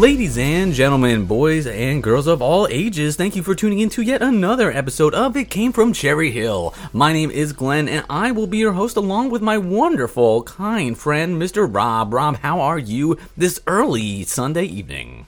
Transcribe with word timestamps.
Ladies 0.00 0.38
and 0.38 0.72
gentlemen, 0.72 1.26
boys 1.26 1.66
and 1.66 2.02
girls 2.02 2.26
of 2.26 2.40
all 2.40 2.66
ages, 2.68 3.16
thank 3.16 3.36
you 3.36 3.42
for 3.42 3.54
tuning 3.54 3.80
in 3.80 3.90
to 3.90 4.00
yet 4.00 4.22
another 4.22 4.72
episode 4.72 5.12
of 5.12 5.36
It 5.36 5.50
Came 5.50 5.74
From 5.74 5.92
Cherry 5.92 6.30
Hill. 6.30 6.72
My 6.94 7.12
name 7.12 7.30
is 7.30 7.52
Glenn, 7.52 7.86
and 7.86 8.06
I 8.08 8.32
will 8.32 8.46
be 8.46 8.56
your 8.56 8.72
host 8.72 8.96
along 8.96 9.28
with 9.28 9.42
my 9.42 9.58
wonderful, 9.58 10.42
kind 10.44 10.96
friend, 10.96 11.36
Mr. 11.36 11.68
Rob. 11.70 12.14
Rob, 12.14 12.38
how 12.38 12.62
are 12.62 12.78
you 12.78 13.18
this 13.36 13.60
early 13.66 14.24
Sunday 14.24 14.64
evening? 14.64 15.26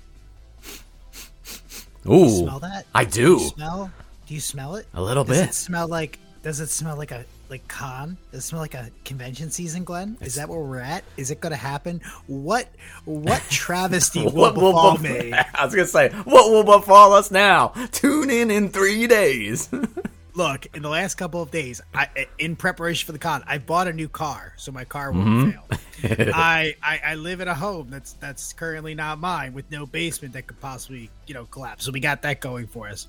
Ooh, 2.08 2.44
smell 2.44 2.60
that? 2.60 2.86
I 2.94 3.04
do. 3.04 3.32
you 3.32 3.38
smell? 3.40 3.90
Do 4.26 4.32
you 4.32 4.40
smell 4.40 4.76
it? 4.76 4.86
A 4.94 5.02
little 5.02 5.24
Does 5.24 5.38
bit. 5.38 5.50
it 5.50 5.54
smell 5.54 5.86
like? 5.86 6.18
Does 6.42 6.60
it 6.60 6.70
smell 6.70 6.96
like 6.96 7.10
a 7.10 7.26
like 7.52 7.68
con? 7.68 8.16
Does 8.30 8.40
it 8.40 8.46
smell 8.46 8.62
like 8.62 8.74
a 8.74 8.90
convention 9.04 9.50
season, 9.50 9.84
Glenn? 9.84 10.16
Is 10.22 10.36
that 10.36 10.48
where 10.48 10.58
we're 10.58 10.78
at? 10.80 11.04
Is 11.18 11.30
it 11.30 11.40
going 11.40 11.50
to 11.50 11.56
happen? 11.56 12.00
What 12.26 12.66
what 13.04 13.42
travesty 13.50 14.24
will 14.24 14.32
What 14.32 14.54
will 14.56 14.72
befall 14.72 14.96
bef- 14.96 15.22
me? 15.22 15.32
I 15.54 15.64
was 15.64 15.74
gonna 15.74 15.86
say, 15.86 16.08
what 16.24 16.50
will 16.50 16.64
befall 16.64 17.12
us 17.12 17.30
now? 17.30 17.68
Tune 17.92 18.30
in 18.30 18.50
in 18.50 18.70
three 18.70 19.06
days. 19.06 19.68
Look, 20.34 20.66
in 20.74 20.82
the 20.82 20.88
last 20.88 21.16
couple 21.16 21.42
of 21.42 21.50
days, 21.50 21.82
I, 21.94 22.26
in 22.38 22.56
preparation 22.56 23.04
for 23.06 23.12
the 23.12 23.18
con, 23.18 23.44
I 23.46 23.58
bought 23.58 23.86
a 23.86 23.92
new 23.92 24.08
car, 24.08 24.54
so 24.56 24.72
my 24.72 24.84
car 24.84 25.12
won't 25.12 25.26
Mm-hmm. 25.28 25.50
fail. 25.50 25.66
I, 26.34 26.74
I 26.82 27.00
I 27.04 27.14
live 27.14 27.40
in 27.40 27.46
a 27.48 27.54
home 27.54 27.88
that's 27.90 28.14
that's 28.14 28.52
currently 28.54 28.94
not 28.94 29.18
mine, 29.20 29.52
with 29.52 29.70
no 29.70 29.86
basement 29.86 30.32
that 30.34 30.46
could 30.48 30.58
possibly 30.60 31.10
you 31.26 31.34
know 31.34 31.44
collapse. 31.44 31.84
So 31.84 31.92
we 31.92 32.00
got 32.00 32.22
that 32.22 32.40
going 32.40 32.66
for 32.66 32.88
us. 32.88 33.06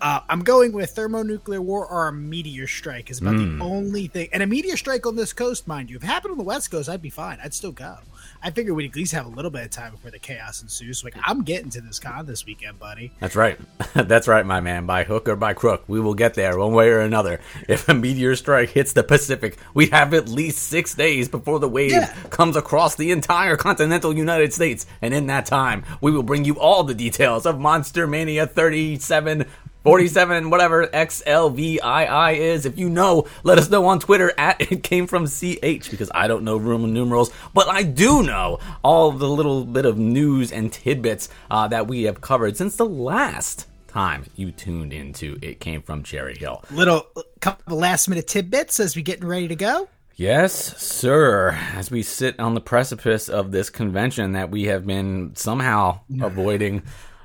Uh, 0.00 0.20
I'm 0.28 0.42
going 0.44 0.72
with 0.72 0.90
thermonuclear 0.90 1.60
war 1.60 1.86
or 1.86 2.08
a 2.08 2.12
meteor 2.12 2.66
strike 2.66 3.10
is 3.10 3.20
about 3.20 3.34
Hmm. 3.34 3.58
the 3.58 3.64
only 3.64 4.06
thing. 4.06 4.28
And 4.32 4.42
a 4.42 4.46
meteor 4.46 4.76
strike 4.76 5.04
on 5.06 5.14
this 5.16 5.32
coast, 5.32 5.66
mind 5.68 5.90
you, 5.90 5.96
if 5.96 6.04
it 6.04 6.06
happened 6.06 6.32
on 6.32 6.38
the 6.38 6.44
west 6.44 6.70
coast, 6.70 6.88
I'd 6.88 7.02
be 7.02 7.10
fine. 7.10 7.38
I'd 7.42 7.54
still 7.54 7.72
go. 7.72 7.98
I 8.44 8.50
figure 8.50 8.74
we'd 8.74 8.90
at 8.90 8.96
least 8.96 9.12
have 9.12 9.26
a 9.26 9.28
little 9.28 9.50
bit 9.50 9.64
of 9.64 9.70
time 9.70 9.92
before 9.92 10.10
the 10.10 10.18
chaos 10.18 10.62
ensues. 10.62 11.04
Like 11.04 11.14
I'm 11.24 11.42
getting 11.44 11.70
to 11.70 11.80
this 11.80 11.98
con 11.98 12.26
this 12.26 12.44
weekend, 12.44 12.78
buddy. 12.78 13.12
That's 13.20 13.36
right. 13.36 13.58
That's 13.94 14.26
right, 14.26 14.44
my 14.44 14.60
man. 14.60 14.84
By 14.86 15.04
hook 15.04 15.28
or 15.28 15.36
by 15.36 15.54
crook, 15.54 15.84
we 15.86 16.00
will 16.00 16.14
get 16.14 16.34
there 16.34 16.58
one 16.58 16.72
way 16.72 16.88
or 16.90 17.00
another. 17.00 17.40
If 17.68 17.88
a 17.88 17.94
meteor 17.94 18.34
strike 18.36 18.70
hits 18.70 18.92
the 18.92 19.04
Pacific, 19.04 19.58
we 19.74 19.86
have 19.86 20.12
at 20.14 20.28
least 20.28 20.58
six 20.64 20.94
days 20.94 21.28
before 21.28 21.58
the 21.60 21.68
wave 21.68 21.92
Yeah. 21.92 22.12
comes 22.30 22.56
across 22.56 22.96
the 22.96 23.10
entire 23.12 23.56
continental 23.56 24.12
United 24.16 24.52
States. 24.52 24.86
And 25.00 25.14
in 25.14 25.26
that 25.28 25.46
time, 25.46 25.84
we 26.00 26.10
will 26.10 26.22
bring 26.22 26.44
you 26.44 26.58
all 26.58 26.84
the 26.84 26.94
details 26.94 27.46
of 27.46 27.60
Monster 27.60 28.06
Mania 28.06 28.46
37. 28.46 29.46
47, 29.82 30.50
whatever 30.50 30.86
XLVII 30.86 32.36
is. 32.38 32.66
If 32.66 32.78
you 32.78 32.88
know, 32.88 33.26
let 33.42 33.58
us 33.58 33.68
know 33.68 33.86
on 33.86 33.98
Twitter 33.98 34.32
at 34.38 34.60
it 34.72 34.82
came 34.82 35.06
from 35.06 35.26
CH 35.26 35.90
because 35.90 36.10
I 36.14 36.28
don't 36.28 36.44
know 36.44 36.56
Roman 36.56 36.92
numerals, 36.92 37.30
but 37.52 37.68
I 37.68 37.82
do 37.82 38.22
know 38.22 38.58
all 38.82 39.10
the 39.12 39.28
little 39.28 39.64
bit 39.64 39.84
of 39.84 39.98
news 39.98 40.52
and 40.52 40.72
tidbits 40.72 41.28
uh, 41.50 41.68
that 41.68 41.88
we 41.88 42.04
have 42.04 42.20
covered 42.20 42.56
since 42.56 42.76
the 42.76 42.86
last 42.86 43.66
time 43.88 44.24
you 44.36 44.50
tuned 44.52 44.92
into 44.92 45.38
It 45.42 45.60
Came 45.60 45.82
From 45.82 46.02
Cherry 46.02 46.36
Hill. 46.36 46.64
Little 46.70 47.06
couple 47.40 47.76
last 47.76 48.08
minute 48.08 48.26
tidbits 48.26 48.80
as 48.80 48.96
we 48.96 49.02
getting 49.02 49.26
ready 49.26 49.48
to 49.48 49.56
go. 49.56 49.88
Yes, 50.14 50.80
sir. 50.80 51.50
As 51.74 51.90
we 51.90 52.02
sit 52.02 52.38
on 52.38 52.54
the 52.54 52.60
precipice 52.60 53.28
of 53.28 53.50
this 53.50 53.70
convention 53.70 54.32
that 54.32 54.50
we 54.50 54.64
have 54.64 54.86
been 54.86 55.34
somehow 55.34 56.00
avoiding, 56.22 56.82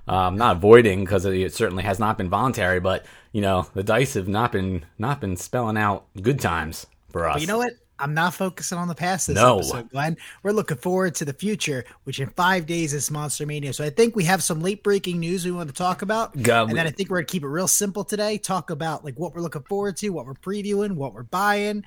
um, 0.07 0.37
not 0.37 0.57
avoiding 0.57 1.01
because 1.01 1.25
it 1.25 1.53
certainly 1.53 1.83
has 1.83 1.99
not 1.99 2.17
been 2.17 2.29
voluntary, 2.29 2.79
but 2.79 3.05
you 3.31 3.41
know 3.41 3.67
the 3.73 3.83
dice 3.83 4.13
have 4.13 4.27
not 4.27 4.51
been 4.51 4.85
not 4.97 5.21
been 5.21 5.35
spelling 5.37 5.77
out 5.77 6.05
good 6.21 6.39
times 6.39 6.87
for 7.09 7.27
us. 7.27 7.35
But 7.35 7.41
you 7.41 7.47
know 7.47 7.57
what? 7.57 7.73
I'm 7.99 8.13
not 8.13 8.35
focusing 8.35 8.77
on 8.77 8.87
the 8.87 8.93
past 8.95 9.25
this 9.25 9.35
No. 9.35 9.57
episode, 9.57 9.89
Glenn. 9.89 10.17
We're 10.43 10.51
looking 10.51 10.77
forward 10.77 11.15
to 11.15 11.25
the 11.25 11.33
future, 11.33 11.83
which 12.03 12.19
in 12.19 12.29
five 12.29 12.67
days 12.67 12.93
is 12.93 13.09
Monster 13.09 13.47
Mania. 13.47 13.73
So 13.73 13.83
I 13.83 13.89
think 13.89 14.15
we 14.15 14.23
have 14.25 14.43
some 14.43 14.61
late 14.61 14.83
breaking 14.83 15.19
news 15.19 15.43
we 15.45 15.51
want 15.51 15.67
to 15.69 15.73
talk 15.73 16.03
about. 16.03 16.39
God, 16.39 16.69
and 16.69 16.77
then 16.77 16.85
I 16.85 16.91
think 16.91 17.09
we're 17.09 17.17
gonna 17.17 17.25
keep 17.25 17.43
it 17.43 17.47
real 17.47 17.67
simple 17.67 18.03
today. 18.03 18.37
Talk 18.37 18.69
about 18.69 19.03
like 19.03 19.15
what 19.17 19.33
we're 19.33 19.41
looking 19.41 19.63
forward 19.63 19.97
to, 19.97 20.09
what 20.09 20.27
we're 20.27 20.35
previewing, 20.35 20.95
what 20.95 21.13
we're 21.15 21.23
buying, 21.23 21.83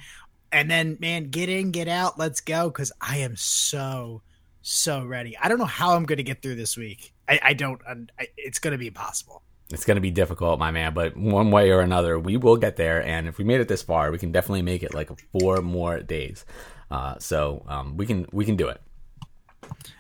and 0.51 0.69
then 0.69 0.99
man, 1.01 1.31
get 1.31 1.49
in, 1.49 1.71
get 1.71 1.87
out, 1.87 2.19
let's 2.19 2.41
go. 2.41 2.69
Because 2.69 2.91
I 3.01 3.19
am 3.19 3.37
so 3.37 4.21
so 4.63 5.05
ready. 5.05 5.37
I 5.37 5.49
don't 5.49 5.59
know 5.59 5.65
how 5.65 5.95
I'm 5.97 6.05
going 6.05 6.19
to 6.19 6.23
get 6.23 6.43
through 6.43 6.57
this 6.57 6.77
week. 6.77 7.13
I, 7.29 7.41
I 7.43 7.53
don't. 7.55 7.81
I, 8.19 8.29
it's 8.37 8.59
going 8.59 8.73
to 8.73 8.79
be 8.79 8.89
impossible. 8.89 9.43
It's 9.73 9.85
going 9.85 9.97
to 9.97 10.01
be 10.01 10.11
difficult, 10.11 10.59
my 10.59 10.73
man, 10.73 10.95
but 10.95 11.17
one 11.17 11.53
way 11.53 11.71
or 11.71 11.81
another, 11.81 12.19
we 12.19 12.37
will 12.37 12.57
get 12.57 12.75
there. 12.77 13.05
And 13.05 13.29
if 13.29 13.39
we 13.39 13.45
made 13.45 13.61
it 13.61 13.69
this 13.69 13.83
far, 13.83 14.11
we 14.11 14.19
can 14.19 14.33
definitely 14.33 14.63
make 14.63 14.83
it 14.83 14.93
like 14.95 15.11
four 15.31 15.63
more 15.63 16.01
days. 16.01 16.45
Uh, 16.91 17.15
so 17.21 17.65
um, 17.69 17.97
we 17.97 18.05
can 18.05 18.27
we 18.33 18.45
can 18.45 18.57
do 18.57 18.69
it. 18.69 18.81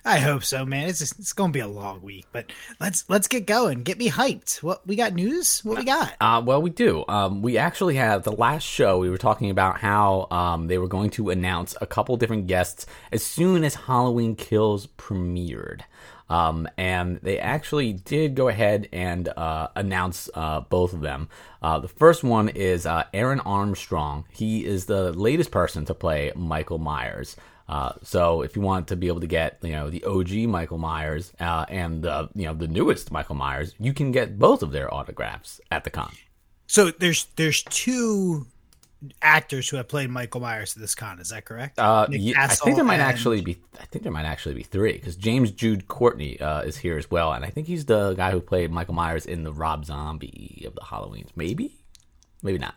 I 0.04 0.18
hope 0.18 0.44
so, 0.44 0.64
man. 0.64 0.88
It's 0.88 0.98
just, 0.98 1.18
it's 1.18 1.32
going 1.32 1.52
to 1.52 1.56
be 1.56 1.60
a 1.60 1.68
long 1.68 2.00
week, 2.02 2.26
but 2.32 2.50
let's 2.80 3.04
let's 3.08 3.28
get 3.28 3.46
going. 3.46 3.82
Get 3.82 3.98
me 3.98 4.08
hyped. 4.08 4.62
What 4.62 4.86
we 4.86 4.96
got 4.96 5.14
news? 5.14 5.60
What 5.60 5.78
we 5.78 5.84
got? 5.84 6.14
Uh, 6.20 6.42
well, 6.44 6.62
we 6.62 6.70
do. 6.70 7.04
Um, 7.06 7.42
we 7.42 7.58
actually 7.58 7.96
have 7.96 8.22
the 8.22 8.32
last 8.32 8.62
show. 8.62 8.98
We 8.98 9.10
were 9.10 9.18
talking 9.18 9.50
about 9.50 9.78
how 9.78 10.26
um, 10.30 10.68
they 10.68 10.78
were 10.78 10.88
going 10.88 11.10
to 11.10 11.30
announce 11.30 11.76
a 11.80 11.86
couple 11.86 12.16
different 12.16 12.46
guests 12.46 12.86
as 13.12 13.22
soon 13.22 13.62
as 13.62 13.74
Halloween 13.74 14.36
Kills 14.36 14.86
premiered. 14.86 15.82
Um, 16.30 16.68
and 16.78 17.18
they 17.22 17.40
actually 17.40 17.92
did 17.92 18.36
go 18.36 18.46
ahead 18.46 18.88
and 18.92 19.28
uh, 19.28 19.68
announce 19.74 20.30
uh, 20.32 20.60
both 20.60 20.92
of 20.92 21.00
them. 21.00 21.28
Uh, 21.60 21.80
the 21.80 21.88
first 21.88 22.22
one 22.22 22.48
is 22.48 22.86
uh, 22.86 23.02
Airon 23.12 23.40
Armstrong. 23.40 24.24
He 24.30 24.64
is 24.64 24.86
the 24.86 25.12
latest 25.12 25.50
person 25.50 25.84
to 25.86 25.94
play 25.94 26.32
Michael 26.36 26.78
Myers. 26.78 27.36
Uh, 27.70 27.92
so 28.02 28.42
if 28.42 28.56
you 28.56 28.62
want 28.62 28.88
to 28.88 28.96
be 28.96 29.06
able 29.06 29.20
to 29.20 29.28
get 29.28 29.56
you 29.62 29.70
know 29.70 29.88
the 29.88 30.02
OG 30.02 30.32
Michael 30.48 30.76
Myers 30.76 31.32
uh, 31.38 31.64
and 31.68 32.02
the 32.02 32.28
you 32.34 32.44
know 32.44 32.52
the 32.52 32.66
newest 32.66 33.12
Michael 33.12 33.36
Myers, 33.36 33.76
you 33.78 33.94
can 33.94 34.10
get 34.10 34.40
both 34.40 34.64
of 34.64 34.72
their 34.72 34.92
autographs 34.92 35.60
at 35.70 35.84
the 35.84 35.90
con. 35.90 36.12
So 36.66 36.90
there's 36.90 37.26
there's 37.36 37.62
two 37.62 38.48
actors 39.22 39.68
who 39.68 39.76
have 39.76 39.86
played 39.86 40.10
Michael 40.10 40.40
Myers 40.40 40.74
at 40.76 40.80
this 40.80 40.96
con. 40.96 41.20
Is 41.20 41.28
that 41.28 41.44
correct? 41.44 41.78
Uh, 41.78 42.08
yeah, 42.10 42.42
I 42.42 42.48
think 42.48 42.74
there 42.74 42.84
might 42.84 42.94
and- 42.94 43.02
actually 43.02 43.40
be. 43.40 43.56
I 43.80 43.84
think 43.84 44.02
there 44.02 44.10
might 44.10 44.26
actually 44.26 44.56
be 44.56 44.64
three 44.64 44.94
because 44.94 45.14
James 45.14 45.52
Jude 45.52 45.86
Courtney 45.86 46.40
uh, 46.40 46.62
is 46.62 46.76
here 46.76 46.98
as 46.98 47.08
well, 47.08 47.32
and 47.32 47.44
I 47.44 47.50
think 47.50 47.68
he's 47.68 47.84
the 47.84 48.14
guy 48.14 48.32
who 48.32 48.40
played 48.40 48.72
Michael 48.72 48.94
Myers 48.94 49.26
in 49.26 49.44
the 49.44 49.52
Rob 49.52 49.84
Zombie 49.84 50.64
of 50.66 50.74
the 50.74 50.80
Halloweens. 50.80 51.28
Maybe, 51.36 51.76
maybe 52.42 52.58
not. 52.58 52.74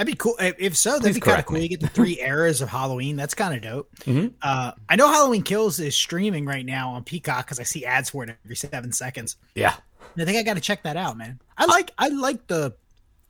That'd 0.00 0.14
be 0.14 0.16
cool. 0.16 0.34
If 0.38 0.78
so, 0.78 0.92
that'd 0.92 1.02
Please 1.02 1.14
be 1.16 1.20
kind 1.20 1.40
of 1.40 1.44
cool. 1.44 1.58
me. 1.58 1.62
You 1.64 1.68
get 1.68 1.80
the 1.80 1.86
three 1.88 2.18
eras 2.22 2.62
of 2.62 2.70
Halloween. 2.70 3.16
That's 3.16 3.34
kind 3.34 3.54
of 3.54 3.60
dope. 3.60 3.94
Mhm. 4.06 4.32
Uh, 4.40 4.72
I 4.88 4.96
know 4.96 5.08
Halloween 5.12 5.42
Kills 5.42 5.78
is 5.78 5.94
streaming 5.94 6.46
right 6.46 6.64
now 6.64 6.92
on 6.92 7.04
Peacock 7.04 7.44
because 7.44 7.60
I 7.60 7.64
see 7.64 7.84
ads 7.84 8.08
for 8.08 8.24
it 8.24 8.34
every 8.42 8.56
seven 8.56 8.92
seconds. 8.92 9.36
Yeah, 9.54 9.74
And 10.14 10.22
I 10.22 10.24
think 10.24 10.38
I 10.38 10.42
got 10.42 10.54
to 10.54 10.62
check 10.62 10.84
that 10.84 10.96
out, 10.96 11.18
man. 11.18 11.38
I 11.58 11.66
like 11.66 11.90
I 11.98 12.08
like 12.08 12.46
the 12.46 12.72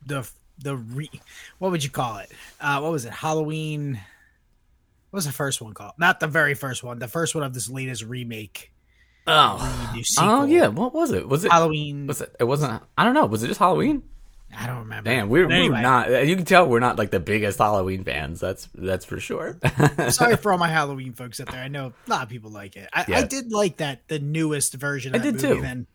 the 0.05 0.25
the 0.59 0.77
re 0.77 1.11
what 1.59 1.71
would 1.71 1.83
you 1.83 1.89
call 1.89 2.19
it? 2.19 2.31
Uh, 2.61 2.79
what 2.79 2.93
was 2.93 3.03
it? 3.03 3.11
Halloween. 3.11 3.95
What 5.09 5.17
was 5.17 5.25
the 5.25 5.33
first 5.33 5.59
one 5.61 5.73
called? 5.73 5.95
Not 5.97 6.21
the 6.21 6.27
very 6.27 6.53
first 6.53 6.85
one. 6.85 6.99
The 6.99 7.09
first 7.09 7.35
one 7.35 7.43
of 7.43 7.53
this 7.53 7.69
latest 7.69 8.03
remake. 8.05 8.71
Oh, 9.27 9.93
oh 10.19 10.45
yeah. 10.45 10.67
What 10.67 10.93
was 10.93 11.11
it? 11.11 11.27
Was 11.27 11.43
it? 11.43 11.51
Halloween. 11.51 12.07
Was 12.07 12.21
it? 12.21 12.33
It 12.39 12.45
wasn't. 12.45 12.81
I 12.97 13.03
don't 13.03 13.13
know. 13.13 13.25
Was 13.25 13.43
it 13.43 13.47
just 13.49 13.59
Halloween? 13.59 14.03
I 14.57 14.67
don't 14.67 14.79
remember. 14.79 15.09
Damn, 15.09 15.29
we're, 15.29 15.49
anyway, 15.49 15.77
we're 15.77 15.81
not. 15.81 16.11
Uh, 16.11 16.19
you 16.19 16.35
can 16.35 16.45
tell 16.45 16.67
we're 16.67 16.79
not 16.79 16.97
like 16.97 17.11
the 17.11 17.19
biggest 17.19 17.57
Halloween 17.57 18.03
fans. 18.03 18.39
That's 18.39 18.67
that's 18.75 19.05
for 19.05 19.19
sure. 19.19 19.57
sorry 20.09 20.37
for 20.37 20.51
all 20.51 20.57
my 20.57 20.67
Halloween 20.67 21.13
folks 21.13 21.39
out 21.39 21.51
there. 21.51 21.61
I 21.61 21.67
know 21.67 21.93
a 22.07 22.09
lot 22.09 22.23
of 22.23 22.29
people 22.29 22.51
like 22.51 22.75
it. 22.75 22.89
I, 22.93 23.05
I 23.07 23.23
did 23.23 23.51
like 23.51 23.77
that 23.77 24.07
the 24.07 24.19
newest 24.19 24.73
version. 24.73 25.15
Of 25.15 25.21
I 25.21 25.23
did 25.23 25.35
movie, 25.35 25.47
too. 25.47 25.63
And 25.63 25.87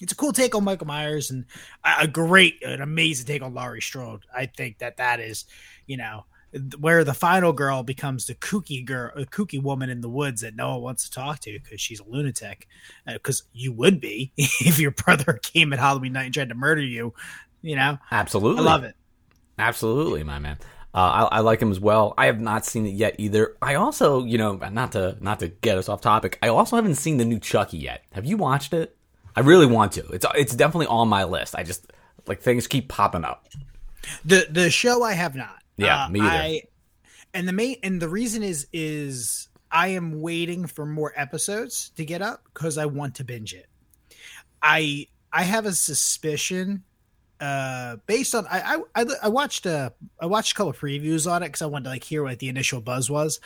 it's 0.00 0.12
a 0.12 0.16
cool 0.16 0.32
take 0.32 0.54
on 0.54 0.64
Michael 0.64 0.86
Myers 0.86 1.30
and 1.30 1.44
a 1.84 2.08
great, 2.08 2.62
an 2.62 2.80
amazing 2.80 3.26
take 3.26 3.42
on 3.42 3.54
Laurie 3.54 3.80
Strode. 3.80 4.24
I 4.34 4.46
think 4.46 4.78
that 4.78 4.96
that 4.96 5.20
is, 5.20 5.44
you 5.86 5.96
know, 5.96 6.24
where 6.78 7.02
the 7.04 7.14
final 7.14 7.52
girl 7.52 7.82
becomes 7.82 8.26
the 8.26 8.34
kooky 8.34 8.84
girl, 8.84 9.10
a 9.16 9.24
kooky 9.24 9.60
woman 9.60 9.90
in 9.90 10.00
the 10.00 10.08
woods 10.08 10.42
that 10.42 10.54
no 10.54 10.72
one 10.72 10.82
wants 10.82 11.04
to 11.04 11.10
talk 11.10 11.40
to 11.40 11.52
because 11.52 11.80
she's 11.80 12.00
a 12.00 12.04
lunatic. 12.04 12.68
Uh, 13.06 13.14
because 13.14 13.44
you 13.52 13.72
would 13.72 14.00
be 14.00 14.32
if 14.36 14.78
your 14.78 14.92
brother 14.92 15.32
came 15.42 15.72
at 15.72 15.78
Halloween 15.78 16.12
night 16.12 16.26
and 16.26 16.34
tried 16.34 16.48
to 16.50 16.54
murder 16.54 16.82
you. 16.82 17.14
You 17.64 17.76
know, 17.76 17.98
Absolutely, 18.10 18.60
I 18.60 18.62
love 18.62 18.84
it. 18.84 18.94
Absolutely, 19.58 20.22
my 20.22 20.38
man. 20.38 20.58
Uh, 20.94 21.28
I, 21.32 21.38
I 21.38 21.40
like 21.40 21.60
him 21.60 21.70
as 21.70 21.80
well. 21.80 22.12
I 22.18 22.26
have 22.26 22.38
not 22.38 22.66
seen 22.66 22.84
it 22.84 22.90
yet 22.90 23.16
either. 23.18 23.56
I 23.62 23.76
also, 23.76 24.22
you 24.22 24.36
know, 24.36 24.56
not 24.56 24.92
to 24.92 25.16
not 25.20 25.40
to 25.40 25.48
get 25.48 25.78
us 25.78 25.88
off 25.88 26.02
topic. 26.02 26.38
I 26.42 26.48
also 26.48 26.76
haven't 26.76 26.96
seen 26.96 27.16
the 27.16 27.24
new 27.24 27.40
Chucky 27.40 27.78
yet. 27.78 28.04
Have 28.12 28.26
you 28.26 28.36
watched 28.36 28.74
it? 28.74 28.96
I 29.34 29.40
really 29.40 29.64
want 29.64 29.92
to. 29.92 30.06
It's 30.08 30.26
it's 30.34 30.54
definitely 30.54 30.88
on 30.88 31.08
my 31.08 31.24
list. 31.24 31.54
I 31.56 31.62
just 31.62 31.90
like 32.26 32.42
things 32.42 32.66
keep 32.66 32.88
popping 32.88 33.24
up. 33.24 33.46
The 34.26 34.46
the 34.50 34.68
show 34.68 35.02
I 35.02 35.14
have 35.14 35.34
not. 35.34 35.62
Yeah, 35.78 36.04
Uh, 36.04 36.08
me 36.10 36.20
either. 36.20 36.30
I, 36.30 36.62
and 37.32 37.48
the 37.48 37.54
main 37.54 37.76
and 37.82 37.98
the 38.00 38.10
reason 38.10 38.42
is 38.42 38.66
is 38.74 39.48
I 39.70 39.88
am 39.88 40.20
waiting 40.20 40.66
for 40.66 40.84
more 40.84 41.14
episodes 41.16 41.92
to 41.96 42.04
get 42.04 42.20
up 42.20 42.44
because 42.52 42.76
I 42.76 42.84
want 42.86 43.14
to 43.16 43.24
binge 43.24 43.54
it. 43.54 43.66
I 44.62 45.06
I 45.32 45.44
have 45.44 45.64
a 45.64 45.72
suspicion 45.72 46.84
uh 47.44 47.96
based 48.06 48.34
on 48.34 48.46
I 48.50 48.78
I 48.94 49.04
I 49.24 49.28
watched 49.28 49.66
uh 49.66 49.90
I 50.18 50.24
watched 50.24 50.52
a 50.52 50.54
couple 50.54 50.70
of 50.70 50.78
previews 50.78 51.30
on 51.30 51.42
it 51.42 51.48
because 51.48 51.60
I 51.60 51.66
wanted 51.66 51.84
to 51.84 51.90
like 51.90 52.04
hear 52.04 52.22
what 52.22 52.38
the 52.38 52.48
initial 52.48 52.80
buzz 52.80 53.10
was, 53.10 53.38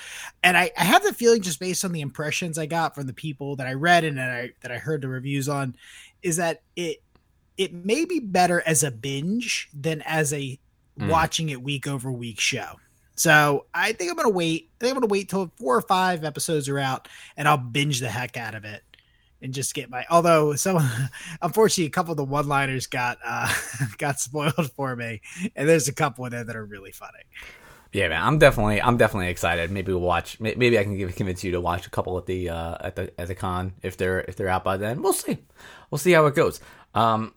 and 0.45 0.56
I 0.56 0.71
I 0.79 0.85
have 0.85 1.03
the 1.03 1.12
feeling 1.12 1.43
just 1.43 1.59
based 1.59 1.85
on 1.85 1.91
the 1.91 2.00
impressions 2.00 2.59
I 2.59 2.67
got 2.67 2.95
from 2.95 3.09
the 3.09 3.12
people 3.12 3.56
that 3.56 3.67
I 3.67 3.73
read 3.73 4.05
and 4.05 4.17
that 4.19 4.31
I 4.31 4.53
that 4.61 4.71
I 4.71 4.79
heard 4.79 5.03
the 5.03 5.09
reviews 5.09 5.49
on, 5.49 5.75
is 6.23 6.37
that 6.37 6.62
it 6.77 7.03
it 7.56 7.75
may 7.75 8.05
be 8.05 8.21
better 8.21 8.62
as 8.65 8.85
a 8.85 8.93
binge 8.93 9.69
than 9.75 10.00
as 10.03 10.33
a 10.33 10.61
mm. 10.97 11.09
watching 11.09 11.49
it 11.49 11.61
week 11.61 11.89
over 11.89 12.12
week 12.12 12.39
show. 12.39 12.77
So 13.17 13.67
I 13.75 13.95
think 13.95 14.12
I'm 14.12 14.17
gonna 14.17 14.29
wait. 14.29 14.71
I 14.81 14.85
think 14.85 14.95
I'm 14.95 15.00
gonna 15.00 15.11
wait 15.11 15.29
till 15.29 15.50
four 15.56 15.77
or 15.77 15.83
five 15.83 16.25
episodes 16.25 16.69
are 16.69 16.79
out, 16.79 17.09
and 17.37 17.49
I'll 17.49 17.56
binge 17.56 17.99
the 17.99 18.11
heck 18.11 18.37
out 18.37 18.55
of 18.55 18.65
it 18.65 18.85
and 19.43 19.55
just 19.55 19.75
get 19.75 19.90
my 19.90 20.05
although 20.11 20.55
some 20.55 20.79
unfortunately 21.43 21.87
a 21.87 21.90
couple 21.90 22.12
of 22.12 22.17
the 22.17 22.25
one 22.25 22.49
liners 22.49 22.87
got 22.87 23.19
uh 23.25 23.52
got 23.99 24.20
spoiled 24.20 24.73
for 24.73 24.96
me. 24.96 25.20
And 25.55 25.69
there's 25.69 25.88
a 25.88 25.93
couple 25.93 26.25
in 26.26 26.32
there 26.32 26.44
that 26.44 26.56
are 26.56 26.64
really 26.64 26.93
funny. 26.93 27.20
Yeah 27.93 28.08
man 28.08 28.23
i'm 28.23 28.38
definitely 28.38 28.82
i'm 28.82 28.96
definitely 28.96 29.29
excited. 29.29 29.70
Maybe 29.70 29.93
we'll 29.93 30.00
watch 30.02 30.40
maybe 30.40 30.79
i 30.79 30.82
can 30.82 31.12
convince 31.12 31.44
you 31.44 31.52
to 31.52 31.61
watch 31.61 31.87
a 31.87 31.90
couple 31.90 32.19
at 32.19 32.26
the 32.26 32.50
uh 32.50 32.76
at 32.81 32.96
the 32.96 33.20
at 33.20 33.29
the 33.29 33.35
con 33.35 33.75
if 33.82 33.96
they're 33.96 34.20
if 34.23 34.37
they're 34.37 34.49
out 34.49 34.64
by 34.64 34.76
then. 34.76 35.02
We'll 35.02 35.12
see. 35.12 35.38
We'll 35.90 35.99
see 35.99 36.12
how 36.12 36.26
it 36.26 36.35
goes. 36.35 36.61
Um 36.94 37.35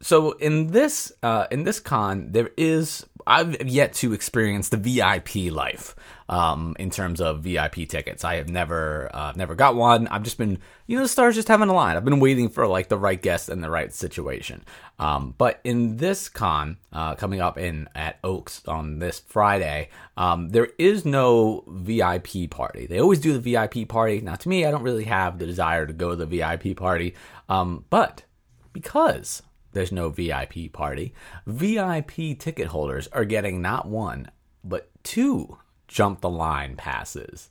so 0.00 0.32
in 0.32 0.68
this 0.68 1.12
uh 1.22 1.46
in 1.50 1.64
this 1.64 1.80
con 1.80 2.32
there 2.32 2.50
is 2.56 3.04
I've 3.28 3.68
yet 3.68 3.92
to 3.94 4.14
experience 4.14 4.70
the 4.70 4.78
VIP 4.78 5.52
life 5.52 5.94
um, 6.30 6.74
in 6.78 6.88
terms 6.88 7.20
of 7.20 7.42
VIP 7.42 7.86
tickets. 7.86 8.24
I 8.24 8.36
have 8.36 8.48
never 8.48 9.10
uh, 9.12 9.34
never 9.36 9.54
got 9.54 9.76
one. 9.76 10.08
I've 10.08 10.22
just 10.22 10.38
been, 10.38 10.58
you 10.86 10.96
know, 10.96 11.02
the 11.02 11.08
stars 11.08 11.34
just 11.34 11.48
haven't 11.48 11.68
aligned. 11.68 11.98
I've 11.98 12.06
been 12.06 12.20
waiting 12.20 12.48
for 12.48 12.66
like 12.66 12.88
the 12.88 12.96
right 12.96 13.20
guest 13.20 13.50
and 13.50 13.62
the 13.62 13.68
right 13.68 13.92
situation. 13.92 14.64
Um, 14.98 15.34
but 15.36 15.60
in 15.62 15.98
this 15.98 16.30
con 16.30 16.78
uh, 16.90 17.16
coming 17.16 17.42
up 17.42 17.58
in 17.58 17.88
at 17.94 18.18
Oaks 18.24 18.62
on 18.66 18.98
this 18.98 19.20
Friday, 19.20 19.90
um, 20.16 20.48
there 20.48 20.70
is 20.78 21.04
no 21.04 21.64
VIP 21.68 22.48
party. 22.48 22.86
They 22.86 22.98
always 22.98 23.20
do 23.20 23.38
the 23.38 23.52
VIP 23.52 23.88
party. 23.88 24.22
Now, 24.22 24.36
to 24.36 24.48
me, 24.48 24.64
I 24.64 24.70
don't 24.70 24.82
really 24.82 25.04
have 25.04 25.38
the 25.38 25.46
desire 25.46 25.86
to 25.86 25.92
go 25.92 26.10
to 26.10 26.16
the 26.16 26.26
VIP 26.26 26.78
party, 26.78 27.14
um, 27.50 27.84
but 27.90 28.24
because 28.72 29.42
there's 29.72 29.92
no 29.92 30.08
VIP 30.08 30.72
party. 30.72 31.14
VIP 31.46 32.38
ticket 32.38 32.68
holders 32.68 33.08
are 33.08 33.24
getting 33.24 33.60
not 33.62 33.86
one, 33.86 34.30
but 34.64 34.90
two 35.02 35.58
jump 35.88 36.20
the 36.20 36.30
line 36.30 36.76
passes, 36.76 37.50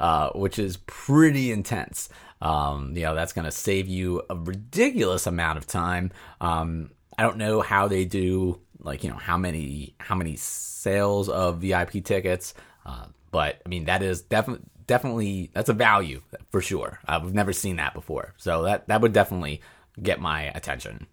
uh, 0.00 0.30
which 0.30 0.58
is 0.58 0.78
pretty 0.86 1.52
intense. 1.52 2.08
Um, 2.40 2.92
you 2.96 3.02
know, 3.02 3.14
that's 3.14 3.32
going 3.32 3.44
to 3.44 3.52
save 3.52 3.88
you 3.88 4.22
a 4.28 4.36
ridiculous 4.36 5.26
amount 5.26 5.58
of 5.58 5.66
time. 5.66 6.12
Um, 6.40 6.90
I 7.16 7.22
don't 7.22 7.36
know 7.36 7.60
how 7.60 7.88
they 7.88 8.04
do, 8.04 8.60
like, 8.80 9.04
you 9.04 9.10
know, 9.10 9.16
how 9.16 9.36
many, 9.36 9.94
how 9.98 10.14
many 10.14 10.36
sales 10.36 11.28
of 11.28 11.58
VIP 11.58 12.04
tickets. 12.04 12.54
Uh, 12.84 13.06
but 13.30 13.60
I 13.64 13.68
mean, 13.68 13.84
that 13.84 14.02
is 14.02 14.22
definitely, 14.22 14.66
definitely, 14.86 15.50
that's 15.54 15.68
a 15.68 15.74
value 15.74 16.22
for 16.50 16.60
sure. 16.60 16.98
I've 17.06 17.32
never 17.32 17.52
seen 17.52 17.76
that 17.76 17.94
before. 17.94 18.34
So 18.38 18.62
that, 18.64 18.88
that 18.88 19.00
would 19.00 19.12
definitely 19.12 19.60
get 20.02 20.20
my 20.20 20.42
attention. 20.42 21.06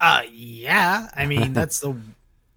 Uh, 0.00 0.22
yeah. 0.30 1.08
I 1.14 1.26
mean, 1.26 1.52
that's 1.54 1.80
the 1.80 1.96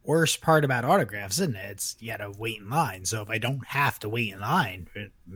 worst 0.03 0.41
part 0.41 0.65
about 0.65 0.85
autographs, 0.85 1.39
isn't 1.39 1.55
it? 1.55 1.71
It's 1.71 1.95
you 1.99 2.11
gotta 2.11 2.31
wait 2.31 2.59
in 2.59 2.69
line. 2.69 3.05
So 3.05 3.21
if 3.21 3.29
I 3.29 3.38
don't 3.38 3.65
have 3.67 3.99
to 3.99 4.09
wait 4.09 4.33
in 4.33 4.39
line, 4.39 4.88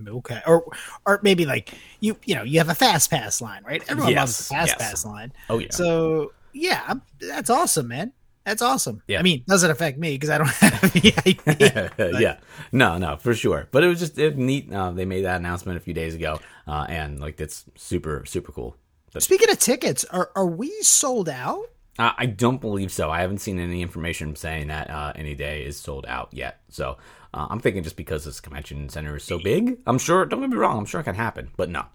okay, 0.07 0.41
or 0.47 0.65
or 1.05 1.19
maybe 1.23 1.45
like 1.45 1.73
you 1.99 2.17
you 2.25 2.35
know 2.35 2.43
you 2.43 2.59
have 2.59 2.69
a 2.69 2.75
fast 2.75 3.09
pass 3.09 3.41
line, 3.41 3.63
right? 3.63 3.83
Everyone 3.87 4.11
yes, 4.11 4.19
loves 4.19 4.37
the 4.37 4.43
fast 4.43 4.67
yes. 4.67 4.77
pass 4.77 5.05
line. 5.05 5.33
Oh 5.49 5.59
yeah. 5.59 5.71
So 5.71 6.33
yeah, 6.53 6.93
that's 7.19 7.49
awesome, 7.49 7.87
man. 7.87 8.13
That's 8.45 8.61
awesome. 8.61 9.01
Yeah. 9.07 9.19
I 9.19 9.23
mean, 9.23 9.43
doesn't 9.47 9.71
affect 9.71 9.97
me 9.97 10.13
because 10.13 10.29
I 10.29 10.37
don't 10.37 10.47
have 10.49 10.91
VIP. 10.93 11.41
yeah. 12.19 12.37
No, 12.71 12.97
no, 12.99 13.17
for 13.17 13.33
sure. 13.33 13.67
But 13.71 13.83
it 13.83 13.87
was 13.87 13.99
just 13.99 14.17
it 14.19 14.37
neat. 14.37 14.71
Uh, 14.71 14.91
they 14.91 15.05
made 15.05 15.25
that 15.25 15.37
announcement 15.37 15.77
a 15.77 15.81
few 15.81 15.93
days 15.93 16.13
ago, 16.15 16.39
uh, 16.67 16.85
and 16.87 17.19
like 17.19 17.39
it's 17.39 17.65
super 17.75 18.23
super 18.25 18.51
cool. 18.51 18.77
Speaking 19.17 19.49
of 19.49 19.59
tickets, 19.59 20.03
are 20.05 20.31
are 20.35 20.45
we 20.45 20.69
sold 20.81 21.29
out? 21.29 21.69
Uh, 21.97 22.11
I 22.17 22.25
don't 22.25 22.59
believe 22.59 22.91
so. 22.91 23.09
I 23.09 23.21
haven't 23.21 23.39
seen 23.39 23.59
any 23.59 23.81
information 23.81 24.35
saying 24.35 24.67
that 24.67 24.89
uh, 24.89 25.13
any 25.15 25.33
day 25.33 25.63
is 25.63 25.77
sold 25.77 26.05
out 26.07 26.29
yet. 26.31 26.59
So 26.69 26.97
uh, 27.33 27.47
I'm 27.49 27.59
thinking 27.59 27.83
just 27.83 27.95
because 27.95 28.25
this 28.25 28.41
convention 28.41 28.89
center 28.89 29.15
is 29.15 29.23
so 29.23 29.39
big, 29.39 29.77
I'm 29.87 29.97
sure. 29.97 30.25
Don't 30.25 30.41
get 30.41 30.49
me 30.49 30.57
wrong. 30.57 30.77
I'm 30.77 30.85
sure 30.85 31.01
it 31.01 31.05
can 31.05 31.15
happen, 31.15 31.51
but 31.55 31.69
no, 31.69 31.85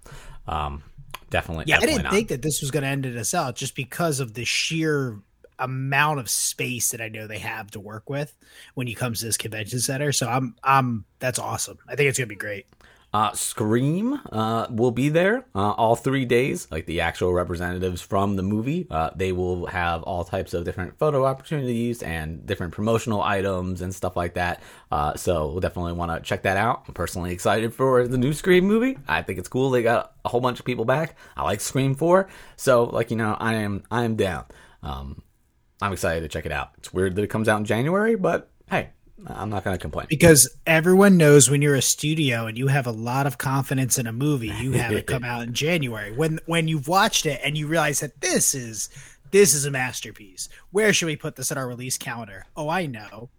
um, 0.49 0.83
definitely. 1.29 1.65
Yeah, 1.67 1.77
definitely 1.77 1.93
I 1.93 1.97
didn't 1.97 2.05
not. 2.05 2.13
think 2.13 2.29
that 2.29 2.43
this 2.43 2.61
was 2.63 2.71
going 2.71 2.83
to 2.83 2.89
end 2.89 3.05
in 3.05 3.17
a 3.17 3.37
out 3.37 3.57
just 3.57 3.77
because 3.77 4.21
of 4.21 4.35
the 4.35 4.45
sheer 4.45 5.19
amount 5.59 6.19
of 6.19 6.31
space 6.31 6.91
that 6.93 7.03
I 7.03 7.09
know 7.09 7.27
they 7.27 7.39
have 7.39 7.71
to 7.73 7.81
work 7.81 8.09
with 8.09 8.35
when 8.75 8.87
you 8.87 8.97
comes 8.97 9.21
to 9.21 9.27
this 9.27 9.37
convention 9.37 9.81
center. 9.81 10.13
So 10.13 10.29
I'm, 10.29 10.57
I'm. 10.65 11.05
That's 11.19 11.39
awesome. 11.39 11.79
I 11.87 11.97
think 11.97 12.09
it's 12.09 12.19
going 12.19 12.29
to 12.29 12.35
be 12.35 12.39
great. 12.39 12.67
Uh, 13.13 13.33
Scream 13.33 14.21
uh, 14.31 14.69
will 14.71 14.93
be 14.93 15.09
there 15.09 15.45
uh, 15.55 15.73
all 15.73 15.97
three 15.97 16.25
days, 16.25 16.69
like 16.71 16.87
the 16.87 17.01
actual 17.01 17.33
representatives 17.33 18.01
from 18.01 18.37
the 18.37 18.43
movie. 18.43 18.87
Uh, 18.89 19.11
they 19.17 19.33
will 19.33 19.67
have 19.67 20.05
all 20.05 20.23
types 20.23 20.55
of 20.55 20.65
different 20.65 20.97
photo 20.97 21.25
opportunities 21.25 22.05
and 22.05 22.47
different 22.47 22.73
promotional 22.73 23.21
items 23.21 23.83
and 23.83 23.93
stuff 23.93 24.17
like 24.17 24.35
that. 24.35 24.63
Uh, 24.93 25.15
so 25.17 25.49
we'll 25.49 25.61
definitely 25.61 25.93
want 25.93 26.13
to 26.13 26.21
check 26.27 26.43
that 26.43 26.57
out. 26.57 26.85
I'm 26.87 26.95
personally 26.95 27.33
excited 27.33 27.75
for 27.75 28.07
the 28.07 28.19
new 28.19 28.33
Scream 28.33 28.65
movie. 28.65 28.97
I 29.09 29.23
think 29.23 29.41
it's 29.41 29.49
cool. 29.49 29.71
They 29.71 29.83
got 29.83 30.13
a 30.25 30.29
whole 30.29 30.41
bunch 30.41 30.61
of 30.61 30.65
people 30.65 30.85
back. 30.85 31.17
I 31.37 31.43
like 31.43 31.61
Scream 31.61 31.97
4, 31.97 32.29
so 32.57 32.85
like 32.85 33.11
you 33.11 33.17
know, 33.17 33.37
I 33.41 33.55
am 33.55 33.83
I 33.91 34.05
am 34.05 34.15
down. 34.15 34.45
Um, 34.85 35.23
I'm 35.83 35.93
excited 35.93 36.21
to 36.21 36.29
check 36.29 36.47
it 36.47 36.53
out. 36.53 36.71
It's 36.79 36.93
weird 36.93 37.17
that 37.17 37.23
it 37.23 37.29
comes 37.29 37.49
out 37.49 37.59
in 37.59 37.65
January, 37.65 38.15
but 38.15 38.51
hey, 38.71 38.91
I'm 39.27 39.51
not 39.51 39.65
going 39.65 39.77
to 39.77 39.81
complain 39.81 40.07
because 40.09 40.49
everyone 40.67 41.17
knows 41.17 41.51
when 41.51 41.63
you're 41.63 41.75
a 41.75 41.83
studio 41.83 42.47
and 42.47 42.57
you 42.57 42.69
have 42.69 42.87
a 42.87 42.93
lot 42.93 43.27
of 43.27 43.39
confidence 43.39 43.99
in 43.99 44.07
a 44.07 44.13
movie, 44.13 44.49
you 44.49 44.73
have 44.73 44.93
it 44.93 45.07
come 45.07 45.25
out 45.25 45.43
in 45.43 45.55
January. 45.55 46.13
When 46.13 46.41
when 46.47 46.69
you've 46.69 46.89
watched 46.89 47.27
it 47.27 47.41
and 47.45 47.57
you 47.57 47.67
realize 47.67 48.01
that 48.01 48.21
this 48.21 48.55
is 48.55 48.89
this 49.31 49.55
is 49.55 49.65
a 49.65 49.71
masterpiece. 49.71 50.49
Where 50.71 50.93
should 50.93 51.07
we 51.07 51.17
put 51.17 51.37
this 51.37 51.51
in 51.51 51.59
our 51.59 51.69
release 51.69 51.99
calendar? 51.99 52.47
Oh, 52.57 52.69
I 52.69 52.87
know. 52.87 53.31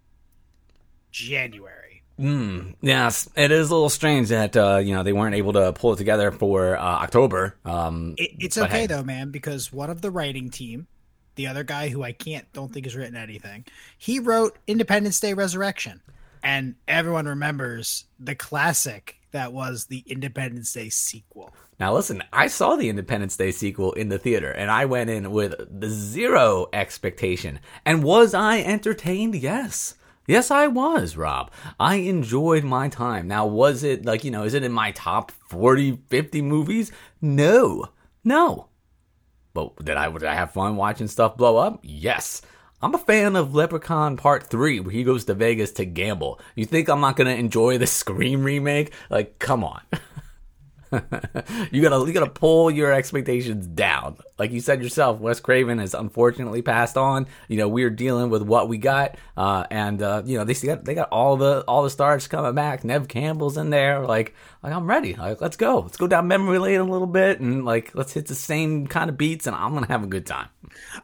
January. 1.11 2.03
Mm, 2.19 2.75
yes, 2.81 3.27
it 3.35 3.51
is 3.51 3.69
a 3.69 3.73
little 3.73 3.89
strange 3.89 4.29
that 4.29 4.55
uh, 4.55 4.77
you 4.77 4.93
know 4.93 5.03
they 5.03 5.13
weren't 5.13 5.35
able 5.35 5.53
to 5.53 5.73
pull 5.73 5.93
it 5.93 5.97
together 5.97 6.31
for 6.31 6.77
uh, 6.77 6.81
October. 6.81 7.57
Um, 7.65 8.15
it, 8.17 8.31
it's 8.39 8.57
okay 8.57 8.81
hey. 8.81 8.87
though, 8.87 9.03
man, 9.03 9.31
because 9.31 9.73
one 9.73 9.89
of 9.89 10.01
the 10.01 10.11
writing 10.11 10.49
team 10.49 10.87
the 11.41 11.47
other 11.47 11.63
guy 11.63 11.89
who 11.89 12.03
I 12.03 12.11
can't 12.11 12.45
don't 12.53 12.71
think 12.71 12.85
has 12.85 12.95
written 12.95 13.15
anything. 13.15 13.65
He 13.97 14.19
wrote 14.19 14.59
Independence 14.67 15.19
Day 15.19 15.33
Resurrection, 15.33 16.01
and 16.43 16.75
everyone 16.87 17.25
remembers 17.25 18.05
the 18.19 18.35
classic 18.35 19.17
that 19.31 19.51
was 19.51 19.85
the 19.85 20.03
Independence 20.05 20.71
Day 20.71 20.89
sequel. 20.89 21.51
Now, 21.79 21.95
listen, 21.95 22.21
I 22.31 22.45
saw 22.45 22.75
the 22.75 22.89
Independence 22.89 23.35
Day 23.37 23.49
sequel 23.49 23.93
in 23.93 24.09
the 24.09 24.19
theater, 24.19 24.51
and 24.51 24.69
I 24.69 24.85
went 24.85 25.09
in 25.09 25.31
with 25.31 25.55
the 25.79 25.89
zero 25.89 26.67
expectation. 26.73 27.59
And 27.87 28.03
was 28.03 28.35
I 28.35 28.59
entertained? 28.59 29.33
Yes. 29.33 29.95
Yes, 30.27 30.51
I 30.51 30.67
was, 30.67 31.17
Rob. 31.17 31.49
I 31.79 31.95
enjoyed 31.95 32.63
my 32.63 32.87
time. 32.87 33.27
Now, 33.27 33.47
was 33.47 33.83
it 33.83 34.05
like, 34.05 34.23
you 34.23 34.29
know, 34.29 34.43
is 34.43 34.53
it 34.53 34.63
in 34.63 34.71
my 34.71 34.91
top 34.91 35.31
40, 35.31 36.03
50 36.07 36.43
movies? 36.43 36.91
No. 37.19 37.87
No. 38.23 38.67
But 39.53 39.83
did 39.83 39.97
I 39.97 40.11
did 40.11 40.23
I 40.23 40.35
have 40.35 40.51
fun 40.51 40.75
watching 40.75 41.07
stuff 41.07 41.37
blow 41.37 41.57
up? 41.57 41.79
Yes. 41.83 42.41
I'm 42.83 42.95
a 42.95 42.99
fan 42.99 43.35
of 43.35 43.53
Leprechaun 43.53 44.17
Part 44.17 44.47
3, 44.47 44.79
where 44.79 44.91
he 44.91 45.03
goes 45.03 45.25
to 45.25 45.35
Vegas 45.35 45.71
to 45.73 45.85
gamble. 45.85 46.39
You 46.55 46.65
think 46.65 46.89
I'm 46.89 46.99
not 46.99 47.15
gonna 47.15 47.31
enjoy 47.31 47.77
the 47.77 47.85
Scream 48.01 48.43
remake? 48.43 48.91
Like, 49.09 49.37
come 49.37 49.63
on. 49.63 49.81
you 51.71 51.81
gotta 51.81 52.05
you 52.05 52.11
gotta 52.11 52.29
pull 52.29 52.69
your 52.69 52.91
expectations 52.91 53.65
down. 53.65 54.17
Like 54.37 54.51
you 54.51 54.59
said 54.59 54.83
yourself, 54.83 55.19
Wes 55.21 55.39
Craven 55.39 55.79
has 55.79 55.93
unfortunately 55.93 56.61
passed 56.61 56.97
on. 56.97 57.27
You 57.47 57.57
know, 57.57 57.69
we're 57.69 57.89
dealing 57.89 58.29
with 58.29 58.41
what 58.41 58.67
we 58.67 58.77
got, 58.77 59.15
uh, 59.37 59.65
and 59.71 60.01
uh, 60.01 60.23
you 60.25 60.37
know 60.37 60.43
they 60.43 60.53
got 60.53 60.83
they 60.83 60.93
got 60.93 61.07
all 61.09 61.37
the 61.37 61.61
all 61.61 61.83
the 61.83 61.89
stars 61.89 62.27
coming 62.27 62.53
back. 62.55 62.83
Neve 62.83 63.07
Campbell's 63.07 63.55
in 63.55 63.69
there. 63.69 64.05
Like, 64.05 64.35
like 64.61 64.73
I'm 64.73 64.85
ready. 64.85 65.13
Like, 65.13 65.39
let's 65.39 65.55
go. 65.55 65.79
Let's 65.79 65.97
go 65.97 66.07
down 66.07 66.27
memory 66.27 66.59
lane 66.59 66.81
a 66.81 66.83
little 66.83 67.07
bit, 67.07 67.39
and 67.39 67.63
like 67.63 67.95
let's 67.95 68.11
hit 68.11 68.25
the 68.25 68.35
same 68.35 68.87
kind 68.87 69.09
of 69.09 69.17
beats, 69.17 69.47
and 69.47 69.55
I'm 69.55 69.73
gonna 69.73 69.87
have 69.87 70.03
a 70.03 70.07
good 70.07 70.25
time. 70.25 70.49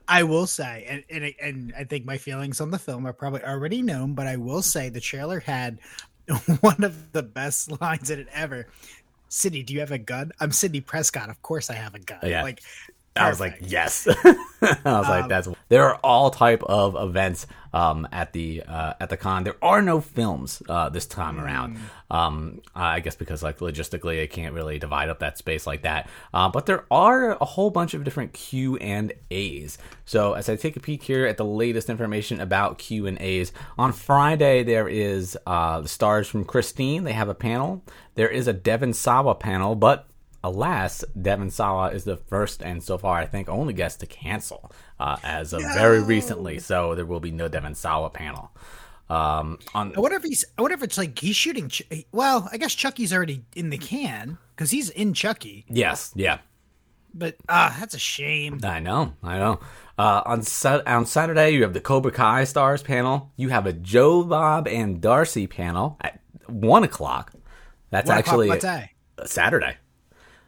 I 0.05 0.23
will 0.23 0.47
say, 0.47 0.85
and 0.89 1.03
and, 1.09 1.33
and 1.41 1.73
I 1.77 1.85
think 1.85 2.05
my 2.05 2.17
feelings 2.17 2.59
on 2.59 2.71
the 2.71 2.79
film 2.79 3.07
are 3.07 3.13
probably 3.13 3.43
already 3.43 3.81
known, 3.81 4.15
but 4.15 4.27
I 4.27 4.35
will 4.35 4.61
say 4.61 4.89
the 4.89 4.99
trailer 4.99 5.39
had 5.39 5.79
one 6.59 6.83
of 6.83 7.13
the 7.13 7.23
best 7.23 7.79
lines 7.81 8.09
in 8.09 8.19
it 8.19 8.27
ever. 8.33 8.67
Sidney, 9.29 9.63
do 9.63 9.73
you 9.73 9.79
have 9.79 9.91
a 9.91 9.97
gun? 9.97 10.31
I'm 10.39 10.51
Sidney 10.51 10.81
Prescott. 10.81 11.29
Of 11.29 11.41
course 11.41 11.69
I 11.69 11.75
have 11.75 11.95
a 11.95 11.99
gun. 11.99 12.19
Yeah. 12.23 12.43
Like 12.43 12.61
I 13.17 13.29
was 13.29 13.39
like, 13.39 13.57
yes. 13.61 14.07
I 14.61 14.77
was 14.83 15.07
like, 15.07 15.27
that's. 15.27 15.47
There 15.69 15.83
are 15.83 15.95
all 16.03 16.31
type 16.31 16.63
of 16.63 16.95
events 16.95 17.47
um, 17.73 18.07
at 18.11 18.33
the 18.33 18.63
uh, 18.63 18.93
at 18.99 19.09
the 19.09 19.17
con. 19.17 19.43
There 19.43 19.57
are 19.61 19.81
no 19.81 20.01
films 20.01 20.63
uh, 20.67 20.89
this 20.89 21.05
time 21.05 21.39
around. 21.39 21.77
Um, 22.09 22.61
I 22.75 22.99
guess 23.01 23.15
because 23.15 23.43
like 23.43 23.59
logistically, 23.59 24.15
they 24.15 24.27
can't 24.27 24.53
really 24.53 24.79
divide 24.79 25.09
up 25.09 25.19
that 25.19 25.37
space 25.37 25.67
like 25.67 25.83
that. 25.83 26.09
Uh, 26.33 26.49
but 26.49 26.65
there 26.65 26.85
are 26.89 27.31
a 27.31 27.45
whole 27.45 27.69
bunch 27.69 27.93
of 27.93 28.03
different 28.03 28.33
Q 28.33 28.77
and 28.77 29.13
A's. 29.29 29.77
So 30.05 30.33
as 30.33 30.49
I 30.49 30.55
take 30.55 30.75
a 30.75 30.79
peek 30.79 31.03
here 31.03 31.25
at 31.27 31.37
the 31.37 31.45
latest 31.45 31.89
information 31.89 32.39
about 32.39 32.77
Q 32.77 33.07
and 33.07 33.19
A's, 33.19 33.51
on 33.77 33.91
Friday 33.93 34.63
there 34.63 34.87
is 34.87 35.37
uh, 35.45 35.81
the 35.81 35.89
stars 35.89 36.27
from 36.27 36.45
Christine. 36.45 37.03
They 37.03 37.13
have 37.13 37.29
a 37.29 37.35
panel. 37.35 37.83
There 38.15 38.29
is 38.29 38.47
a 38.47 38.53
Devon 38.53 38.93
Sawa 38.93 39.35
panel, 39.35 39.75
but 39.75 40.07
alas, 40.43 41.03
Devon 41.19 41.49
Sawa 41.49 41.89
is 41.89 42.03
the 42.03 42.17
first 42.17 42.61
and 42.61 42.81
so 42.83 42.97
far 42.97 43.17
I 43.17 43.25
think 43.25 43.49
only 43.49 43.73
guest 43.73 43.99
to 44.01 44.05
cancel 44.05 44.71
uh, 44.99 45.17
as 45.23 45.53
of 45.53 45.61
very 45.61 46.01
recently. 46.01 46.59
So 46.59 46.95
there 46.95 47.05
will 47.05 47.19
be 47.19 47.31
no 47.31 47.47
Devon 47.47 47.75
Sawa 47.75 48.09
panel. 48.09 48.51
Um, 49.09 49.59
on 49.73 49.93
I 49.95 49.99
wonder 50.01 50.17
if 50.17 50.23
he's. 50.23 50.43
I 50.57 50.61
wonder 50.61 50.75
if 50.75 50.83
it's 50.83 50.97
like 50.97 51.17
he's 51.17 51.35
shooting. 51.35 51.69
Ch- 51.69 52.05
well, 52.11 52.49
I 52.51 52.57
guess 52.57 52.75
Chucky's 52.75 53.13
already 53.13 53.45
in 53.55 53.69
the 53.69 53.77
can 53.77 54.37
because 54.55 54.71
he's 54.71 54.89
in 54.89 55.13
Chucky. 55.13 55.65
yes, 55.69 56.11
yeah, 56.13 56.39
But 57.13 57.37
ah, 57.47 57.73
that's 57.79 57.93
a 57.93 57.99
shame. 57.99 58.59
I 58.63 58.81
know, 58.81 59.13
I 59.23 59.37
know. 59.37 59.59
Uh, 59.97 60.21
on 60.25 60.43
on 60.85 61.05
Saturday, 61.05 61.51
you 61.51 61.63
have 61.63 61.73
the 61.73 61.79
Cobra 61.79 62.11
Kai 62.11 62.43
stars 62.43 62.83
panel. 62.83 63.31
You 63.37 63.47
have 63.47 63.65
a 63.65 63.71
Joe 63.71 64.23
Bob 64.23 64.67
and 64.67 64.99
Darcy 64.99 65.47
panel 65.47 65.97
at 66.01 66.19
one 66.47 66.83
o'clock. 66.83 67.31
That's 67.91 68.09
One 68.09 68.17
o'clock, 68.17 68.33
actually 68.33 68.59
day? 68.59 68.91
Saturday. 69.25 69.77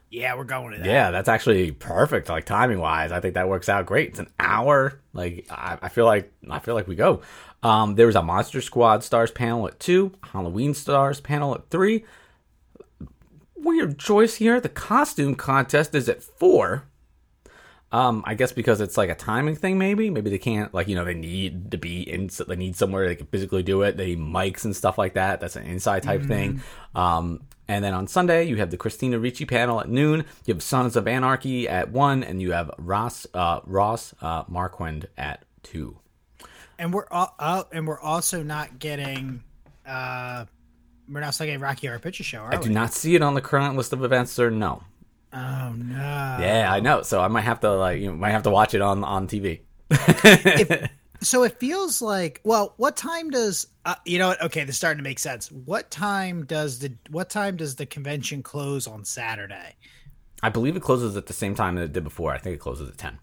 Yeah, 0.09 0.35
we're 0.35 0.43
going 0.43 0.73
to 0.73 0.79
that. 0.79 0.87
Yeah, 0.87 1.11
that's 1.11 1.29
actually 1.29 1.71
perfect. 1.71 2.29
Like 2.29 2.45
timing 2.45 2.79
wise, 2.79 3.11
I 3.11 3.19
think 3.19 3.35
that 3.35 3.47
works 3.47 3.69
out 3.69 3.85
great. 3.85 4.09
It's 4.09 4.19
an 4.19 4.29
hour. 4.39 4.99
Like 5.13 5.45
I, 5.49 5.77
I 5.83 5.89
feel 5.89 6.05
like 6.05 6.31
I 6.49 6.59
feel 6.59 6.75
like 6.75 6.87
we 6.87 6.95
go. 6.95 7.21
Um, 7.61 7.95
there 7.95 8.07
was 8.07 8.15
a 8.15 8.23
Monster 8.23 8.61
Squad 8.61 9.03
stars 9.03 9.31
panel 9.31 9.67
at 9.67 9.79
two, 9.79 10.13
Halloween 10.31 10.73
stars 10.73 11.19
panel 11.19 11.53
at 11.53 11.69
three. 11.69 12.05
Weird 13.55 13.99
choice 13.99 14.35
here. 14.35 14.59
The 14.59 14.69
costume 14.69 15.35
contest 15.35 15.93
is 15.93 16.07
at 16.07 16.23
four. 16.23 16.85
Um, 17.91 18.23
I 18.27 18.35
guess 18.35 18.51
because 18.51 18.81
it's 18.81 18.97
like 18.97 19.09
a 19.09 19.15
timing 19.15 19.55
thing, 19.55 19.77
maybe. 19.79 20.09
Maybe 20.11 20.29
they 20.29 20.37
can't, 20.37 20.71
like, 20.73 20.87
you 20.87 20.93
know, 20.95 21.03
they 21.05 21.15
need 21.15 21.71
to 21.71 21.77
be 21.77 22.01
in, 22.07 22.29
they 22.47 22.55
need 22.55 22.75
somewhere 22.75 23.07
they 23.07 23.15
can 23.15 23.25
physically 23.27 23.63
do 23.63 23.81
it. 23.81 23.97
They 23.97 24.15
need 24.15 24.19
mics 24.19 24.63
and 24.63 24.75
stuff 24.75 24.97
like 24.99 25.15
that. 25.15 25.39
That's 25.39 25.55
an 25.55 25.65
inside 25.65 26.03
type 26.03 26.23
thing. 26.23 26.61
Um, 26.93 27.41
and 27.67 27.83
then 27.83 27.93
on 27.95 28.07
Sunday, 28.07 28.43
you 28.45 28.57
have 28.57 28.69
the 28.71 28.77
Christina 28.77 29.17
Ricci 29.17 29.45
panel 29.45 29.79
at 29.79 29.89
noon. 29.89 30.25
You 30.45 30.53
have 30.53 30.61
Sons 30.61 30.95
of 30.95 31.07
Anarchy 31.07 31.67
at 31.67 31.91
one, 31.91 32.23
and 32.23 32.39
you 32.41 32.51
have 32.51 32.69
Ross, 32.77 33.25
uh, 33.33 33.61
Ross, 33.65 34.13
uh, 34.21 34.43
Marquand 34.47 35.07
at 35.17 35.45
two. 35.63 35.97
and 36.77 36.93
we're 36.93 37.07
all, 37.09 37.33
uh, 37.39 37.63
and 37.71 37.87
we're 37.87 37.99
also 37.99 38.43
not 38.43 38.77
getting. 38.79 39.43
uh 39.85 40.45
We're 41.11 41.21
not 41.21 41.33
still 41.33 41.47
getting 41.47 41.59
Rocky 41.61 41.87
Horror 41.87 41.99
Picture 41.99 42.23
Show, 42.23 42.39
are 42.39 42.53
I 42.53 42.57
we? 42.57 42.65
do 42.65 42.69
not 42.69 42.93
see 42.93 43.15
it 43.15 43.21
on 43.23 43.33
the 43.33 43.41
current 43.41 43.75
list 43.75 43.93
of 43.93 44.03
events, 44.03 44.31
sir. 44.31 44.49
No. 44.51 44.83
Oh 45.31 45.73
no. 45.75 46.37
Yeah, 46.39 46.67
I 46.71 46.79
know. 46.79 47.03
So 47.03 47.21
I 47.21 47.27
might 47.27 47.41
have 47.41 47.59
to, 47.61 47.71
like, 47.71 48.01
you 48.01 48.11
might 48.11 48.31
have 48.31 48.43
to 48.43 48.49
watch 48.49 48.73
it 48.73 48.81
on 48.81 49.03
on 49.03 49.27
TV. 49.27 49.61
So 51.21 51.43
it 51.43 51.59
feels 51.59 52.01
like. 52.01 52.39
Well, 52.43 52.73
what 52.77 52.95
time 52.95 53.29
does? 53.29 53.67
Uh, 53.85 53.95
you 54.05 54.19
know 54.19 54.29
what? 54.29 54.41
Okay, 54.41 54.63
this 54.63 54.75
is 54.75 54.77
starting 54.77 54.99
to 54.99 55.03
make 55.03 55.19
sense. 55.19 55.51
What 55.51 55.91
time 55.91 56.45
does 56.45 56.79
the 56.79 56.93
What 57.09 57.29
time 57.29 57.57
does 57.57 57.75
the 57.75 57.85
convention 57.85 58.41
close 58.41 58.87
on 58.87 59.03
Saturday? 59.03 59.75
I 60.41 60.49
believe 60.49 60.77
it 60.77 60.81
closes 60.81 61.17
at 61.17 61.25
the 61.25 61.33
same 61.33 61.55
time 61.55 61.75
that 61.75 61.83
it 61.83 61.93
did 61.93 62.03
before. 62.03 62.31
I 62.31 62.37
think 62.37 62.55
it 62.55 62.59
closes 62.59 62.89
at 62.89 62.97
ten. 62.97 63.19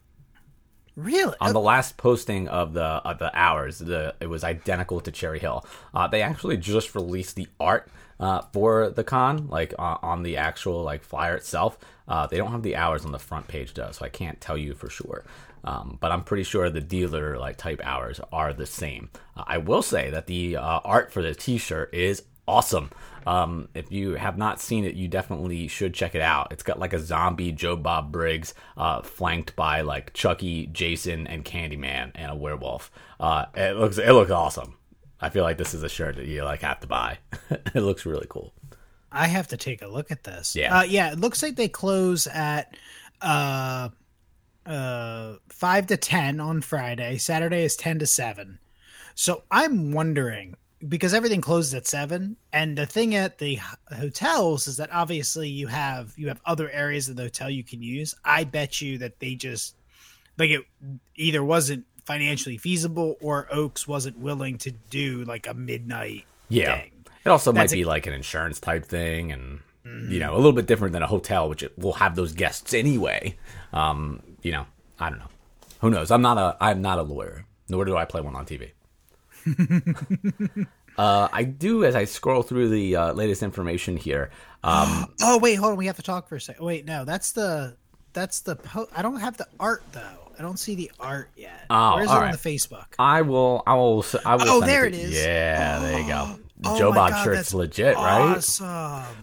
Really? 0.95 1.35
on 1.43 1.53
the 1.53 1.61
last 1.61 1.99
posting 1.99 2.49
of 2.49 2.73
the 2.73 2.83
of 2.83 3.19
the 3.19 3.31
hours, 3.39 3.79
the 3.79 4.15
it 4.21 4.29
was 4.29 4.45
identical 4.45 5.01
to 5.01 5.11
Cherry 5.11 5.39
Hill. 5.39 5.65
Uh, 5.95 6.07
they 6.07 6.23
actually 6.23 6.57
just 6.57 6.95
released 6.95 7.37
the 7.37 7.49
art 7.61 7.91
uh, 8.19 8.43
for 8.53 8.91
the 8.91 9.05
con, 9.05 9.49
like 9.49 9.75
uh, 9.79 9.99
on 10.03 10.23
the 10.23 10.37
actual 10.37 10.83
like 10.83 11.03
flyer 11.03 11.37
itself. 11.37 11.79
Uh, 12.09 12.27
they 12.27 12.37
don't 12.37 12.53
have 12.53 12.63
the 12.63 12.77
hours 12.77 13.05
on 13.05 13.13
the 13.13 13.19
front 13.19 13.49
page 13.49 13.75
though, 13.75 13.91
so 13.91 14.05
I 14.05 14.09
can't 14.09 14.41
tell 14.41 14.57
you 14.57 14.75
for 14.75 14.89
sure. 14.89 15.25
Um, 15.65 15.99
but 16.01 16.13
I'm 16.13 16.23
pretty 16.23 16.45
sure 16.45 16.71
the 16.71 16.81
dealer 16.81 17.39
like 17.39 17.57
type 17.57 17.81
hours 17.83 18.21
are 18.33 18.53
the 18.53 18.67
same. 18.67 19.11
Uh, 19.37 19.45
I 19.47 19.59
will 19.59 19.83
say 19.83 20.11
that 20.11 20.27
the 20.27 20.57
uh, 20.57 20.81
art 20.85 21.13
for 21.13 21.23
the 21.23 21.35
T-shirt 21.35 21.93
is 21.93 22.23
awesome. 22.47 22.91
Um, 23.27 23.69
if 23.75 23.91
you 23.91 24.15
have 24.15 24.39
not 24.39 24.61
seen 24.61 24.85
it, 24.85 24.95
you 24.95 25.09
definitely 25.09 25.67
should 25.67 25.93
check 25.93 26.15
it 26.15 26.23
out. 26.23 26.53
It's 26.53 26.63
got 26.63 26.79
like 26.79 26.93
a 26.93 27.01
zombie 27.01 27.51
Joe 27.51 27.75
Bob 27.75 28.13
Briggs, 28.13 28.55
uh, 28.77 29.03
flanked 29.03 29.57
by 29.57 29.81
like 29.81 30.13
Chucky, 30.13 30.69
Jason, 30.69 31.27
and 31.27 31.45
Candyman, 31.45 32.13
and 32.15 32.31
a 32.31 32.37
werewolf. 32.37 32.93
Uh, 33.19 33.47
it 33.57 33.77
looks 33.77 33.99
it 33.99 34.13
looks 34.13 34.31
awesome. 34.31 34.77
I 35.21 35.31
feel 35.31 35.45
like 35.45 35.59
this 35.59 35.75
is 35.75 35.83
a 35.83 35.89
shirt 35.89 36.17
that 36.17 36.27
you 36.27 36.45
like 36.45 36.61
have 36.61 36.81
to 36.81 36.87
buy. 36.87 37.19
it 37.51 37.75
looks 37.81 38.05
really 38.05 38.27
cool. 38.29 38.53
I 39.11 39.29
have 39.29 39.49
to 39.49 39.57
take 39.57 39.83
a 39.83 39.87
look 39.87 40.11
at 40.11 40.25
this. 40.25 40.55
Yeah. 40.55 40.79
Uh, 40.79 40.83
yeah. 40.83 41.13
It 41.13 41.21
looks 41.21 41.43
like 41.43 41.57
they 41.57 41.69
close 41.69 42.27
at 42.27 42.77
uh, 43.23 43.89
uh, 44.67 45.35
five 45.49 45.87
to 45.87 45.97
ten 45.97 46.41
on 46.41 46.61
Friday. 46.61 47.17
Saturday 47.19 47.65
is 47.65 47.77
ten 47.77 47.99
to 48.01 48.07
seven. 48.07 48.59
So 49.15 49.45
I'm 49.51 49.93
wondering 49.93 50.57
because 50.87 51.15
everything 51.15 51.41
closes 51.41 51.73
at 51.73 51.87
seven, 51.87 52.37
and 52.53 52.77
the 52.77 52.85
thing 52.85 53.15
at 53.15 53.39
the 53.39 53.59
hotels 53.97 54.67
is 54.67 54.77
that 54.77 54.93
obviously 54.93 55.49
you 55.49 55.67
have 55.69 56.13
you 56.17 56.29
have 56.29 56.41
other 56.45 56.71
areas 56.71 57.09
of 57.09 57.17
the 57.17 57.23
hotel 57.23 57.49
you 57.49 57.65
can 57.65 57.83
use. 57.83 58.15
I 58.25 58.45
bet 58.45 58.81
you 58.83 58.99
that 58.99 59.19
they 59.19 59.35
just 59.35 59.77
like 60.39 60.51
it 60.51 60.63
either 61.15 61.43
wasn't 61.43 61.87
financially 62.07 62.57
feasible 62.57 63.17
or 63.21 63.47
Oaks 63.53 63.87
wasn't 63.87 64.19
willing 64.19 64.59
to 64.59 64.71
do 64.71 65.25
like 65.25 65.47
a 65.47 65.55
midnight 65.55 66.25
Yeah. 66.49 66.79
thing. 66.81 66.93
It 67.25 67.29
also 67.31 67.51
That's 67.53 67.73
might 67.73 67.77
be 67.77 67.85
like 67.85 68.07
an 68.07 68.13
insurance 68.15 68.61
type 68.61 68.85
thing, 68.85 69.33
and 69.33 69.61
you 69.85 70.19
know, 70.21 70.35
a 70.35 70.37
little 70.39 70.53
bit 70.53 70.67
different 70.67 70.93
than 70.93 71.03
a 71.03 71.07
hotel, 71.07 71.49
which 71.49 71.63
it 71.63 71.77
will 71.79 71.93
have 71.95 72.15
those 72.17 72.33
guests 72.33 72.73
anyway. 72.75 73.37
Um, 73.73 74.21
you 74.43 74.53
know, 74.53 74.67
I 75.01 75.11
don't 75.11 75.19
know. 75.19 75.29
Who 75.81 75.91
knows? 75.91 76.11
I'm 76.13 76.23
not 76.23 76.39
a 76.39 76.57
I'm 76.61 76.81
not 76.83 76.99
a 76.99 77.03
lawyer, 77.03 77.45
nor 77.69 77.85
do 77.85 77.97
I 77.97 78.05
play 78.05 78.21
one 78.21 78.35
on 78.37 78.47
TV. 78.47 78.71
uh, 80.99 81.29
I 81.33 81.45
do 81.45 81.85
as 81.85 81.95
I 81.95 82.05
scroll 82.05 82.43
through 82.43 82.69
the 82.71 82.97
uh, 82.97 83.13
latest 83.13 83.43
information 83.43 83.97
here. 83.97 84.31
Um, 84.65 85.07
Oh 85.23 85.39
wait, 85.39 85.57
hold 85.57 85.73
on. 85.73 85.79
We 85.79 85.87
have 85.87 85.97
to 85.97 86.03
talk 86.03 86.29
for 86.29 86.37
a 86.37 86.41
second. 86.41 86.65
Wait, 86.65 86.85
no, 86.85 87.05
that's 87.05 87.33
the 87.33 87.77
that's 88.13 88.41
the. 88.41 88.57
Po- 88.57 88.89
I 88.95 89.03
don't 89.03 89.21
have 89.21 89.37
the 89.37 89.47
art 89.61 89.83
though. 89.93 90.26
I 90.39 90.43
don't 90.43 90.59
see 90.59 90.75
the 90.75 90.91
art 91.01 91.31
yet. 91.37 91.65
Oh, 91.71 91.97
Where's 91.97 92.11
it 92.11 92.15
right. 92.15 92.27
on 92.27 92.33
the 92.33 92.39
Facebook? 92.39 92.87
I 92.99 93.23
will. 93.23 93.63
I 93.67 93.75
will. 93.75 94.05
I 94.25 94.37
will. 94.37 94.49
Oh, 94.49 94.61
send 94.61 94.71
there 94.71 94.89
to 94.91 94.97
it 94.97 95.01
you. 95.01 95.09
is. 95.09 95.15
Yeah, 95.25 95.79
there 95.81 96.01
you 96.01 96.07
go. 96.07 96.29
Oh. 96.29 96.39
Oh 96.65 96.79
Joe 96.79 96.93
Bob 96.93 97.11
God, 97.11 97.25
shirt's 97.25 97.53
legit, 97.53 97.97
right? 97.97 98.41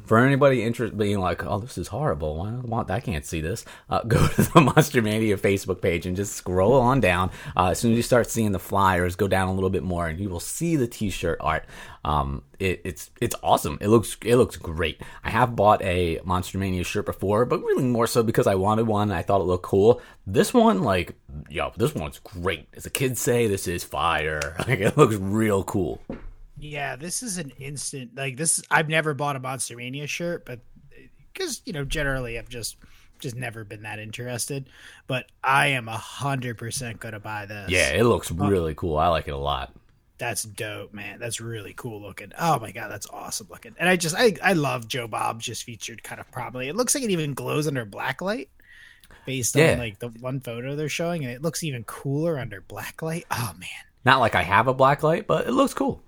For 0.05 0.19
anybody 0.19 0.61
interested, 0.61 0.97
being 0.97 1.19
like, 1.19 1.43
"Oh, 1.43 1.59
this 1.59 1.77
is 1.79 1.87
horrible. 1.87 2.37
Why, 2.37 2.49
why, 2.51 2.85
I 2.93 2.99
can't 2.99 3.25
see 3.25 3.41
this." 3.41 3.65
Uh, 3.89 4.03
go 4.07 4.27
to 4.27 4.41
the 4.43 4.61
Monster 4.61 5.01
Mania 5.01 5.37
Facebook 5.37 5.81
page 5.81 6.05
and 6.05 6.15
just 6.15 6.33
scroll 6.33 6.73
on 6.73 6.99
down. 6.99 7.31
Uh, 7.57 7.69
as 7.69 7.79
soon 7.79 7.91
as 7.91 7.97
you 7.97 8.03
start 8.03 8.29
seeing 8.29 8.51
the 8.51 8.59
flyers, 8.59 9.15
go 9.15 9.27
down 9.27 9.47
a 9.47 9.53
little 9.53 9.71
bit 9.71 9.83
more, 9.83 10.07
and 10.07 10.19
you 10.19 10.29
will 10.29 10.39
see 10.39 10.75
the 10.75 10.87
T-shirt 10.87 11.37
art. 11.41 11.65
Um, 12.05 12.43
it, 12.59 12.81
it's 12.83 13.09
it's 13.19 13.35
awesome. 13.41 13.79
It 13.81 13.87
looks 13.87 14.15
it 14.23 14.35
looks 14.35 14.57
great. 14.57 15.01
I 15.23 15.31
have 15.31 15.55
bought 15.55 15.81
a 15.81 16.19
Monster 16.23 16.59
Mania 16.59 16.83
shirt 16.83 17.05
before, 17.07 17.45
but 17.45 17.61
really 17.63 17.83
more 17.83 18.05
so 18.07 18.21
because 18.21 18.45
I 18.45 18.55
wanted 18.55 18.85
one. 18.85 19.09
and 19.09 19.17
I 19.17 19.23
thought 19.23 19.41
it 19.41 19.45
looked 19.45 19.63
cool. 19.63 20.01
This 20.27 20.53
one, 20.53 20.83
like, 20.83 21.15
yo, 21.49 21.71
this 21.77 21.95
one's 21.95 22.19
great. 22.19 22.67
As 22.75 22.83
the 22.83 22.89
kids 22.89 23.19
say, 23.19 23.47
this 23.47 23.67
is 23.67 23.83
fire. 23.83 24.55
Like, 24.67 24.79
it 24.79 24.97
looks 24.97 25.15
real 25.15 25.63
cool. 25.63 26.01
Yeah, 26.57 26.95
this 26.95 27.23
is 27.23 27.37
an 27.37 27.51
instant. 27.59 28.15
Like 28.15 28.37
this, 28.37 28.61
I've 28.69 28.89
never 28.89 29.13
bought 29.13 29.35
a 29.35 29.39
Monster 29.39 29.75
Mania 29.75 30.07
shirt, 30.07 30.45
but 30.45 30.59
uh, 30.91 31.01
because 31.33 31.61
you 31.65 31.73
know, 31.73 31.83
generally, 31.85 32.37
I've 32.37 32.49
just 32.49 32.77
just 33.19 33.35
never 33.35 33.63
been 33.63 33.83
that 33.83 33.99
interested. 33.99 34.69
But 35.07 35.25
I 35.43 35.67
am 35.67 35.87
a 35.87 35.97
hundred 35.97 36.57
percent 36.57 36.99
gonna 36.99 37.19
buy 37.19 37.45
this. 37.47 37.69
Yeah, 37.69 37.89
it 37.89 38.03
looks 38.03 38.31
uh, 38.31 38.35
really 38.35 38.75
cool. 38.75 38.97
I 38.97 39.07
like 39.07 39.27
it 39.27 39.31
a 39.33 39.37
lot. 39.37 39.73
That's 40.19 40.43
dope, 40.43 40.93
man. 40.93 41.19
That's 41.19 41.41
really 41.41 41.73
cool 41.75 41.99
looking. 41.99 42.31
Oh 42.39 42.59
my 42.59 42.71
god, 42.71 42.89
that's 42.91 43.07
awesome 43.09 43.47
looking. 43.49 43.75
And 43.79 43.89
I 43.89 43.95
just 43.95 44.15
I 44.15 44.35
I 44.43 44.53
love 44.53 44.87
Joe 44.87 45.07
Bob 45.07 45.41
just 45.41 45.63
featured 45.63 46.03
kind 46.03 46.21
of 46.21 46.29
prominently. 46.31 46.69
It 46.69 46.75
looks 46.75 46.93
like 46.93 47.03
it 47.03 47.09
even 47.09 47.33
glows 47.33 47.67
under 47.67 47.83
black 47.83 48.21
light 48.21 48.49
based 49.25 49.55
Yeah. 49.55 49.73
on 49.73 49.79
like 49.79 49.99
the 49.99 50.09
one 50.09 50.39
photo 50.39 50.75
they're 50.75 50.87
showing, 50.87 51.23
and 51.25 51.33
it 51.33 51.41
looks 51.41 51.63
even 51.63 51.83
cooler 51.83 52.37
under 52.37 52.61
black 52.61 53.01
light. 53.01 53.25
Oh 53.31 53.53
man, 53.57 53.69
Not 54.05 54.19
like 54.19 54.35
I 54.35 54.43
have 54.43 54.67
a 54.67 54.73
black 54.73 55.01
light, 55.01 55.25
but 55.25 55.47
it 55.47 55.51
looks 55.51 55.73
cool. 55.73 56.02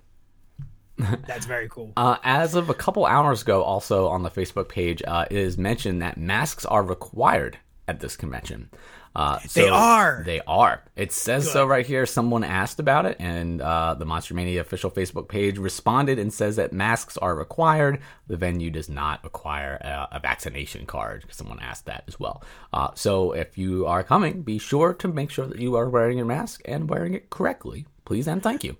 That's 0.98 1.46
very 1.46 1.68
cool. 1.68 1.92
Uh, 1.96 2.16
as 2.24 2.54
of 2.54 2.68
a 2.70 2.74
couple 2.74 3.06
hours 3.06 3.42
ago, 3.42 3.62
also 3.62 4.08
on 4.08 4.22
the 4.22 4.30
Facebook 4.30 4.68
page, 4.68 5.02
uh, 5.06 5.26
it 5.30 5.36
is 5.36 5.56
mentioned 5.58 6.02
that 6.02 6.16
masks 6.18 6.64
are 6.64 6.82
required 6.82 7.58
at 7.88 8.00
this 8.00 8.16
convention. 8.16 8.68
Uh, 9.14 9.38
They 9.54 9.68
are. 9.68 10.22
They 10.26 10.40
are. 10.46 10.82
It 10.94 11.10
says 11.10 11.44
Good. 11.44 11.52
so 11.54 11.64
right 11.66 11.86
here. 11.86 12.04
Someone 12.04 12.44
asked 12.44 12.78
about 12.80 13.06
it, 13.06 13.16
and 13.18 13.62
uh, 13.62 13.94
the 13.94 14.04
Monster 14.04 14.34
Mania 14.34 14.60
official 14.60 14.90
Facebook 14.90 15.28
page 15.28 15.56
responded 15.56 16.18
and 16.18 16.30
says 16.30 16.56
that 16.56 16.72
masks 16.74 17.16
are 17.16 17.34
required. 17.34 18.00
The 18.26 18.36
venue 18.36 18.70
does 18.70 18.90
not 18.90 19.24
require 19.24 19.76
a, 19.80 20.16
a 20.16 20.20
vaccination 20.20 20.84
card. 20.84 21.24
Someone 21.30 21.60
asked 21.60 21.86
that 21.86 22.04
as 22.08 22.20
well. 22.20 22.42
Uh, 22.74 22.90
so 22.94 23.32
if 23.32 23.56
you 23.56 23.86
are 23.86 24.02
coming, 24.04 24.42
be 24.42 24.58
sure 24.58 24.92
to 24.94 25.08
make 25.08 25.30
sure 25.30 25.46
that 25.46 25.60
you 25.60 25.76
are 25.76 25.88
wearing 25.88 26.18
your 26.18 26.26
mask 26.26 26.60
and 26.66 26.90
wearing 26.90 27.14
it 27.14 27.30
correctly. 27.30 27.86
Please 28.04 28.28
and 28.28 28.42
thank 28.42 28.62
you. 28.64 28.76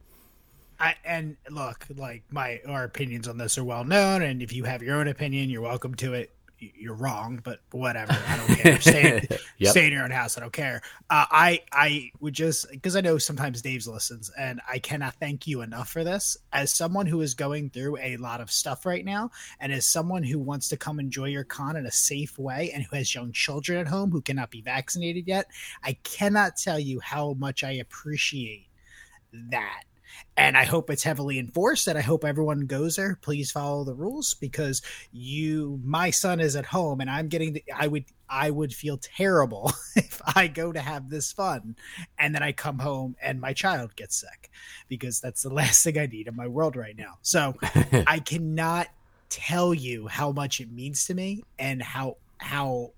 I, 0.78 0.94
and 1.04 1.36
look, 1.50 1.86
like 1.96 2.22
my 2.30 2.60
our 2.66 2.84
opinions 2.84 3.28
on 3.28 3.38
this 3.38 3.56
are 3.58 3.64
well 3.64 3.84
known, 3.84 4.22
and 4.22 4.42
if 4.42 4.52
you 4.52 4.64
have 4.64 4.82
your 4.82 4.96
own 4.96 5.08
opinion, 5.08 5.50
you're 5.50 5.62
welcome 5.62 5.94
to 5.96 6.14
it. 6.14 6.32
You're 6.58 6.94
wrong, 6.94 7.38
but 7.44 7.60
whatever. 7.70 8.16
I 8.28 8.36
don't 8.38 8.56
care. 8.56 8.80
Stay, 8.80 9.28
Yep. 9.58 9.70
stay 9.72 9.86
in 9.88 9.92
your 9.92 10.04
own 10.04 10.10
house. 10.10 10.38
I 10.38 10.40
don't 10.40 10.52
care. 10.54 10.80
Uh, 11.10 11.26
I 11.30 11.60
I 11.70 12.10
would 12.20 12.32
just 12.32 12.70
because 12.70 12.96
I 12.96 13.02
know 13.02 13.18
sometimes 13.18 13.60
Dave's 13.60 13.86
listens, 13.86 14.30
and 14.38 14.60
I 14.66 14.78
cannot 14.78 15.14
thank 15.20 15.46
you 15.46 15.60
enough 15.60 15.90
for 15.90 16.02
this. 16.02 16.36
As 16.54 16.72
someone 16.74 17.04
who 17.04 17.20
is 17.20 17.34
going 17.34 17.68
through 17.70 17.98
a 17.98 18.16
lot 18.16 18.40
of 18.40 18.50
stuff 18.50 18.86
right 18.86 19.04
now, 19.04 19.30
and 19.60 19.70
as 19.70 19.84
someone 19.84 20.22
who 20.22 20.38
wants 20.38 20.68
to 20.68 20.78
come 20.78 20.98
enjoy 20.98 21.26
your 21.26 21.44
con 21.44 21.76
in 21.76 21.84
a 21.84 21.92
safe 21.92 22.38
way, 22.38 22.70
and 22.72 22.84
who 22.84 22.96
has 22.96 23.14
young 23.14 23.32
children 23.32 23.78
at 23.78 23.86
home 23.86 24.10
who 24.10 24.22
cannot 24.22 24.50
be 24.50 24.62
vaccinated 24.62 25.26
yet, 25.26 25.46
I 25.84 25.92
cannot 26.04 26.56
tell 26.56 26.78
you 26.78 27.00
how 27.00 27.34
much 27.34 27.64
I 27.64 27.72
appreciate 27.72 28.68
that 29.50 29.82
and 30.36 30.56
I 30.56 30.64
hope 30.64 30.90
it's 30.90 31.02
heavily 31.02 31.38
enforced. 31.38 31.88
And 31.88 31.98
I 31.98 32.02
hope 32.02 32.24
everyone 32.24 32.66
goes 32.66 32.96
there. 32.96 33.18
Please 33.20 33.50
follow 33.50 33.84
the 33.84 33.94
rules 33.94 34.34
because 34.34 34.82
you, 35.12 35.80
my 35.84 36.10
son 36.10 36.40
is 36.40 36.56
at 36.56 36.66
home, 36.66 37.00
and 37.00 37.10
I'm 37.10 37.28
getting. 37.28 37.54
The, 37.54 37.64
I 37.74 37.86
would, 37.86 38.04
I 38.28 38.50
would 38.50 38.74
feel 38.74 38.98
terrible 38.98 39.72
if 39.96 40.20
I 40.34 40.48
go 40.48 40.72
to 40.72 40.80
have 40.80 41.08
this 41.10 41.32
fun, 41.32 41.76
and 42.18 42.34
then 42.34 42.42
I 42.42 42.52
come 42.52 42.78
home 42.78 43.16
and 43.22 43.40
my 43.40 43.52
child 43.52 43.96
gets 43.96 44.16
sick, 44.16 44.50
because 44.88 45.20
that's 45.20 45.42
the 45.42 45.50
last 45.54 45.82
thing 45.84 45.98
I 45.98 46.06
need 46.06 46.28
in 46.28 46.36
my 46.36 46.48
world 46.48 46.76
right 46.76 46.96
now. 46.96 47.18
So 47.22 47.54
I 48.06 48.18
cannot 48.18 48.88
tell 49.28 49.74
you 49.74 50.06
how 50.06 50.32
much 50.32 50.60
it 50.60 50.70
means 50.70 51.06
to 51.06 51.14
me 51.14 51.42
and 51.58 51.82
how 51.82 52.16
how 52.38 52.92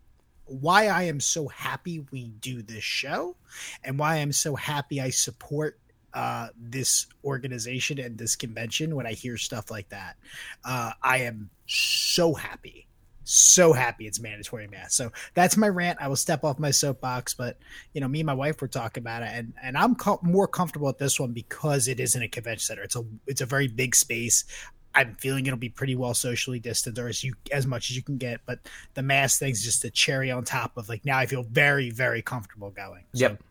why 0.45 0.87
I 0.89 1.05
am 1.05 1.21
so 1.21 1.49
happy 1.49 2.05
we 2.11 2.29
do 2.41 2.63
this 2.63 2.85
show 2.85 3.37
and 3.85 3.99
why 3.99 4.17
I'm 4.17 4.33
so 4.33 4.55
happy 4.57 5.01
I 5.01 5.11
support 5.11 5.79
uh, 6.19 6.49
this 6.59 7.07
organization 7.25 7.97
and 8.01 8.19
this 8.19 8.35
convention 8.35 8.97
when 8.97 9.07
I 9.07 9.13
hear 9.13 9.37
stuff 9.37 9.71
like 9.71 9.89
that. 9.91 10.17
Uh, 10.65 10.91
I 11.01 11.19
am 11.19 11.49
so 11.69 12.35
happy, 12.35 12.89
so 13.23 13.73
happy 13.73 14.09
it's 14.09 14.19
mandatory 14.19 14.67
mask. 14.67 14.97
So 14.97 15.13
that's 15.35 15.57
my 15.57 15.69
rant. 15.69 15.99
I 16.01 16.09
will 16.09 16.17
step 16.17 16.43
off 16.43 16.59
my 16.59 16.73
soapbox, 16.73 17.35
but 17.35 17.57
you 17.93 18.01
know, 18.01 18.09
me 18.09 18.19
and 18.19 18.27
my 18.27 18.35
wife 18.35 18.61
were 18.61 18.67
talking 18.67 19.01
about 19.01 19.23
it, 19.23 19.29
and 19.33 19.53
and 19.63 19.79
I'm 19.79 19.95
co- 19.95 20.19
more 20.23 20.49
comfortable 20.49 20.89
at 20.89 20.99
this 20.99 21.21
one 21.21 21.31
because 21.31 21.87
it 21.87 22.01
isn't 22.01 22.21
a 22.21 22.27
convention 22.27 22.65
center. 22.65 22.83
It's 22.83 22.97
a 22.97 23.05
it's 23.29 23.41
a 23.41 23.47
very 23.47 23.69
big 23.69 23.95
space. 23.95 24.45
I'm 24.97 25.15
feeling 25.15 25.47
it'll 25.47 25.57
be 25.57 25.69
pretty 25.69 25.95
well 25.95 26.15
socially 26.15 26.59
distanced, 26.59 26.99
or 26.99 27.07
as 27.07 27.23
you 27.23 27.35
as 27.53 27.65
much 27.65 27.91
as 27.91 27.97
you 27.97 28.03
can 28.03 28.17
get. 28.17 28.41
But 28.45 28.59
the 28.95 29.03
mask 29.03 29.39
thing's 29.39 29.63
just 29.63 29.85
a 29.85 29.91
cherry 29.91 30.33
on 30.33 30.43
top 30.43 30.77
of 30.77 30.89
like 30.89 31.05
now 31.05 31.17
I 31.17 31.27
feel 31.27 31.45
very 31.45 31.91
very 31.91 32.23
comfortable 32.23 32.71
going. 32.71 33.05
So, 33.15 33.21
Yep. 33.21 33.43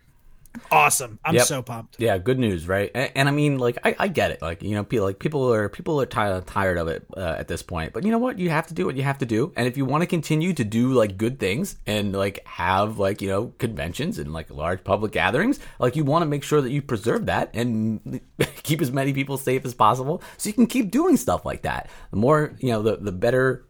Awesome. 0.71 1.19
I'm 1.23 1.35
Yep. 1.35 1.45
so 1.45 1.61
pumped. 1.61 1.95
Yeah, 1.99 2.17
good 2.17 2.39
news, 2.39 2.67
right? 2.67 2.91
And, 2.93 3.11
and 3.15 3.27
I 3.29 3.31
mean, 3.31 3.57
like, 3.59 3.77
I, 3.83 3.95
I 3.99 4.07
get 4.07 4.31
it. 4.31 4.41
Like, 4.41 4.63
you 4.63 4.75
know, 4.75 4.83
people 4.83 5.05
like 5.05 5.19
people 5.19 5.53
are 5.53 5.69
people 5.69 6.01
are 6.01 6.05
tired 6.05 6.45
tired 6.47 6.77
of 6.77 6.87
it 6.87 7.05
uh, 7.15 7.35
at 7.37 7.47
this 7.47 7.61
point. 7.61 7.93
But 7.93 8.03
you 8.03 8.11
know 8.11 8.17
what? 8.17 8.39
You 8.39 8.49
have 8.49 8.67
to 8.67 8.73
do 8.73 8.85
what 8.85 8.95
you 8.95 9.03
have 9.03 9.19
to 9.19 9.25
do. 9.25 9.53
And 9.55 9.67
if 9.67 9.77
you 9.77 9.85
want 9.85 10.01
to 10.01 10.07
continue 10.07 10.53
to 10.53 10.63
do 10.63 10.93
like 10.93 11.17
good 11.17 11.39
things 11.39 11.77
and 11.85 12.13
like 12.13 12.45
have 12.47 12.97
like 12.99 13.21
you 13.21 13.29
know 13.29 13.53
conventions 13.59 14.19
and 14.19 14.33
like 14.33 14.49
large 14.49 14.83
public 14.83 15.11
gatherings, 15.11 15.59
like 15.79 15.95
you 15.95 16.03
want 16.03 16.23
to 16.23 16.27
make 16.27 16.43
sure 16.43 16.61
that 16.61 16.71
you 16.71 16.81
preserve 16.81 17.27
that 17.27 17.51
and 17.53 18.21
keep 18.63 18.81
as 18.81 18.91
many 18.91 19.13
people 19.13 19.37
safe 19.37 19.65
as 19.65 19.73
possible, 19.73 20.21
so 20.37 20.47
you 20.49 20.53
can 20.53 20.67
keep 20.67 20.91
doing 20.91 21.17
stuff 21.17 21.45
like 21.45 21.63
that. 21.63 21.89
The 22.11 22.17
more 22.17 22.53
you 22.59 22.71
know, 22.71 22.81
the 22.81 22.97
the 22.97 23.11
better 23.11 23.65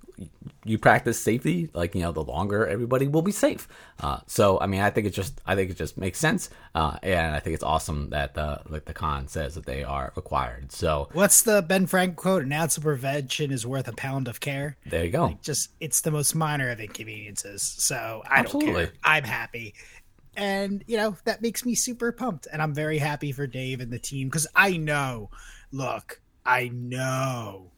you 0.66 0.78
practice 0.78 1.20
safety, 1.20 1.70
like 1.74 1.96
you 1.96 2.02
know, 2.02 2.12
the 2.12 2.24
longer 2.24 2.68
everybody 2.68 3.08
will 3.08 3.22
be 3.22 3.32
safe. 3.32 3.68
Uh, 4.00 4.20
so, 4.28 4.60
I 4.60 4.68
mean, 4.68 4.82
I 4.82 4.90
think 4.90 5.08
it 5.08 5.12
just, 5.12 5.40
I 5.46 5.56
think 5.56 5.72
it 5.72 5.78
just 5.78 5.98
makes 5.98 6.20
sense, 6.20 6.50
uh, 6.76 6.98
and 7.04 7.36
I 7.36 7.40
think 7.40 7.54
it's 7.54 7.64
awesome 7.64 8.10
that 8.10 8.34
the 8.34 8.62
like 8.68 8.86
the 8.86 8.94
con 8.94 9.28
says 9.28 9.56
that 9.56 9.66
they 9.66 9.84
are 9.84 10.12
required. 10.16 10.72
So 10.72 11.10
What's 11.14 11.42
the 11.44 11.62
Ben 11.62 11.88
Frank 11.88 12.16
quote? 12.16 12.44
An 12.44 12.52
ounce 12.52 12.78
of 12.78 12.84
prevention 12.84 13.52
is 13.52 13.66
worth 13.66 13.88
a 13.88 13.94
pound 13.94 14.28
of 14.28 14.40
care. 14.40 14.78
there 14.86 15.06
you 15.06 15.12
go. 15.12 15.38
Just 15.42 15.72
it's 15.80 16.02
the 16.02 16.12
most 16.12 16.36
minor 16.36 16.70
of 16.70 16.80
inconveniences. 16.80 17.62
So 17.62 18.24
I 18.30 18.40
Absolutely. 18.40 18.74
don't 18.74 18.86
care. 18.86 18.94
I'm 19.04 19.24
happy. 19.24 19.74
And 20.36 20.84
you 20.88 20.98
know, 20.98 21.16
that 21.26 21.42
makes 21.42 21.66
me 21.66 21.76
super 21.76 22.12
pumped. 22.12 22.48
And 22.52 22.62
I'm 22.62 22.74
very 22.74 22.98
happy 22.98 23.32
for 23.32 23.48
Dave 23.48 23.80
and 23.82 23.92
the 23.92 24.00
team 24.00 24.28
because 24.28 24.48
I 24.56 24.78
know, 24.78 25.30
look, 25.72 26.22
I 26.46 26.70
know, 26.70 27.72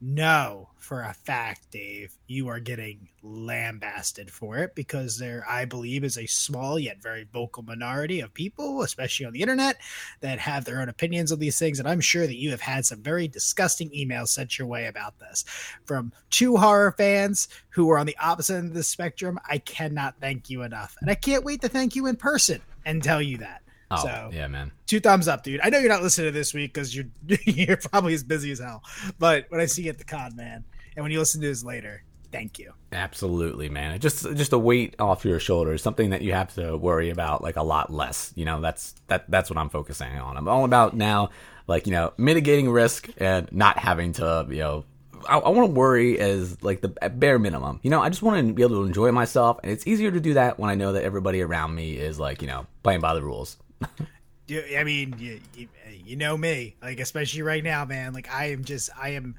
know 0.00 0.68
for 0.76 1.02
a 1.02 1.14
fact, 1.14 1.70
Dave, 1.70 2.16
you 2.26 2.48
are 2.48 2.60
getting 2.60 3.08
lambasted 3.22 4.30
for 4.30 4.58
it 4.58 4.74
because 4.74 5.18
there, 5.18 5.44
I 5.48 5.64
believe, 5.64 6.04
is 6.04 6.18
a 6.18 6.26
small 6.26 6.78
yet 6.78 7.02
very 7.02 7.26
vocal 7.32 7.62
minority 7.62 8.20
of 8.20 8.34
people, 8.34 8.82
especially 8.82 9.24
on 9.26 9.32
the 9.32 9.40
internet, 9.40 9.76
that 10.20 10.38
have 10.38 10.64
their 10.64 10.80
own 10.80 10.90
opinions 10.90 11.32
on 11.32 11.38
these 11.38 11.58
things. 11.58 11.78
And 11.78 11.88
I'm 11.88 12.00
sure 12.00 12.26
that 12.26 12.36
you 12.36 12.50
have 12.50 12.60
had 12.60 12.84
some 12.84 13.02
very 13.02 13.28
disgusting 13.28 13.90
emails 13.90 14.28
sent 14.28 14.58
your 14.58 14.68
way 14.68 14.86
about 14.86 15.18
this 15.18 15.44
from 15.84 16.12
two 16.30 16.56
horror 16.56 16.92
fans 16.92 17.48
who 17.70 17.90
are 17.90 17.98
on 17.98 18.06
the 18.06 18.18
opposite 18.18 18.56
end 18.56 18.68
of 18.68 18.74
the 18.74 18.82
spectrum. 18.82 19.40
I 19.48 19.58
cannot 19.58 20.20
thank 20.20 20.50
you 20.50 20.62
enough. 20.62 20.96
And 21.00 21.10
I 21.10 21.14
can't 21.14 21.44
wait 21.44 21.62
to 21.62 21.68
thank 21.68 21.96
you 21.96 22.06
in 22.06 22.16
person 22.16 22.60
and 22.84 23.02
tell 23.02 23.22
you 23.22 23.38
that. 23.38 23.63
Oh, 23.90 24.02
so 24.02 24.30
yeah, 24.32 24.48
man. 24.48 24.72
two 24.86 25.00
thumbs 25.00 25.28
up, 25.28 25.44
dude. 25.44 25.60
I 25.62 25.68
know 25.68 25.78
you're 25.78 25.90
not 25.90 26.02
listening 26.02 26.28
to 26.28 26.32
this 26.32 26.54
week 26.54 26.72
because 26.72 26.94
you're 26.94 27.06
you're 27.44 27.76
probably 27.76 28.14
as 28.14 28.24
busy 28.24 28.50
as 28.50 28.58
hell. 28.58 28.82
But 29.18 29.46
when 29.50 29.60
I 29.60 29.66
see 29.66 29.82
you 29.82 29.90
at 29.90 29.98
the 29.98 30.04
con, 30.04 30.34
man, 30.36 30.64
and 30.96 31.02
when 31.02 31.12
you 31.12 31.18
listen 31.18 31.40
to 31.40 31.46
this 31.46 31.64
later, 31.64 32.02
thank 32.34 32.58
you. 32.58 32.72
Absolutely, 32.92 33.68
man. 33.68 33.98
Just 34.00 34.22
just 34.34 34.52
a 34.52 34.58
weight 34.58 34.96
off 34.98 35.24
your 35.24 35.38
shoulders, 35.38 35.82
something 35.82 36.10
that 36.10 36.22
you 36.22 36.32
have 36.32 36.54
to 36.54 36.76
worry 36.76 37.10
about 37.10 37.42
like 37.42 37.56
a 37.56 37.62
lot 37.62 37.92
less. 37.92 38.32
You 38.34 38.44
know, 38.44 38.60
that's 38.60 38.94
that 39.06 39.30
that's 39.30 39.48
what 39.48 39.58
I'm 39.58 39.70
focusing 39.70 40.18
on. 40.18 40.36
I'm 40.36 40.48
all 40.48 40.64
about 40.64 40.96
now, 40.96 41.30
like 41.66 41.86
you 41.86 41.92
know, 41.92 42.12
mitigating 42.16 42.70
risk 42.70 43.08
and 43.18 43.50
not 43.52 43.78
having 43.78 44.12
to, 44.14 44.46
you 44.48 44.58
know. 44.58 44.84
I, 45.26 45.38
I 45.38 45.48
want 45.48 45.68
to 45.68 45.72
worry 45.72 46.18
as 46.18 46.62
like 46.62 46.82
the 46.82 46.88
bare 46.88 47.38
minimum. 47.38 47.80
You 47.82 47.88
know, 47.88 48.02
I 48.02 48.10
just 48.10 48.20
want 48.20 48.46
to 48.46 48.52
be 48.52 48.62
able 48.62 48.82
to 48.82 48.84
enjoy 48.84 49.10
myself, 49.10 49.58
and 49.62 49.72
it's 49.72 49.86
easier 49.86 50.10
to 50.10 50.20
do 50.20 50.34
that 50.34 50.58
when 50.58 50.68
I 50.68 50.74
know 50.74 50.92
that 50.92 51.02
everybody 51.04 51.40
around 51.40 51.74
me 51.74 51.96
is 51.96 52.20
like, 52.20 52.42
you 52.42 52.48
know, 52.48 52.66
playing 52.82 53.00
by 53.00 53.14
the 53.14 53.22
rules. 53.22 53.56
I 53.82 54.84
mean, 54.84 55.14
you, 55.18 55.40
you, 55.56 55.68
you 56.04 56.16
know 56.16 56.36
me, 56.36 56.76
like 56.82 57.00
especially 57.00 57.42
right 57.42 57.64
now, 57.64 57.84
man. 57.84 58.12
Like 58.12 58.30
I 58.30 58.50
am 58.50 58.64
just, 58.64 58.90
I 59.00 59.10
am, 59.10 59.36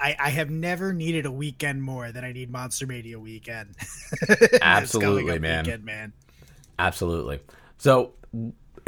I, 0.00 0.16
I 0.18 0.30
have 0.30 0.50
never 0.50 0.92
needed 0.92 1.26
a 1.26 1.30
weekend 1.30 1.82
more 1.82 2.10
than 2.12 2.24
I 2.24 2.32
need 2.32 2.50
Monster 2.50 2.86
Mania 2.86 3.18
weekend. 3.18 3.74
Absolutely, 4.62 5.38
man. 5.38 5.64
Weekend, 5.64 5.84
man. 5.84 6.12
Absolutely. 6.78 7.40
So 7.78 8.14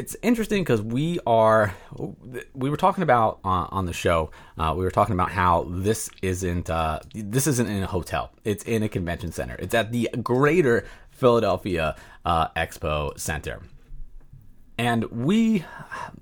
it's 0.00 0.16
interesting 0.22 0.62
because 0.62 0.80
we 0.80 1.18
are 1.26 1.74
we 2.54 2.70
were 2.70 2.76
talking 2.76 3.02
about 3.02 3.38
uh, 3.44 3.66
on 3.70 3.84
the 3.84 3.92
show 3.92 4.30
uh, 4.58 4.72
we 4.74 4.82
were 4.82 4.90
talking 4.90 5.12
about 5.12 5.30
how 5.30 5.66
this 5.68 6.08
isn't 6.22 6.70
uh, 6.70 7.00
this 7.14 7.46
isn't 7.46 7.68
in 7.68 7.82
a 7.82 7.86
hotel 7.86 8.30
it's 8.44 8.64
in 8.64 8.82
a 8.82 8.88
convention 8.88 9.30
center 9.30 9.56
it's 9.58 9.74
at 9.74 9.92
the 9.92 10.08
greater 10.22 10.86
philadelphia 11.10 11.94
uh, 12.24 12.48
expo 12.56 13.18
center 13.18 13.60
and 14.80 15.04
we 15.10 15.62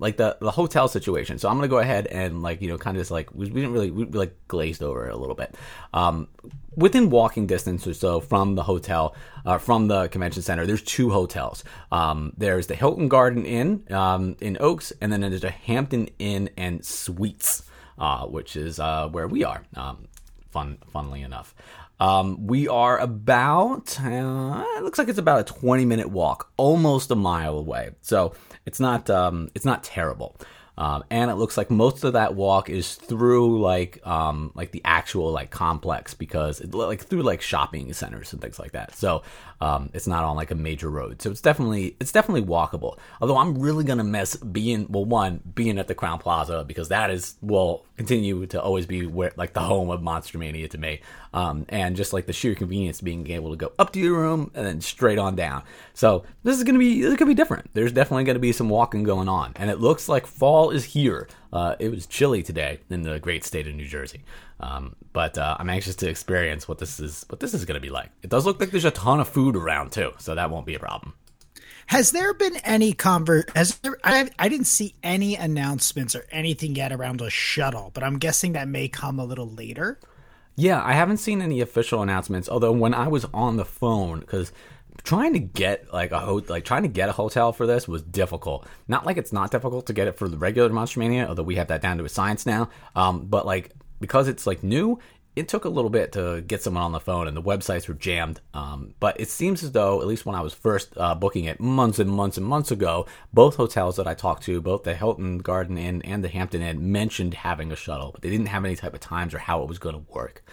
like 0.00 0.16
the 0.16 0.36
the 0.40 0.50
hotel 0.50 0.88
situation. 0.88 1.38
So 1.38 1.48
i'm 1.48 1.56
gonna 1.56 1.68
go 1.68 1.78
ahead 1.78 2.08
and 2.08 2.42
like 2.42 2.60
you 2.60 2.68
know 2.68 2.76
kind 2.76 2.96
of 2.96 3.00
just 3.00 3.12
like 3.12 3.32
we, 3.32 3.46
we 3.46 3.60
didn't 3.60 3.72
really 3.72 3.92
we, 3.92 4.04
we 4.04 4.18
like 4.18 4.34
glazed 4.48 4.82
over 4.82 5.06
it 5.06 5.14
a 5.14 5.16
little 5.16 5.36
bit. 5.36 5.54
Um 5.94 6.26
within 6.74 7.08
walking 7.08 7.46
distance 7.46 7.86
or 7.86 7.94
so 7.94 8.20
from 8.20 8.56
the 8.56 8.64
hotel 8.64 9.14
uh, 9.46 9.58
from 9.58 9.86
the 9.86 10.08
convention 10.08 10.42
center 10.42 10.66
there's 10.66 10.82
two 10.82 11.10
hotels. 11.10 11.62
Um 11.92 12.32
there's 12.36 12.66
the 12.66 12.74
hilton 12.74 13.08
garden 13.08 13.44
inn 13.44 13.84
um 13.90 14.36
in 14.40 14.56
oaks 14.58 14.92
and 15.00 15.12
then 15.12 15.20
there's 15.20 15.44
a 15.44 15.50
hampton 15.50 16.08
inn 16.18 16.50
and 16.56 16.84
suites 16.84 17.62
uh 17.96 18.26
which 18.26 18.56
is 18.56 18.80
uh 18.80 19.08
where 19.08 19.28
we 19.28 19.44
are. 19.44 19.62
Um 19.76 20.08
fun 20.50 20.78
funnily 20.88 21.22
enough 21.22 21.54
um, 22.00 22.46
we 22.46 22.68
are 22.68 22.98
about, 22.98 23.98
uh, 24.00 24.64
it 24.76 24.82
looks 24.82 24.98
like 24.98 25.08
it's 25.08 25.18
about 25.18 25.40
a 25.40 25.44
20 25.44 25.84
minute 25.84 26.10
walk, 26.10 26.50
almost 26.56 27.10
a 27.10 27.16
mile 27.16 27.58
away. 27.58 27.90
So 28.02 28.34
it's 28.66 28.80
not, 28.80 29.10
um, 29.10 29.48
it's 29.54 29.64
not 29.64 29.82
terrible. 29.82 30.36
Um, 30.78 31.02
and 31.10 31.28
it 31.28 31.34
looks 31.34 31.56
like 31.56 31.72
most 31.72 32.04
of 32.04 32.12
that 32.12 32.36
walk 32.36 32.70
is 32.70 32.94
through 32.94 33.60
like 33.60 34.06
um, 34.06 34.52
like 34.54 34.70
the 34.70 34.80
actual 34.84 35.32
like 35.32 35.50
complex 35.50 36.14
because 36.14 36.60
it 36.60 36.72
like 36.72 37.02
through 37.02 37.22
like 37.22 37.42
shopping 37.42 37.92
centers 37.92 38.32
and 38.32 38.40
things 38.40 38.60
like 38.60 38.72
that. 38.72 38.94
So 38.94 39.24
um, 39.60 39.90
it's 39.92 40.06
not 40.06 40.22
on 40.22 40.36
like 40.36 40.52
a 40.52 40.54
major 40.54 40.88
road. 40.88 41.20
So 41.20 41.32
it's 41.32 41.40
definitely 41.40 41.96
it's 41.98 42.12
definitely 42.12 42.44
walkable. 42.44 42.96
Although 43.20 43.38
I'm 43.38 43.58
really 43.58 43.82
gonna 43.82 44.04
miss 44.04 44.36
being 44.36 44.86
well 44.88 45.04
one 45.04 45.40
being 45.52 45.80
at 45.80 45.88
the 45.88 45.96
Crowne 45.96 46.20
Plaza 46.20 46.64
because 46.64 46.90
that 46.90 47.10
is 47.10 47.34
will 47.42 47.84
continue 47.96 48.46
to 48.46 48.62
always 48.62 48.86
be 48.86 49.04
where 49.04 49.32
like 49.34 49.54
the 49.54 49.60
home 49.60 49.90
of 49.90 50.00
Monster 50.00 50.38
Mania 50.38 50.68
to 50.68 50.78
me. 50.78 51.00
Um, 51.32 51.66
and 51.68 51.94
just 51.96 52.12
like 52.12 52.26
the 52.26 52.32
sheer 52.32 52.54
convenience 52.54 53.00
being 53.00 53.30
able 53.30 53.50
to 53.50 53.56
go 53.56 53.72
up 53.78 53.92
to 53.92 54.00
your 54.00 54.18
room 54.18 54.50
and 54.54 54.64
then 54.66 54.80
straight 54.80 55.18
on 55.18 55.36
down. 55.36 55.62
So 55.94 56.24
this 56.42 56.56
is 56.56 56.64
gonna 56.64 56.78
be 56.78 57.02
this 57.02 57.10
is 57.10 57.16
gonna 57.16 57.30
be 57.30 57.34
different. 57.34 57.70
There's 57.74 57.92
definitely 57.92 58.24
gonna 58.24 58.38
be 58.38 58.52
some 58.52 58.68
walking 58.68 59.02
going 59.02 59.28
on, 59.28 59.52
and 59.56 59.70
it 59.70 59.78
looks 59.78 60.08
like 60.08 60.26
fall 60.26 60.70
is 60.70 60.84
here. 60.84 61.28
Uh, 61.52 61.76
it 61.78 61.90
was 61.90 62.06
chilly 62.06 62.42
today 62.42 62.80
in 62.90 63.02
the 63.02 63.18
great 63.18 63.44
state 63.44 63.66
of 63.66 63.74
New 63.74 63.86
Jersey, 63.86 64.22
um, 64.60 64.96
but 65.12 65.36
uh, 65.36 65.56
I'm 65.58 65.68
anxious 65.68 65.96
to 65.96 66.08
experience 66.08 66.66
what 66.66 66.78
this 66.78 66.98
is 66.98 67.24
what 67.28 67.40
this 67.40 67.52
is 67.52 67.64
gonna 67.64 67.80
be 67.80 67.90
like. 67.90 68.10
It 68.22 68.30
does 68.30 68.46
look 68.46 68.58
like 68.60 68.70
there's 68.70 68.84
a 68.84 68.90
ton 68.90 69.20
of 69.20 69.28
food 69.28 69.56
around 69.56 69.92
too, 69.92 70.12
so 70.18 70.34
that 70.34 70.50
won't 70.50 70.66
be 70.66 70.74
a 70.74 70.80
problem. 70.80 71.14
Has 71.88 72.10
there 72.10 72.34
been 72.34 72.56
any 72.64 72.92
convert? 72.92 73.56
Has 73.56 73.78
there, 73.78 73.96
I, 74.04 74.28
I 74.38 74.50
didn't 74.50 74.66
see 74.66 74.94
any 75.02 75.36
announcements 75.36 76.14
or 76.14 76.26
anything 76.30 76.76
yet 76.76 76.92
around 76.92 77.22
a 77.22 77.30
shuttle, 77.30 77.90
but 77.94 78.04
I'm 78.04 78.18
guessing 78.18 78.52
that 78.52 78.68
may 78.68 78.88
come 78.88 79.18
a 79.18 79.24
little 79.24 79.48
later. 79.48 79.98
Yeah, 80.58 80.82
I 80.84 80.94
haven't 80.94 81.18
seen 81.18 81.40
any 81.40 81.60
official 81.60 82.02
announcements. 82.02 82.48
Although 82.48 82.72
when 82.72 82.92
I 82.92 83.06
was 83.06 83.24
on 83.32 83.56
the 83.56 83.64
phone, 83.64 84.18
because 84.18 84.50
trying 85.04 85.32
to 85.34 85.38
get 85.38 85.92
like 85.92 86.10
a 86.10 86.18
ho- 86.18 86.42
like 86.48 86.64
trying 86.64 86.82
to 86.82 86.88
get 86.88 87.08
a 87.08 87.12
hotel 87.12 87.52
for 87.52 87.64
this 87.64 87.86
was 87.86 88.02
difficult. 88.02 88.66
Not 88.88 89.06
like 89.06 89.18
it's 89.18 89.32
not 89.32 89.52
difficult 89.52 89.86
to 89.86 89.92
get 89.92 90.08
it 90.08 90.18
for 90.18 90.28
the 90.28 90.36
regular 90.36 90.68
Monster 90.68 90.98
Mania, 90.98 91.28
although 91.28 91.44
we 91.44 91.54
have 91.54 91.68
that 91.68 91.80
down 91.80 91.96
to 91.98 92.04
a 92.04 92.08
science 92.08 92.44
now. 92.44 92.70
Um, 92.96 93.26
but 93.26 93.46
like 93.46 93.70
because 94.00 94.26
it's 94.26 94.48
like 94.48 94.64
new, 94.64 94.98
it 95.38 95.48
took 95.48 95.64
a 95.64 95.68
little 95.68 95.90
bit 95.90 96.12
to 96.12 96.40
get 96.42 96.62
someone 96.62 96.82
on 96.82 96.92
the 96.92 97.00
phone, 97.00 97.28
and 97.28 97.36
the 97.36 97.42
websites 97.42 97.86
were 97.86 97.94
jammed. 97.94 98.40
Um, 98.52 98.94
but 98.98 99.20
it 99.20 99.28
seems 99.28 99.62
as 99.62 99.72
though, 99.72 100.00
at 100.00 100.06
least 100.06 100.26
when 100.26 100.34
I 100.34 100.40
was 100.40 100.52
first 100.52 100.92
uh, 100.96 101.14
booking 101.14 101.44
it 101.44 101.60
months 101.60 101.98
and 101.98 102.10
months 102.10 102.36
and 102.36 102.46
months 102.46 102.70
ago, 102.70 103.06
both 103.32 103.56
hotels 103.56 103.96
that 103.96 104.08
I 104.08 104.14
talked 104.14 104.42
to, 104.44 104.60
both 104.60 104.82
the 104.82 104.94
Hilton 104.94 105.38
Garden 105.38 105.78
Inn 105.78 106.02
and 106.02 106.24
the 106.24 106.28
Hampton 106.28 106.62
Inn, 106.62 106.90
mentioned 106.90 107.34
having 107.34 107.70
a 107.70 107.76
shuttle, 107.76 108.10
but 108.12 108.22
they 108.22 108.30
didn't 108.30 108.46
have 108.46 108.64
any 108.64 108.76
type 108.76 108.94
of 108.94 109.00
times 109.00 109.32
or 109.32 109.38
how 109.38 109.62
it 109.62 109.68
was 109.68 109.78
going 109.78 109.94
to 109.94 110.12
work. 110.12 110.44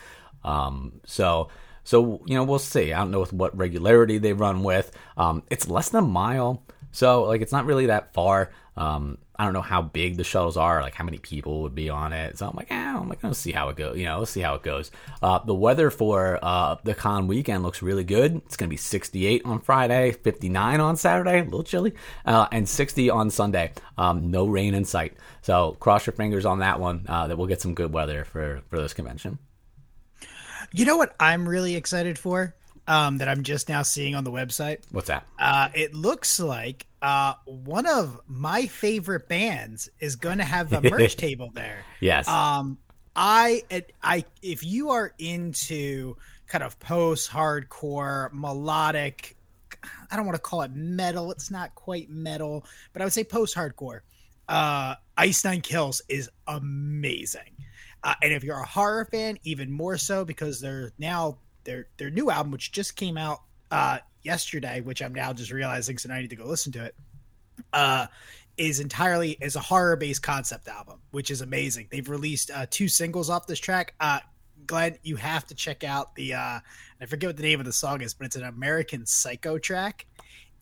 Um, 0.43 1.01
so. 1.05 1.49
So 1.87 2.23
you 2.25 2.33
know 2.33 2.43
we'll 2.43 2.57
see. 2.57 2.93
I 2.93 2.97
don't 2.97 3.11
know 3.11 3.19
with 3.19 3.31
what 3.31 3.55
regularity 3.55 4.17
they 4.17 4.33
run 4.33 4.63
with. 4.63 4.91
Um, 5.17 5.43
it's 5.51 5.67
less 5.67 5.89
than 5.89 6.03
a 6.03 6.07
mile, 6.07 6.63
so 6.91 7.25
like 7.25 7.41
it's 7.41 7.51
not 7.51 7.67
really 7.67 7.85
that 7.85 8.11
far. 8.11 8.49
Um, 8.77 9.17
I 9.37 9.43
don't 9.43 9.53
know 9.53 9.61
how 9.61 9.81
big 9.81 10.17
the 10.17 10.23
shuttles 10.23 10.57
are, 10.57 10.81
like 10.81 10.95
how 10.95 11.03
many 11.03 11.17
people 11.17 11.63
would 11.63 11.75
be 11.75 11.89
on 11.89 12.13
it. 12.13 12.37
So 12.37 12.47
I'm 12.47 12.55
like, 12.55 12.71
eh, 12.71 12.95
I'm 12.97 13.09
like, 13.09 13.23
let's 13.23 13.39
see 13.39 13.51
how 13.51 13.69
it 13.69 13.75
goes. 13.75 13.97
You 13.97 14.05
know, 14.05 14.19
let's 14.19 14.31
see 14.31 14.41
how 14.41 14.55
it 14.55 14.63
goes. 14.63 14.91
Uh, 15.21 15.39
the 15.39 15.53
weather 15.53 15.89
for 15.89 16.39
uh, 16.41 16.75
the 16.83 16.95
con 16.95 17.27
weekend 17.27 17.63
looks 17.63 17.81
really 17.81 18.03
good. 18.03 18.35
It's 18.45 18.55
going 18.57 18.69
to 18.69 18.73
be 18.73 18.77
68 18.77 19.41
on 19.45 19.59
Friday, 19.59 20.11
59 20.11 20.79
on 20.79 20.97
Saturday, 20.97 21.41
a 21.41 21.43
little 21.43 21.63
chilly, 21.63 21.93
uh, 22.25 22.47
and 22.51 22.67
60 22.67 23.09
on 23.09 23.29
Sunday. 23.29 23.71
Um, 23.97 24.31
no 24.31 24.45
rain 24.45 24.73
in 24.73 24.85
sight. 24.85 25.13
So 25.41 25.73
cross 25.79 26.05
your 26.05 26.13
fingers 26.13 26.45
on 26.45 26.59
that 26.59 26.79
one 26.79 27.05
uh, 27.07 27.27
that 27.27 27.37
we'll 27.37 27.47
get 27.47 27.61
some 27.61 27.73
good 27.73 27.93
weather 27.93 28.23
for 28.25 28.61
for 28.69 28.79
this 28.79 28.93
convention. 28.93 29.39
You 30.73 30.85
know 30.85 30.97
what 30.97 31.15
I'm 31.19 31.47
really 31.47 31.75
excited 31.75 32.17
for? 32.17 32.55
Um, 32.87 33.17
that 33.17 33.27
I'm 33.27 33.41
just 33.41 33.67
now 33.67 33.81
seeing 33.81 34.13
on 34.13 34.23
the 34.23 34.31
website. 34.31 34.83
What's 34.91 35.07
that? 35.07 35.25
Uh, 35.39 35.69
it 35.73 35.95
looks 35.95 36.39
like 36.39 36.85
uh, 37.01 37.33
one 37.45 37.87
of 37.87 38.21
my 38.27 38.67
favorite 38.67 39.27
bands 39.27 39.89
is 39.99 40.15
going 40.15 40.37
to 40.37 40.43
have 40.43 40.71
a 40.71 40.81
merch 40.81 41.15
table 41.17 41.49
there. 41.53 41.83
Yes. 41.99 42.27
Um, 42.27 42.77
I, 43.15 43.63
I, 44.03 44.25
if 44.43 44.63
you 44.63 44.91
are 44.91 45.13
into 45.17 46.15
kind 46.47 46.63
of 46.63 46.79
post 46.79 47.31
hardcore 47.31 48.31
melodic, 48.33 49.35
I 50.11 50.15
don't 50.15 50.25
want 50.25 50.35
to 50.35 50.41
call 50.41 50.61
it 50.61 50.71
metal. 50.73 51.31
It's 51.31 51.51
not 51.51 51.75
quite 51.75 52.09
metal, 52.09 52.65
but 52.93 53.01
I 53.01 53.05
would 53.05 53.13
say 53.13 53.23
post 53.23 53.55
hardcore. 53.55 54.01
Uh, 54.47 54.95
Ice 55.17 55.43
Nine 55.43 55.61
Kills 55.61 56.01
is 56.07 56.29
amazing. 56.47 57.55
Uh, 58.03 58.13
and 58.21 58.33
if 58.33 58.43
you're 58.43 58.59
a 58.59 58.65
horror 58.65 59.05
fan, 59.05 59.37
even 59.43 59.71
more 59.71 59.97
so 59.97 60.23
because 60.23 60.61
they're 60.61 60.91
now 60.99 61.37
their 61.65 61.87
their 61.97 62.09
new 62.09 62.31
album, 62.31 62.51
which 62.51 62.71
just 62.71 62.95
came 62.95 63.17
out 63.17 63.41
uh, 63.71 63.99
yesterday, 64.23 64.81
which 64.81 65.01
I'm 65.01 65.13
now 65.13 65.33
just 65.33 65.51
realizing, 65.51 65.97
so 65.97 66.09
now 66.09 66.15
I 66.15 66.21
need 66.21 66.29
to 66.29 66.35
go 66.35 66.45
listen 66.45 66.71
to 66.73 66.85
it. 66.85 66.95
Uh, 67.73 68.07
is 68.57 68.79
entirely 68.79 69.37
is 69.41 69.55
a 69.55 69.59
horror 69.59 69.95
based 69.95 70.23
concept 70.23 70.67
album, 70.67 70.99
which 71.11 71.29
is 71.29 71.41
amazing. 71.41 71.87
They've 71.89 72.07
released 72.07 72.51
uh, 72.51 72.65
two 72.69 72.87
singles 72.87 73.29
off 73.29 73.47
this 73.47 73.59
track. 73.59 73.93
Uh, 73.99 74.19
Glenn, 74.65 74.97
you 75.03 75.15
have 75.17 75.45
to 75.47 75.55
check 75.55 75.83
out 75.83 76.15
the 76.15 76.33
uh, 76.33 76.59
I 77.01 77.05
forget 77.05 77.29
what 77.29 77.37
the 77.37 77.43
name 77.43 77.59
of 77.59 77.65
the 77.65 77.73
song 77.73 78.01
is, 78.01 78.13
but 78.13 78.25
it's 78.25 78.35
an 78.35 78.43
American 78.43 79.05
Psycho 79.05 79.57
track. 79.57 80.05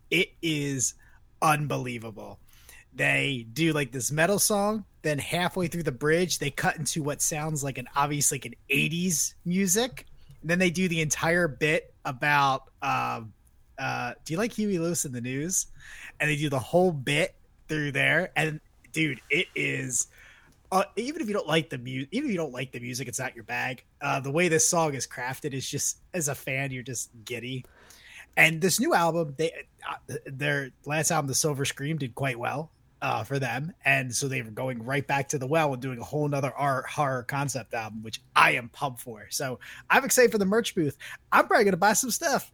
It 0.10 0.30
is 0.42 0.96
unbelievable. 1.42 2.40
They 2.96 3.48
do 3.52 3.74
like 3.74 3.92
this 3.92 4.12
metal 4.12 4.38
song, 4.40 4.86
then 5.02 5.18
halfway 5.18 5.68
through 5.68 5.84
the 5.84 5.92
bridge, 5.92 6.40
they 6.40 6.52
cut 6.52 6.78
into 6.78 7.02
what 7.02 7.22
sounds 7.22 7.64
like 7.64 7.78
an 7.78 7.88
obviously 7.96 8.38
like 8.38 8.46
an 8.46 8.56
80s 8.70 9.34
music. 9.46 10.06
And 10.44 10.50
then 10.50 10.60
they 10.60 10.70
do 10.70 10.88
the 10.88 11.02
entire 11.02 11.48
bit 11.48 11.94
about 12.04 12.64
um, 12.82 13.34
uh, 13.80 14.14
do 14.26 14.34
you 14.34 14.38
like 14.38 14.52
Huey 14.52 14.78
Lewis 14.78 15.06
and 15.06 15.16
the 15.16 15.22
News? 15.22 15.68
And 16.20 16.30
they 16.30 16.36
do 16.36 16.50
the 16.50 16.60
whole 16.60 16.92
bit 16.92 17.34
through 17.70 17.94
there. 17.94 18.32
And 18.36 18.60
dude, 18.92 19.22
it 19.30 19.48
is 19.56 20.08
uh, 20.72 20.84
even 20.96 21.22
if 21.22 21.28
you 21.28 21.34
don't 21.34 21.48
like 21.48 21.70
the 21.70 21.78
music, 21.78 22.10
even 22.12 22.30
if 22.30 22.32
you 22.34 22.38
don't 22.38 22.52
like 22.52 22.72
the 22.72 22.80
music, 22.80 23.08
it's 23.08 23.20
not 23.20 23.36
your 23.36 23.46
bag. 23.46 23.84
Uh, 24.02 24.20
the 24.20 24.32
way 24.32 24.48
this 24.50 24.68
song 24.68 24.94
is 24.96 25.08
crafted 25.08 25.54
is 25.54 25.70
just 25.70 25.98
as 26.14 26.28
a 26.28 26.36
fan, 26.36 26.72
you're 26.72 26.84
just 26.84 27.10
giddy. 27.26 27.64
And 28.36 28.60
this 28.60 28.80
new 28.80 28.94
album, 28.94 29.36
they 29.38 29.54
uh, 29.88 30.16
their 30.26 30.72
last 30.86 31.12
album, 31.12 31.28
The 31.28 31.36
Silver 31.36 31.64
Scream, 31.66 31.98
did 31.98 32.16
quite 32.16 32.38
well 32.38 32.70
uh, 33.04 33.24
for 33.24 33.38
them, 33.38 33.74
and 33.84 34.16
so 34.16 34.30
they 34.30 34.42
were 34.42 34.50
going 34.50 34.82
right 34.84 35.06
back 35.06 35.28
to 35.30 35.38
the 35.38 35.46
well 35.46 35.74
and 35.74 35.82
doing 35.82 36.00
a 36.00 36.04
whole 36.04 36.28
nother 36.28 36.54
art 36.56 36.90
horror 36.90 37.24
concept 37.24 37.74
album, 37.74 38.02
which 38.02 38.22
I 38.34 38.54
am 38.54 38.70
pumped 38.70 39.02
for. 39.02 39.28
So 39.30 39.60
I'm 39.90 40.06
excited 40.06 40.32
for 40.32 40.38
the 40.38 40.46
merch 40.46 40.74
booth. 40.74 40.98
I'm 41.32 41.46
probably 41.46 41.66
gonna 41.66 41.78
buy 41.78 41.94
some 41.94 42.10
stuff. 42.10 42.52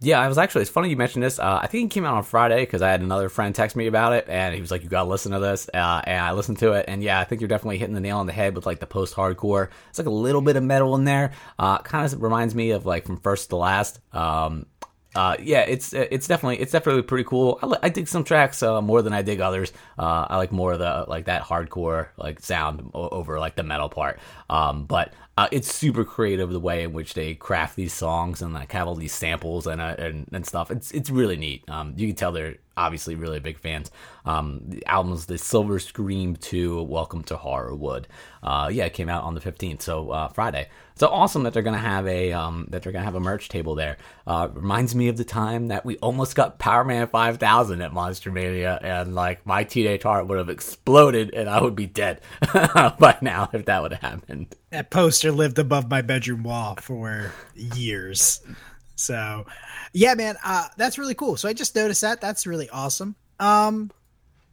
Yeah, 0.00 0.20
I 0.20 0.28
was 0.28 0.38
actually. 0.38 0.62
It's 0.62 0.70
funny 0.70 0.88
you 0.88 0.96
mentioned 0.96 1.24
this. 1.24 1.38
Uh, 1.38 1.60
I 1.62 1.66
think 1.66 1.90
it 1.90 1.94
came 1.94 2.04
out 2.04 2.14
on 2.14 2.22
Friday 2.22 2.60
because 2.60 2.80
I 2.80 2.90
had 2.90 3.02
another 3.02 3.28
friend 3.28 3.54
text 3.54 3.76
me 3.76 3.88
about 3.88 4.12
it, 4.12 4.26
and 4.28 4.54
he 4.54 4.60
was 4.60 4.70
like, 4.70 4.84
"You 4.84 4.88
gotta 4.88 5.08
listen 5.08 5.32
to 5.32 5.40
this." 5.40 5.68
Uh, 5.72 6.00
and 6.04 6.24
I 6.24 6.32
listened 6.32 6.58
to 6.58 6.72
it, 6.74 6.84
and 6.86 7.02
yeah, 7.02 7.18
I 7.18 7.24
think 7.24 7.40
you're 7.40 7.48
definitely 7.48 7.78
hitting 7.78 7.94
the 7.94 8.00
nail 8.00 8.18
on 8.18 8.26
the 8.26 8.32
head 8.32 8.54
with 8.54 8.66
like 8.66 8.78
the 8.78 8.86
post-hardcore. 8.86 9.68
It's 9.90 9.98
like 9.98 10.08
a 10.08 10.10
little 10.10 10.42
bit 10.42 10.56
of 10.56 10.62
metal 10.62 10.94
in 10.94 11.04
there. 11.04 11.32
Uh, 11.58 11.78
kind 11.78 12.04
of 12.04 12.22
reminds 12.22 12.54
me 12.54 12.70
of 12.70 12.86
like 12.86 13.04
from 13.04 13.16
first 13.18 13.50
to 13.50 13.56
last. 13.56 14.00
Um, 14.12 14.66
uh, 15.14 15.36
yeah, 15.40 15.60
it's 15.60 15.92
it's 15.92 16.26
definitely 16.26 16.58
it's 16.58 16.72
definitely 16.72 17.02
pretty 17.02 17.24
cool. 17.24 17.58
I, 17.62 17.86
I 17.86 17.88
dig 17.90 18.08
some 18.08 18.24
tracks 18.24 18.62
uh, 18.62 18.80
more 18.80 19.02
than 19.02 19.12
I 19.12 19.22
dig 19.22 19.40
others. 19.40 19.72
Uh, 19.98 20.26
I 20.28 20.36
like 20.36 20.52
more 20.52 20.72
of 20.72 20.78
the 20.78 21.04
like 21.08 21.26
that 21.26 21.42
hardcore 21.42 22.08
like 22.16 22.40
sound 22.40 22.90
over 22.94 23.38
like 23.38 23.56
the 23.56 23.62
metal 23.62 23.88
part. 23.88 24.18
Um, 24.48 24.84
but 24.84 25.12
uh, 25.36 25.48
it's 25.52 25.72
super 25.72 26.04
creative 26.04 26.50
the 26.50 26.60
way 26.60 26.82
in 26.82 26.92
which 26.92 27.14
they 27.14 27.34
craft 27.34 27.76
these 27.76 27.92
songs 27.92 28.42
and 28.42 28.54
like 28.54 28.72
have 28.72 28.88
all 28.88 28.94
these 28.94 29.12
samples 29.12 29.66
and 29.66 29.80
uh, 29.80 29.96
and, 29.98 30.28
and 30.32 30.46
stuff. 30.46 30.70
It's 30.70 30.90
it's 30.92 31.10
really 31.10 31.36
neat. 31.36 31.64
Um, 31.68 31.94
you 31.96 32.06
can 32.06 32.16
tell 32.16 32.32
they're 32.32 32.56
obviously 32.76 33.14
really 33.14 33.40
big 33.40 33.58
fans. 33.58 33.90
Um, 34.24 34.60
the 34.66 34.84
album's 34.86 35.26
The 35.26 35.38
Silver 35.38 35.78
Scream 35.78 36.36
2, 36.36 36.82
Welcome 36.82 37.24
to 37.24 37.36
Horrorwood. 37.36 38.04
Uh, 38.42 38.70
yeah, 38.72 38.84
it 38.84 38.92
came 38.92 39.08
out 39.08 39.24
on 39.24 39.34
the 39.34 39.40
15th, 39.40 39.82
so 39.82 40.10
uh, 40.10 40.28
Friday. 40.28 40.68
So 40.94 41.08
awesome 41.08 41.44
that 41.44 41.54
they're 41.54 41.62
gonna 41.62 41.78
have 41.78 42.06
a 42.06 42.32
um, 42.32 42.66
that 42.70 42.82
they're 42.82 42.92
gonna 42.92 43.04
have 43.04 43.14
a 43.14 43.20
merch 43.20 43.48
table 43.48 43.74
there. 43.74 43.96
Uh, 44.26 44.48
reminds 44.52 44.94
me 44.94 45.08
of 45.08 45.16
the 45.16 45.24
time 45.24 45.68
that 45.68 45.84
we 45.84 45.96
almost 45.98 46.36
got 46.36 46.58
Powerman 46.58 47.10
5000 47.10 47.80
at 47.80 47.92
Monster 47.92 48.30
Mania, 48.30 48.78
and 48.82 49.14
like 49.14 49.44
my 49.46 49.64
teenage 49.64 50.02
heart 50.02 50.26
would 50.28 50.38
have 50.38 50.48
exploded, 50.50 51.32
and 51.34 51.48
I 51.48 51.62
would 51.62 51.74
be 51.74 51.86
dead 51.86 52.20
by 52.52 53.16
now 53.22 53.48
if 53.52 53.64
that 53.64 53.82
would 53.82 53.92
have 53.92 54.02
happened. 54.02 54.54
That 54.70 54.90
poster 54.90 55.32
lived 55.32 55.58
above 55.58 55.90
my 55.90 56.02
bedroom 56.02 56.42
wall 56.42 56.76
for 56.80 57.32
years. 57.54 58.40
So, 59.02 59.46
yeah, 59.92 60.14
man, 60.14 60.36
uh, 60.44 60.68
that's 60.76 60.98
really 60.98 61.14
cool. 61.14 61.36
So 61.36 61.48
I 61.48 61.52
just 61.52 61.74
noticed 61.74 62.02
that. 62.02 62.20
That's 62.20 62.46
really 62.46 62.70
awesome. 62.70 63.16
Um, 63.40 63.90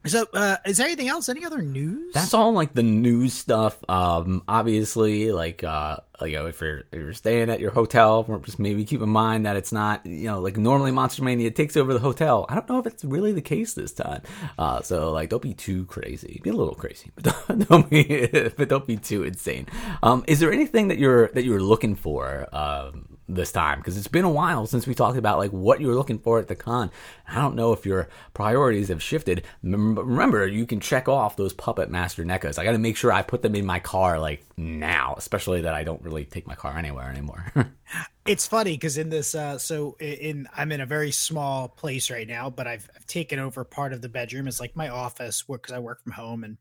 so, 0.06 0.26
uh, 0.34 0.58
is 0.66 0.78
there 0.78 0.88
anything 0.88 1.10
else? 1.10 1.28
Any 1.28 1.44
other 1.44 1.62
news? 1.62 2.14
That's 2.14 2.34
all 2.34 2.54
like 2.54 2.74
the 2.74 2.84
news 2.84 3.34
stuff. 3.34 3.78
Um, 3.90 4.44
obviously, 4.48 5.34
like, 5.34 5.62
uh, 5.62 5.98
you 6.22 6.34
know, 6.34 6.46
if 6.48 6.62
you're 6.62 6.80
if 6.80 6.94
you're 6.94 7.14
staying 7.14 7.50
at 7.50 7.60
your 7.60 7.72
hotel, 7.72 8.24
just 8.44 8.60
maybe 8.60 8.86
keep 8.86 9.02
in 9.02 9.10
mind 9.10 9.46
that 9.46 9.58
it's 9.58 9.74
not, 9.74 10.06
you 10.06 10.28
know, 10.28 10.40
like 10.40 10.56
normally 10.56 10.92
Monster 10.92 11.24
Mania 11.24 11.52
takes 11.52 11.76
over 11.76 11.94
the 11.94 12.00
hotel. 12.00 12.46
I 12.48 12.56
don't 12.56 12.70
know 12.70 12.80
if 12.80 12.88
it's 12.88 13.04
really 13.04 13.34
the 13.34 13.42
case 13.42 13.74
this 13.74 13.92
time. 13.92 14.22
Uh, 14.58 14.82
so 14.82 15.12
like, 15.12 15.30
don't 15.30 15.44
be 15.44 15.54
too 15.54 15.86
crazy. 15.86 16.40
Be 16.44 16.50
a 16.50 16.54
little 16.54 16.76
crazy, 16.76 17.12
but 17.16 17.26
don't, 17.26 17.70
don't 17.70 17.90
be, 17.90 18.28
but 18.58 18.70
don't 18.70 18.88
be 18.88 18.96
too 18.96 19.24
insane. 19.24 19.68
Um, 20.02 20.24
is 20.28 20.40
there 20.40 20.52
anything 20.52 20.88
that 20.88 20.98
you're 20.98 21.28
that 21.30 21.44
you're 21.44 21.62
looking 21.62 21.96
for? 21.96 22.48
Um, 22.56 23.19
this 23.30 23.52
time 23.52 23.80
because 23.80 23.96
it's 23.96 24.08
been 24.08 24.26
a 24.26 24.30
while 24.30 24.66
since 24.66 24.88
we 24.88 24.96
talked 24.96 25.18
about 25.18 25.38
like 25.38 25.52
what 25.52 25.80
you're 25.80 25.96
looking 25.96 26.20
for 26.20 26.40
at 26.40 26.48
the 26.48 26.56
con. 26.56 26.90
I 27.28 27.36
don't 27.36 27.56
know 27.56 27.72
if 27.72 27.86
your 27.86 28.10
priorities 28.34 28.90
have 28.90 29.02
shifted. 29.02 29.46
Remember, 29.62 30.48
you 30.48 30.66
can 30.66 30.80
check 30.80 31.08
off 31.08 31.38
those 31.38 31.54
Puppet 31.54 31.90
Master 31.90 32.26
NECAs. 32.26 32.58
I 32.58 32.64
got 32.64 32.72
to 32.72 32.80
make 32.80 32.98
sure 32.98 33.12
I 33.12 33.22
put 33.22 33.42
them 33.44 33.56
in 33.56 33.66
my 33.66 33.80
car 33.80 34.20
like 34.20 34.44
now, 34.58 35.16
especially 35.18 35.62
that 35.62 35.74
I 35.74 35.84
don't 35.84 36.02
really 36.02 36.26
take 36.26 36.48
my 36.48 36.56
car 36.56 36.76
anywhere 36.78 37.10
anymore. 37.10 37.54
it's 38.26 38.48
funny 38.48 38.74
because 38.74 38.98
in 38.98 39.10
this, 39.10 39.36
uh, 39.36 39.58
so 39.58 39.96
in 40.00 40.48
I'm 40.56 40.72
in 40.72 40.82
a 40.82 40.86
very 40.86 41.12
small 41.12 41.68
place 41.68 42.10
right 42.10 42.28
now, 42.28 42.50
but 42.50 42.68
I've, 42.68 42.90
I've 42.96 43.06
taken 43.06 43.40
over 43.40 43.64
part 43.64 43.94
of 43.94 44.02
the 44.02 44.10
bedroom 44.10 44.48
as 44.48 44.60
like 44.60 44.76
my 44.76 44.90
office 44.90 45.44
because 45.44 45.72
I 45.72 45.80
work 45.80 46.04
from 46.04 46.14
home 46.14 46.44
and 46.44 46.58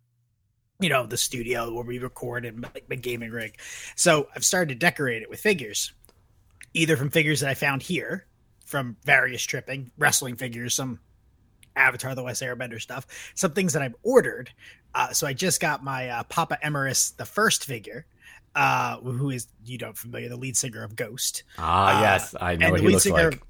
you 0.80 0.88
know 0.88 1.06
the 1.06 1.16
studio 1.16 1.72
where 1.72 1.84
we 1.84 1.98
record 1.98 2.44
and 2.44 2.60
my 2.60 2.96
gaming 2.96 3.30
rig. 3.30 3.58
So 3.96 4.28
I've 4.36 4.44
started 4.44 4.74
to 4.74 4.78
decorate 4.78 5.22
it 5.22 5.30
with 5.30 5.40
figures 5.40 5.92
either 6.74 6.96
from 6.96 7.10
figures 7.10 7.40
that 7.40 7.50
I 7.50 7.54
found 7.54 7.82
here 7.82 8.26
from 8.64 8.96
various 9.04 9.42
tripping, 9.42 9.90
wrestling 9.96 10.36
figures, 10.36 10.74
some 10.74 11.00
Avatar 11.74 12.14
the 12.14 12.22
Last 12.22 12.42
Airbender 12.42 12.80
stuff, 12.80 13.06
some 13.34 13.52
things 13.52 13.72
that 13.72 13.82
I've 13.82 13.94
ordered. 14.02 14.50
Uh, 14.94 15.12
so 15.12 15.26
I 15.26 15.32
just 15.32 15.60
got 15.60 15.82
my 15.82 16.08
uh, 16.08 16.22
Papa 16.24 16.58
Emeritus, 16.62 17.10
the 17.10 17.24
first 17.24 17.64
figure, 17.64 18.04
uh, 18.54 18.98
who 18.98 19.30
is, 19.30 19.46
you 19.64 19.78
know, 19.78 19.92
familiar, 19.92 20.28
the 20.28 20.36
lead 20.36 20.56
singer 20.56 20.82
of 20.82 20.96
Ghost. 20.96 21.44
Ah, 21.58 21.98
uh, 21.98 22.00
yes, 22.00 22.34
I 22.40 22.56
know 22.56 22.70
what 22.70 22.80
he 22.80 22.88
looks 22.88 23.04
singer, 23.04 23.30
like. 23.30 23.42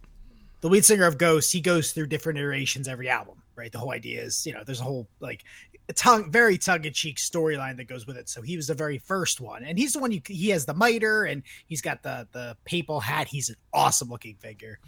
The 0.61 0.68
lead 0.68 0.85
singer 0.85 1.07
of 1.07 1.18
Ghost, 1.18 1.52
he 1.52 1.61
goes 1.61 1.92
through 1.92 2.07
different 2.07 2.38
iterations 2.38 2.88
every 2.88 3.09
album, 3.09 3.42
right? 3.57 3.72
The 3.72 3.78
whole 3.78 3.92
idea 3.92 4.22
is, 4.22 4.46
you 4.46 4.52
know, 4.52 4.62
there's 4.64 4.81
a 4.81 4.85
whole, 4.85 5.09
like, 5.20 5.44
tongue 5.92 6.31
very 6.31 6.59
tongue-in-cheek 6.59 7.16
storyline 7.16 7.77
that 7.79 7.88
goes 7.88 8.07
with 8.07 8.16
it. 8.16 8.29
So 8.29 8.42
he 8.42 8.57
was 8.57 8.66
the 8.66 8.74
very 8.74 8.98
first 8.98 9.40
one. 9.40 9.64
And 9.64 9.79
he's 9.79 9.94
the 9.94 9.98
one 9.98 10.12
you 10.12 10.20
he 10.27 10.51
has 10.51 10.66
the 10.66 10.74
mitre 10.74 11.24
and 11.24 11.42
he's 11.66 11.81
got 11.81 12.03
the 12.03 12.29
the 12.33 12.57
papal 12.64 13.01
hat. 13.01 13.27
He's 13.27 13.48
an 13.48 13.57
awesome 13.72 14.09
looking 14.09 14.37
figure. 14.37 14.79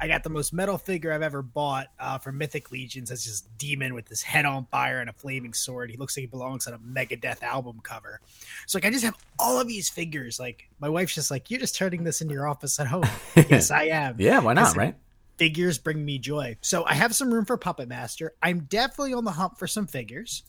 I 0.00 0.08
got 0.08 0.22
the 0.22 0.30
most 0.30 0.52
metal 0.52 0.78
figure 0.78 1.12
i've 1.12 1.22
ever 1.22 1.42
bought 1.42 1.88
uh, 1.98 2.18
for 2.18 2.32
mythic 2.32 2.70
legions 2.72 3.10
as 3.10 3.24
this 3.24 3.42
demon 3.58 3.94
with 3.94 4.08
his 4.08 4.22
head 4.22 4.46
on 4.46 4.66
fire 4.66 5.00
and 5.00 5.10
a 5.10 5.12
flaming 5.12 5.52
sword. 5.52 5.90
He 5.90 5.96
looks 5.96 6.16
like 6.16 6.22
he 6.22 6.26
belongs 6.26 6.66
on 6.66 6.74
a 6.74 6.78
megadeth 6.78 7.42
album 7.42 7.80
cover. 7.82 8.20
So 8.66 8.78
like 8.78 8.86
i 8.86 8.90
just 8.90 9.04
have 9.04 9.16
all 9.38 9.60
of 9.60 9.68
these 9.68 9.90
figures. 9.90 10.40
Like 10.40 10.68
my 10.80 10.88
wife's 10.88 11.14
just 11.14 11.30
like 11.30 11.50
you're 11.50 11.60
just 11.60 11.76
turning 11.76 12.04
this 12.04 12.20
into 12.22 12.34
your 12.34 12.48
office 12.48 12.80
at 12.80 12.86
home. 12.86 13.04
Yes 13.50 13.70
i 13.70 13.84
am. 13.84 14.16
Yeah 14.18 14.40
why 14.40 14.54
not 14.54 14.76
right 14.76 14.94
figures 15.36 15.78
bring 15.78 16.04
me 16.04 16.18
joy. 16.18 16.56
So 16.60 16.84
I 16.84 16.94
have 16.94 17.14
some 17.14 17.32
room 17.32 17.44
for 17.44 17.56
Puppet 17.56 17.88
Master. 17.88 18.34
I'm 18.42 18.60
definitely 18.60 19.14
on 19.14 19.24
the 19.24 19.32
hunt 19.32 19.58
for 19.58 19.66
some 19.66 19.86
figures. 19.86 20.42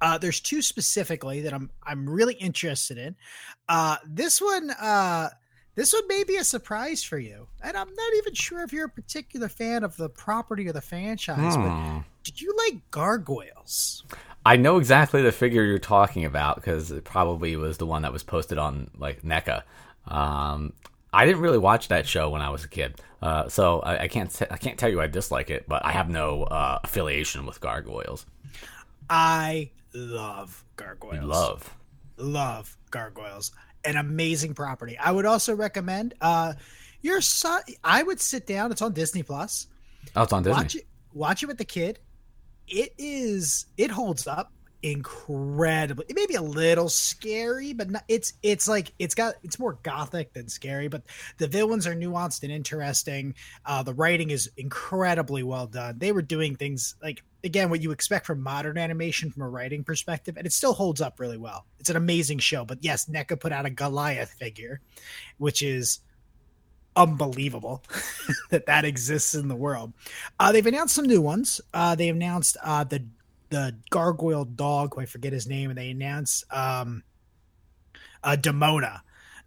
Uh, 0.00 0.18
there's 0.18 0.40
two 0.40 0.60
specifically 0.60 1.40
that 1.42 1.54
I'm 1.54 1.70
I'm 1.82 2.08
really 2.08 2.34
interested 2.34 2.98
in. 2.98 3.16
Uh, 3.68 3.96
this 4.06 4.42
one, 4.42 4.70
uh, 4.70 5.30
this 5.74 5.92
one 5.92 6.06
may 6.06 6.22
be 6.24 6.36
a 6.36 6.44
surprise 6.44 7.02
for 7.02 7.18
you, 7.18 7.48
and 7.62 7.76
I'm 7.76 7.88
not 7.88 8.14
even 8.18 8.34
sure 8.34 8.62
if 8.62 8.72
you're 8.72 8.86
a 8.86 8.90
particular 8.90 9.48
fan 9.48 9.84
of 9.84 9.96
the 9.96 10.10
property 10.10 10.68
or 10.68 10.72
the 10.72 10.82
franchise. 10.82 11.54
Hmm. 11.54 11.62
But 11.62 12.02
did 12.24 12.40
you 12.42 12.54
like 12.66 12.90
gargoyles? 12.90 14.04
I 14.44 14.56
know 14.56 14.78
exactly 14.78 15.22
the 15.22 15.32
figure 15.32 15.64
you're 15.64 15.78
talking 15.78 16.24
about 16.24 16.56
because 16.56 16.90
it 16.90 17.04
probably 17.04 17.56
was 17.56 17.78
the 17.78 17.86
one 17.86 18.02
that 18.02 18.12
was 18.12 18.22
posted 18.22 18.58
on 18.58 18.90
like 18.98 19.22
NECA. 19.22 19.62
Um, 20.06 20.72
I 21.16 21.24
didn't 21.24 21.40
really 21.40 21.58
watch 21.58 21.88
that 21.88 22.06
show 22.06 22.28
when 22.28 22.42
I 22.42 22.50
was 22.50 22.62
a 22.64 22.68
kid, 22.68 23.00
uh, 23.22 23.48
so 23.48 23.80
I, 23.80 24.02
I 24.02 24.08
can't 24.08 24.30
t- 24.30 24.44
I 24.50 24.58
can't 24.58 24.78
tell 24.78 24.90
you 24.90 25.00
I 25.00 25.06
dislike 25.06 25.48
it, 25.48 25.66
but 25.66 25.82
I 25.84 25.92
have 25.92 26.10
no 26.10 26.42
uh, 26.42 26.78
affiliation 26.84 27.46
with 27.46 27.58
gargoyles. 27.60 28.26
I 29.08 29.70
love 29.94 30.62
gargoyles. 30.76 31.14
You 31.14 31.26
love, 31.26 31.74
love 32.18 32.76
gargoyles. 32.90 33.52
An 33.84 33.96
amazing 33.96 34.52
property. 34.52 34.98
I 34.98 35.10
would 35.10 35.24
also 35.24 35.54
recommend. 35.54 36.12
Uh, 36.20 36.52
your 37.00 37.22
son. 37.22 37.62
I 37.82 38.02
would 38.02 38.20
sit 38.20 38.46
down. 38.46 38.70
It's 38.70 38.82
on 38.82 38.92
Disney 38.92 39.22
Plus. 39.22 39.68
Oh, 40.14 40.24
it's 40.24 40.32
on 40.32 40.42
Disney. 40.42 40.62
Watch 40.62 40.74
it. 40.76 40.86
Watch 41.14 41.42
it 41.42 41.46
with 41.46 41.58
the 41.58 41.64
kid. 41.64 41.98
It 42.68 42.92
is. 42.98 43.66
It 43.78 43.90
holds 43.90 44.26
up 44.26 44.52
incredibly 44.82 46.04
it 46.08 46.14
may 46.14 46.26
be 46.26 46.34
a 46.34 46.42
little 46.42 46.88
scary 46.88 47.72
but 47.72 47.90
not, 47.90 48.04
it's 48.08 48.34
it's 48.42 48.68
like 48.68 48.92
it's 48.98 49.14
got 49.14 49.34
it's 49.42 49.58
more 49.58 49.78
gothic 49.82 50.32
than 50.34 50.48
scary 50.48 50.86
but 50.86 51.02
the 51.38 51.48
villains 51.48 51.86
are 51.86 51.94
nuanced 51.94 52.42
and 52.42 52.52
interesting 52.52 53.34
uh 53.64 53.82
the 53.82 53.94
writing 53.94 54.30
is 54.30 54.50
incredibly 54.56 55.42
well 55.42 55.66
done 55.66 55.98
they 55.98 56.12
were 56.12 56.22
doing 56.22 56.54
things 56.54 56.94
like 57.02 57.22
again 57.42 57.70
what 57.70 57.80
you 57.82 57.90
expect 57.90 58.26
from 58.26 58.40
modern 58.40 58.76
animation 58.76 59.30
from 59.30 59.42
a 59.42 59.48
writing 59.48 59.82
perspective 59.82 60.36
and 60.36 60.46
it 60.46 60.52
still 60.52 60.74
holds 60.74 61.00
up 61.00 61.18
really 61.18 61.38
well 61.38 61.64
it's 61.80 61.90
an 61.90 61.96
amazing 61.96 62.38
show 62.38 62.64
but 62.64 62.78
yes 62.82 63.06
NECA 63.06 63.40
put 63.40 63.52
out 63.52 63.66
a 63.66 63.70
Goliath 63.70 64.32
figure 64.32 64.80
which 65.38 65.62
is 65.62 66.00
unbelievable 66.96 67.82
that 68.50 68.66
that 68.66 68.84
exists 68.84 69.34
in 69.34 69.48
the 69.48 69.54
world. 69.54 69.92
Uh, 70.40 70.50
they've 70.50 70.66
announced 70.66 70.94
some 70.94 71.04
new 71.04 71.20
ones. 71.20 71.60
Uh, 71.74 71.94
they 71.94 72.08
announced 72.08 72.56
uh, 72.64 72.82
the 72.84 73.04
the 73.50 73.76
gargoyle 73.90 74.44
dog, 74.44 74.94
I 74.98 75.06
forget 75.06 75.32
his 75.32 75.46
name, 75.46 75.70
and 75.70 75.78
they 75.78 75.90
announce 75.90 76.44
um, 76.50 77.02
uh, 78.22 78.36
Demona, 78.38 79.00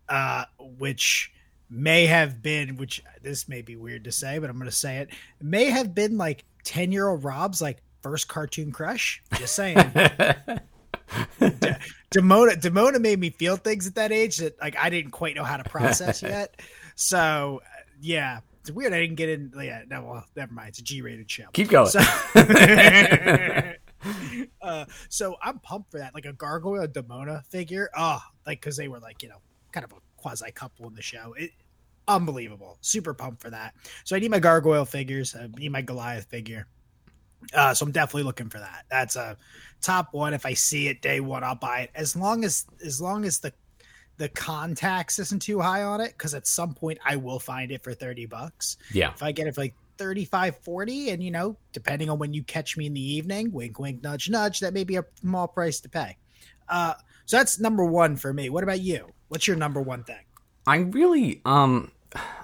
uh, 0.08 0.46
which 0.78 1.32
may 1.70 2.06
have 2.06 2.42
been, 2.42 2.78
which 2.78 3.04
this 3.22 3.48
may 3.48 3.62
be 3.62 3.76
weird 3.76 4.06
to 4.06 4.12
say, 4.12 4.40
but 4.40 4.50
I'm 4.50 4.58
going 4.58 4.70
to 4.70 4.76
say 4.76 4.98
it, 4.98 5.10
may 5.42 5.66
have 5.66 5.94
been 5.94 6.18
like 6.18 6.44
10 6.64 6.92
year 6.92 7.08
old 7.08 7.24
Rob's 7.24 7.62
like 7.62 7.78
first 8.02 8.28
cartoon 8.28 8.72
crush. 8.72 9.22
Just 9.36 9.56
saying. 9.56 9.78
Demona, 12.12 12.60
Demona 12.60 13.00
made 13.00 13.20
me 13.20 13.30
feel 13.30 13.56
things 13.56 13.88
at 13.88 13.96
that 13.96 14.12
age 14.12 14.38
that 14.38 14.60
like 14.60 14.76
I 14.78 14.90
didn't 14.90 15.12
quite 15.12 15.36
know 15.36 15.44
how 15.44 15.58
to 15.58 15.64
process 15.64 16.22
yet. 16.24 16.60
So 16.96 17.62
yeah, 18.02 18.40
it's 18.62 18.72
weird. 18.72 18.94
I 18.94 19.00
didn't 19.00 19.16
get 19.16 19.30
in. 19.30 19.52
Yeah, 19.60 19.84
no, 19.90 20.04
well, 20.04 20.26
never 20.36 20.54
mind. 20.54 20.70
It's 20.70 20.80
a 20.80 20.84
G-rated 20.84 21.30
show. 21.30 21.46
Keep 21.54 21.70
going. 21.70 21.90
So, 21.90 22.00
uh, 24.70 24.86
so 25.10 25.36
I'm 25.42 25.60
pumped 25.60 25.92
for 25.92 25.98
that. 25.98 26.14
Like 26.14 26.26
a 26.26 26.34
gargoyle 26.34 26.84
a 26.84 26.88
Demona 26.88 27.46
figure. 27.46 27.90
Oh, 27.98 28.22
like 28.46 28.62
because 28.62 28.78
they 28.78 28.88
were 28.88 29.00
like 29.00 29.24
you 29.24 29.30
know 29.30 29.42
kind 29.72 29.84
of 29.84 29.92
a 29.92 29.96
quasi 30.18 30.52
couple 30.52 30.88
in 30.88 30.96
the 30.96 31.02
show. 31.02 31.34
It 31.38 31.52
unbelievable. 32.08 32.78
Super 32.82 33.14
pumped 33.14 33.42
for 33.42 33.50
that. 33.50 33.74
So 34.04 34.16
I 34.16 34.20
need 34.20 34.32
my 34.32 34.40
gargoyle 34.40 34.86
figures. 34.86 35.36
I 35.36 35.48
need 35.58 35.72
my 35.72 35.82
Goliath 35.82 36.26
figure. 36.26 36.68
Uh, 37.54 37.74
so 37.74 37.86
I'm 37.86 37.92
definitely 37.92 38.24
looking 38.24 38.50
for 38.50 38.60
that. 38.60 38.86
That's 38.90 39.16
a 39.16 39.38
top 39.82 40.14
one. 40.14 40.34
If 40.34 40.46
I 40.46 40.54
see 40.54 40.88
it 40.88 41.02
day 41.02 41.20
one, 41.20 41.44
I'll 41.44 41.56
buy 41.56 41.82
it. 41.82 41.92
As 41.96 42.16
long 42.16 42.44
as 42.44 42.66
as 42.84 43.02
long 43.02 43.26
as 43.26 43.40
the 43.40 43.54
the 44.18 44.28
contacts 44.28 45.18
isn't 45.20 45.42
too 45.42 45.62
high 45.62 45.84
on 45.84 46.02
it, 46.02 46.12
because 46.12 46.34
at 46.34 46.46
some 46.46 46.74
point 46.74 47.00
I 47.06 47.16
will 47.16 47.40
find 47.40 47.72
it 47.72 47.84
for 47.84 47.94
thirty 47.94 48.26
bucks. 48.26 48.78
Yeah. 48.94 49.12
If 49.12 49.24
I 49.24 49.32
get 49.32 49.48
it 49.48 49.56
for 49.56 49.62
like 49.62 49.76
35 50.00 50.58
40 50.60 51.10
and 51.12 51.22
you 51.22 51.30
know 51.30 51.58
depending 51.74 52.10
on 52.10 52.18
when 52.18 52.34
you 52.34 52.42
catch 52.42 52.78
me 52.78 52.86
in 52.86 52.94
the 52.94 53.02
evening 53.02 53.52
wink 53.52 53.78
wink 53.78 54.02
nudge 54.02 54.30
nudge 54.30 54.62
that 54.62 54.74
may 54.74 54.86
be 54.86 54.96
a 54.96 55.04
small 55.20 55.48
price 55.48 55.82
to 55.82 55.90
pay 55.90 56.18
uh 56.70 56.94
so 57.26 57.38
that's 57.38 57.60
number 57.60 57.86
one 57.86 58.16
for 58.16 58.34
me 58.34 58.50
what 58.50 58.64
about 58.64 58.80
you 58.80 59.06
what's 59.28 59.46
your 59.46 59.58
number 59.58 59.82
one 59.82 60.04
thing 60.04 60.24
i 60.66 60.78
really 60.78 61.42
um 61.44 61.92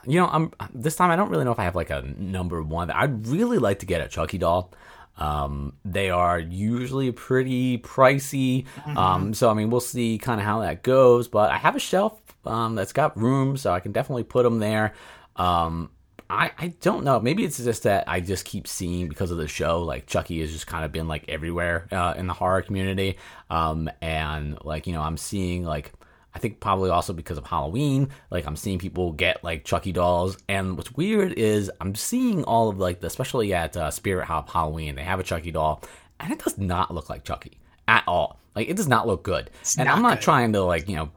you 0.06 0.20
know 0.20 0.28
i'm 0.28 0.52
this 0.74 0.98
time 0.98 1.10
i 1.10 1.15
don't 1.15 1.30
really 1.30 1.46
know 1.46 1.52
if 1.52 1.60
i 1.60 1.63
have 1.63 1.76
like 1.76 1.89
a 1.89 2.02
number 2.18 2.62
one 2.62 2.91
i'd 2.91 3.26
really 3.26 3.58
like 3.58 3.80
to 3.80 3.86
get 3.86 4.02
a 4.02 4.08
chucky 4.08 4.38
doll 4.38 4.72
um, 5.18 5.78
they 5.86 6.10
are 6.10 6.38
usually 6.38 7.10
pretty 7.13 7.78
pricey. 7.78 8.65
Mm-hmm. 8.65 8.98
Um, 8.98 9.34
so 9.34 9.50
I 9.50 9.54
mean, 9.54 9.70
we'll 9.70 9.80
see 9.80 10.18
kind 10.18 10.41
of 10.41 10.46
how 10.46 10.60
that 10.60 10.84
goes. 10.84 11.30
But 11.30 11.52
I 11.52 11.58
have 11.58 11.74
a 11.74 11.80
shelf 11.80 12.22
um, 12.46 12.76
that's 12.76 12.91
got 12.91 13.18
room, 13.18 13.56
so 13.56 13.72
I 13.72 13.80
can 13.80 13.94
definitely 13.94 14.26
put 14.26 14.44
them 14.44 14.60
there. 14.60 14.94
Um, 15.38 15.89
I, 16.30 16.52
I 16.58 16.68
don't 16.82 17.04
know. 17.04 17.20
Maybe 17.20 17.44
it's 17.44 17.64
just 17.64 17.84
that 17.84 18.06
I 18.08 18.20
just 18.20 18.46
keep 18.46 18.68
seeing 18.68 19.08
because 19.08 19.32
of 19.32 19.38
the 19.38 19.48
show, 19.48 19.82
like 19.84 20.08
Chucky 20.08 20.42
has 20.42 20.52
just 20.52 20.68
kind 20.68 20.84
of 20.84 20.92
been 20.92 21.08
like 21.08 21.26
everywhere 21.30 21.88
uh, 21.92 22.16
in 22.18 22.28
the 22.28 22.34
horror 22.34 22.62
community. 22.62 23.18
Um, 23.50 23.90
and 24.02 24.58
like, 24.64 24.88
you 24.88 24.94
know, 24.94 25.02
I'm 25.02 25.18
seeing 25.18 25.64
like, 25.64 25.94
I 26.34 26.40
think 26.40 26.60
probably 26.60 26.90
also 26.90 27.14
because 27.14 27.38
of 27.38 27.46
Halloween, 27.46 28.10
like 28.32 28.46
I'm 28.46 28.56
seeing 28.56 28.80
people 28.80 29.12
get 29.12 29.44
like 29.44 29.64
Chucky 29.66 29.92
dolls. 29.92 30.38
And 30.50 30.78
what's 30.78 30.92
weird 30.94 31.34
is 31.34 31.72
I'm 31.80 31.96
seeing 31.96 32.44
all 32.44 32.70
of 32.70 32.80
like, 32.80 33.02
the, 33.02 33.08
especially 33.08 33.54
at 33.54 33.78
uh, 33.78 33.92
Spirit 33.92 34.26
Hop 34.26 34.50
Halloween, 34.50 34.96
they 34.96 35.04
have 35.04 35.20
a 35.20 35.24
Chucky 35.24 35.52
doll 35.52 35.84
and 36.20 36.34
it 36.34 36.40
does 36.40 36.58
not 36.58 36.94
look 36.94 37.10
like 37.10 37.24
Chucky 37.24 37.58
at 37.88 38.04
all. 38.08 38.40
Like 38.56 38.68
it 38.68 38.78
does 38.78 38.88
not 38.88 39.06
look 39.06 39.24
good. 39.24 39.50
It's 39.62 39.78
and 39.78 39.88
I'm 39.88 40.02
not 40.02 40.18
good. 40.18 40.24
trying 40.24 40.54
to 40.54 40.64
like, 40.64 40.90
you 40.90 40.96
know, 40.96 41.12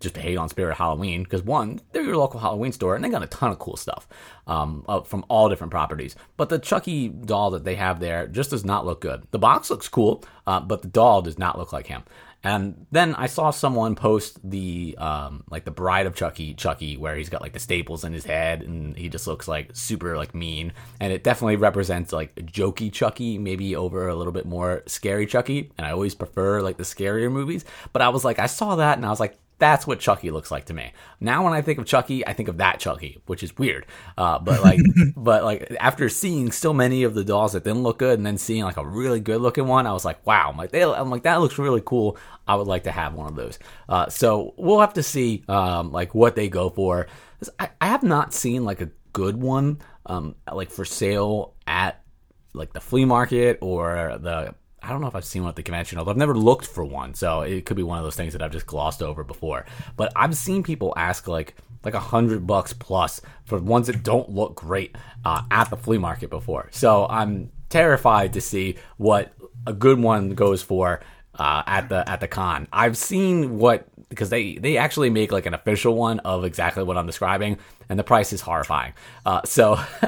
just 0.00 0.14
to 0.14 0.20
hate 0.20 0.36
on 0.36 0.48
Spirit 0.48 0.76
Halloween 0.76 1.22
because 1.22 1.42
one, 1.42 1.80
they're 1.92 2.02
your 2.02 2.16
local 2.16 2.40
Halloween 2.40 2.72
store 2.72 2.94
and 2.94 3.04
they 3.04 3.08
got 3.08 3.22
a 3.22 3.26
ton 3.26 3.50
of 3.50 3.58
cool 3.58 3.76
stuff 3.76 4.08
um, 4.46 4.84
from 5.06 5.24
all 5.28 5.48
different 5.48 5.70
properties. 5.70 6.16
But 6.36 6.48
the 6.48 6.58
Chucky 6.58 7.08
doll 7.08 7.50
that 7.50 7.64
they 7.64 7.74
have 7.76 8.00
there 8.00 8.26
just 8.26 8.50
does 8.50 8.64
not 8.64 8.86
look 8.86 9.00
good. 9.00 9.26
The 9.30 9.38
box 9.38 9.70
looks 9.70 9.88
cool, 9.88 10.24
uh, 10.46 10.60
but 10.60 10.82
the 10.82 10.88
doll 10.88 11.22
does 11.22 11.38
not 11.38 11.58
look 11.58 11.72
like 11.72 11.86
him. 11.86 12.02
And 12.44 12.86
then 12.92 13.16
I 13.16 13.26
saw 13.26 13.50
someone 13.50 13.96
post 13.96 14.38
the 14.48 14.96
um, 14.98 15.42
like 15.50 15.64
the 15.64 15.72
Bride 15.72 16.06
of 16.06 16.14
Chucky, 16.14 16.54
Chucky, 16.54 16.96
where 16.96 17.16
he's 17.16 17.28
got 17.28 17.42
like 17.42 17.52
the 17.52 17.58
staples 17.58 18.04
in 18.04 18.12
his 18.12 18.24
head 18.24 18.62
and 18.62 18.96
he 18.96 19.08
just 19.08 19.26
looks 19.26 19.48
like 19.48 19.70
super 19.72 20.16
like 20.16 20.34
mean. 20.34 20.72
And 21.00 21.12
it 21.12 21.24
definitely 21.24 21.56
represents 21.56 22.12
like 22.12 22.36
jokey 22.36 22.92
Chucky, 22.92 23.38
maybe 23.38 23.74
over 23.74 24.06
a 24.06 24.14
little 24.14 24.32
bit 24.32 24.46
more 24.46 24.84
scary 24.86 25.26
Chucky. 25.26 25.72
And 25.76 25.84
I 25.84 25.90
always 25.90 26.14
prefer 26.14 26.60
like 26.60 26.76
the 26.76 26.84
scarier 26.84 27.30
movies. 27.30 27.64
But 27.92 28.02
I 28.02 28.08
was 28.10 28.24
like, 28.24 28.38
I 28.38 28.46
saw 28.46 28.76
that 28.76 28.98
and 28.98 29.04
I 29.04 29.10
was 29.10 29.20
like, 29.20 29.36
that's 29.58 29.86
what 29.86 29.98
Chucky 29.98 30.30
looks 30.30 30.50
like 30.50 30.66
to 30.66 30.74
me. 30.74 30.92
Now, 31.20 31.44
when 31.44 31.52
I 31.52 31.62
think 31.62 31.78
of 31.78 31.86
Chucky, 31.86 32.26
I 32.26 32.32
think 32.32 32.48
of 32.48 32.58
that 32.58 32.78
Chucky, 32.78 33.20
which 33.26 33.42
is 33.42 33.56
weird. 33.58 33.86
Uh, 34.16 34.38
but 34.38 34.62
like, 34.62 34.80
but 35.16 35.44
like 35.44 35.76
after 35.80 36.08
seeing 36.08 36.52
so 36.52 36.72
many 36.72 37.02
of 37.02 37.14
the 37.14 37.24
dolls 37.24 37.52
that 37.52 37.64
didn't 37.64 37.82
look 37.82 37.98
good, 37.98 38.18
and 38.18 38.26
then 38.26 38.38
seeing 38.38 38.64
like 38.64 38.76
a 38.76 38.86
really 38.86 39.20
good 39.20 39.40
looking 39.40 39.66
one, 39.66 39.86
I 39.86 39.92
was 39.92 40.04
like, 40.04 40.24
wow, 40.26 40.50
I'm 40.50 40.56
like, 40.56 40.70
they, 40.70 40.82
I'm 40.82 41.10
like 41.10 41.24
that 41.24 41.40
looks 41.40 41.58
really 41.58 41.82
cool. 41.84 42.16
I 42.46 42.54
would 42.54 42.66
like 42.66 42.84
to 42.84 42.92
have 42.92 43.14
one 43.14 43.28
of 43.28 43.36
those. 43.36 43.58
Uh, 43.88 44.08
so 44.08 44.54
we'll 44.56 44.80
have 44.80 44.94
to 44.94 45.02
see 45.02 45.44
um, 45.48 45.92
like 45.92 46.14
what 46.14 46.36
they 46.36 46.48
go 46.48 46.70
for. 46.70 47.08
I, 47.58 47.70
I 47.80 47.88
have 47.88 48.02
not 48.02 48.32
seen 48.32 48.64
like 48.64 48.80
a 48.80 48.90
good 49.12 49.36
one 49.36 49.78
um, 50.06 50.36
like 50.50 50.70
for 50.70 50.84
sale 50.84 51.54
at 51.66 52.02
like 52.54 52.72
the 52.72 52.80
flea 52.80 53.04
market 53.04 53.58
or 53.60 54.18
the 54.20 54.54
I 54.82 54.90
don't 54.90 55.00
know 55.00 55.08
if 55.08 55.14
I've 55.14 55.24
seen 55.24 55.42
one 55.42 55.50
at 55.50 55.56
the 55.56 55.62
convention, 55.62 55.98
although 55.98 56.10
I've 56.10 56.16
never 56.16 56.36
looked 56.36 56.66
for 56.66 56.84
one, 56.84 57.14
so 57.14 57.40
it 57.40 57.66
could 57.66 57.76
be 57.76 57.82
one 57.82 57.98
of 57.98 58.04
those 58.04 58.16
things 58.16 58.32
that 58.32 58.42
I've 58.42 58.52
just 58.52 58.66
glossed 58.66 59.02
over 59.02 59.24
before. 59.24 59.66
But 59.96 60.12
I've 60.14 60.36
seen 60.36 60.62
people 60.62 60.94
ask 60.96 61.26
like 61.26 61.56
like 61.84 61.94
a 61.94 62.00
hundred 62.00 62.46
bucks 62.46 62.72
plus 62.72 63.20
for 63.44 63.58
ones 63.58 63.86
that 63.86 64.02
don't 64.02 64.30
look 64.30 64.56
great 64.56 64.96
uh, 65.24 65.42
at 65.50 65.70
the 65.70 65.76
flea 65.76 65.98
market 65.98 66.30
before. 66.30 66.68
So 66.72 67.06
I'm 67.08 67.50
terrified 67.68 68.32
to 68.32 68.40
see 68.40 68.76
what 68.96 69.32
a 69.66 69.72
good 69.72 70.00
one 70.00 70.30
goes 70.30 70.62
for 70.62 71.00
uh, 71.34 71.62
at 71.66 71.88
the 71.88 72.08
at 72.08 72.20
the 72.20 72.28
con. 72.28 72.68
I've 72.72 72.96
seen 72.96 73.58
what 73.58 73.86
because 74.08 74.30
they 74.30 74.54
they 74.54 74.76
actually 74.76 75.10
make 75.10 75.32
like 75.32 75.46
an 75.46 75.54
official 75.54 75.94
one 75.94 76.18
of 76.20 76.44
exactly 76.44 76.82
what 76.82 76.96
I'm 76.96 77.06
describing, 77.06 77.58
and 77.88 77.98
the 77.98 78.04
price 78.04 78.32
is 78.32 78.40
horrifying. 78.40 78.94
Uh, 79.26 79.42
so 79.44 79.74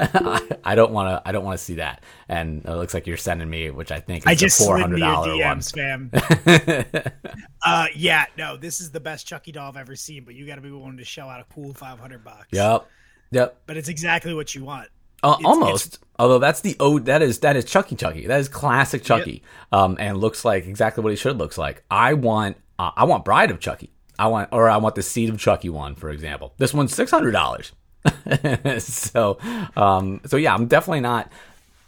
I, 0.65 0.75
don't 0.75 0.93
want 0.93 1.09
to 1.09 1.29
I 1.29 1.33
don't 1.33 1.45
want 1.45 1.59
to 1.59 1.65
see 1.65 1.75
that. 1.75 2.03
And 2.29 2.65
it 2.65 2.71
looks 2.71 2.95
like 2.95 3.07
you're 3.07 3.17
sending 3.17 3.49
me, 3.49 3.71
which 3.71 3.93
I 3.93 4.01
think 4.01 4.25
is 4.25 4.27
I 4.27 4.35
just 4.35 4.59
four 4.59 4.79
hundred 4.79 5.01
dollar 5.01 5.37
one. 5.37 5.61
DMs, 5.61 5.75
fam. 5.75 7.03
uh, 7.65 7.87
yeah, 7.95 8.27
no, 8.39 8.57
this 8.57 8.81
is 8.81 8.91
the 8.91 9.01
best 9.01 9.27
Chucky 9.27 9.53
doll 9.53 9.69
I've 9.69 9.77
ever 9.77 9.97
seen, 9.97 10.25
but 10.25 10.35
you 10.35 10.47
got 10.47 10.57
to 10.57 10.63
be 10.63 10.71
willing 10.71 10.97
to 10.97 11.05
shell 11.05 11.29
out 11.29 11.41
a 11.41 11.55
cool 11.55 11.75
five 11.75 11.99
hundred 11.99 12.25
bucks. 12.25 12.49
Yep, 12.53 12.87
yep. 13.31 13.61
but 13.67 13.77
it's 13.77 13.89
exactly 13.89 14.35
what 14.35 14.55
you 14.55 14.65
want. 14.65 14.89
Uh, 15.23 15.37
It's- 15.39 15.45
almost. 15.45 15.99
Although 16.19 16.39
that's 16.39 16.61
the 16.61 16.77
oh 16.81 16.99
that 17.01 17.23
is 17.23 17.39
that 17.41 17.57
is 17.57 17.65
Chucky 17.65 17.97
Chucky. 17.97 18.27
That 18.27 18.41
is 18.41 18.49
classic 18.49 19.03
Chucky. 19.03 19.43
Um, 19.73 19.97
and 19.99 20.19
looks 20.19 20.45
like 20.45 20.67
exactly 20.67 21.03
what 21.03 21.11
he 21.11 21.17
should 21.17 21.39
looks 21.39 21.57
like. 21.57 21.83
I 21.91 22.13
want 22.13 22.59
uh, 22.81 22.90
I 22.97 23.05
want 23.05 23.25
Bride 23.25 23.51
of 23.51 23.61
Chucky. 23.61 23.90
I 24.19 24.27
want 24.27 24.49
or 24.53 24.69
I 24.69 24.77
want 24.79 24.95
the 24.95 25.03
Seed 25.03 25.29
of 25.31 25.38
Chucky 25.38 25.69
one, 25.69 25.95
for 25.95 26.11
example. 26.11 26.55
This 26.59 26.73
one's 26.75 26.95
six 26.95 27.11
hundred 27.11 27.33
dollars. 27.33 27.73
so 28.79 29.38
um 29.77 30.21
so 30.27 30.37
yeah, 30.37 30.55
I'm 30.55 30.66
definitely 30.66 31.01
not. 31.01 31.31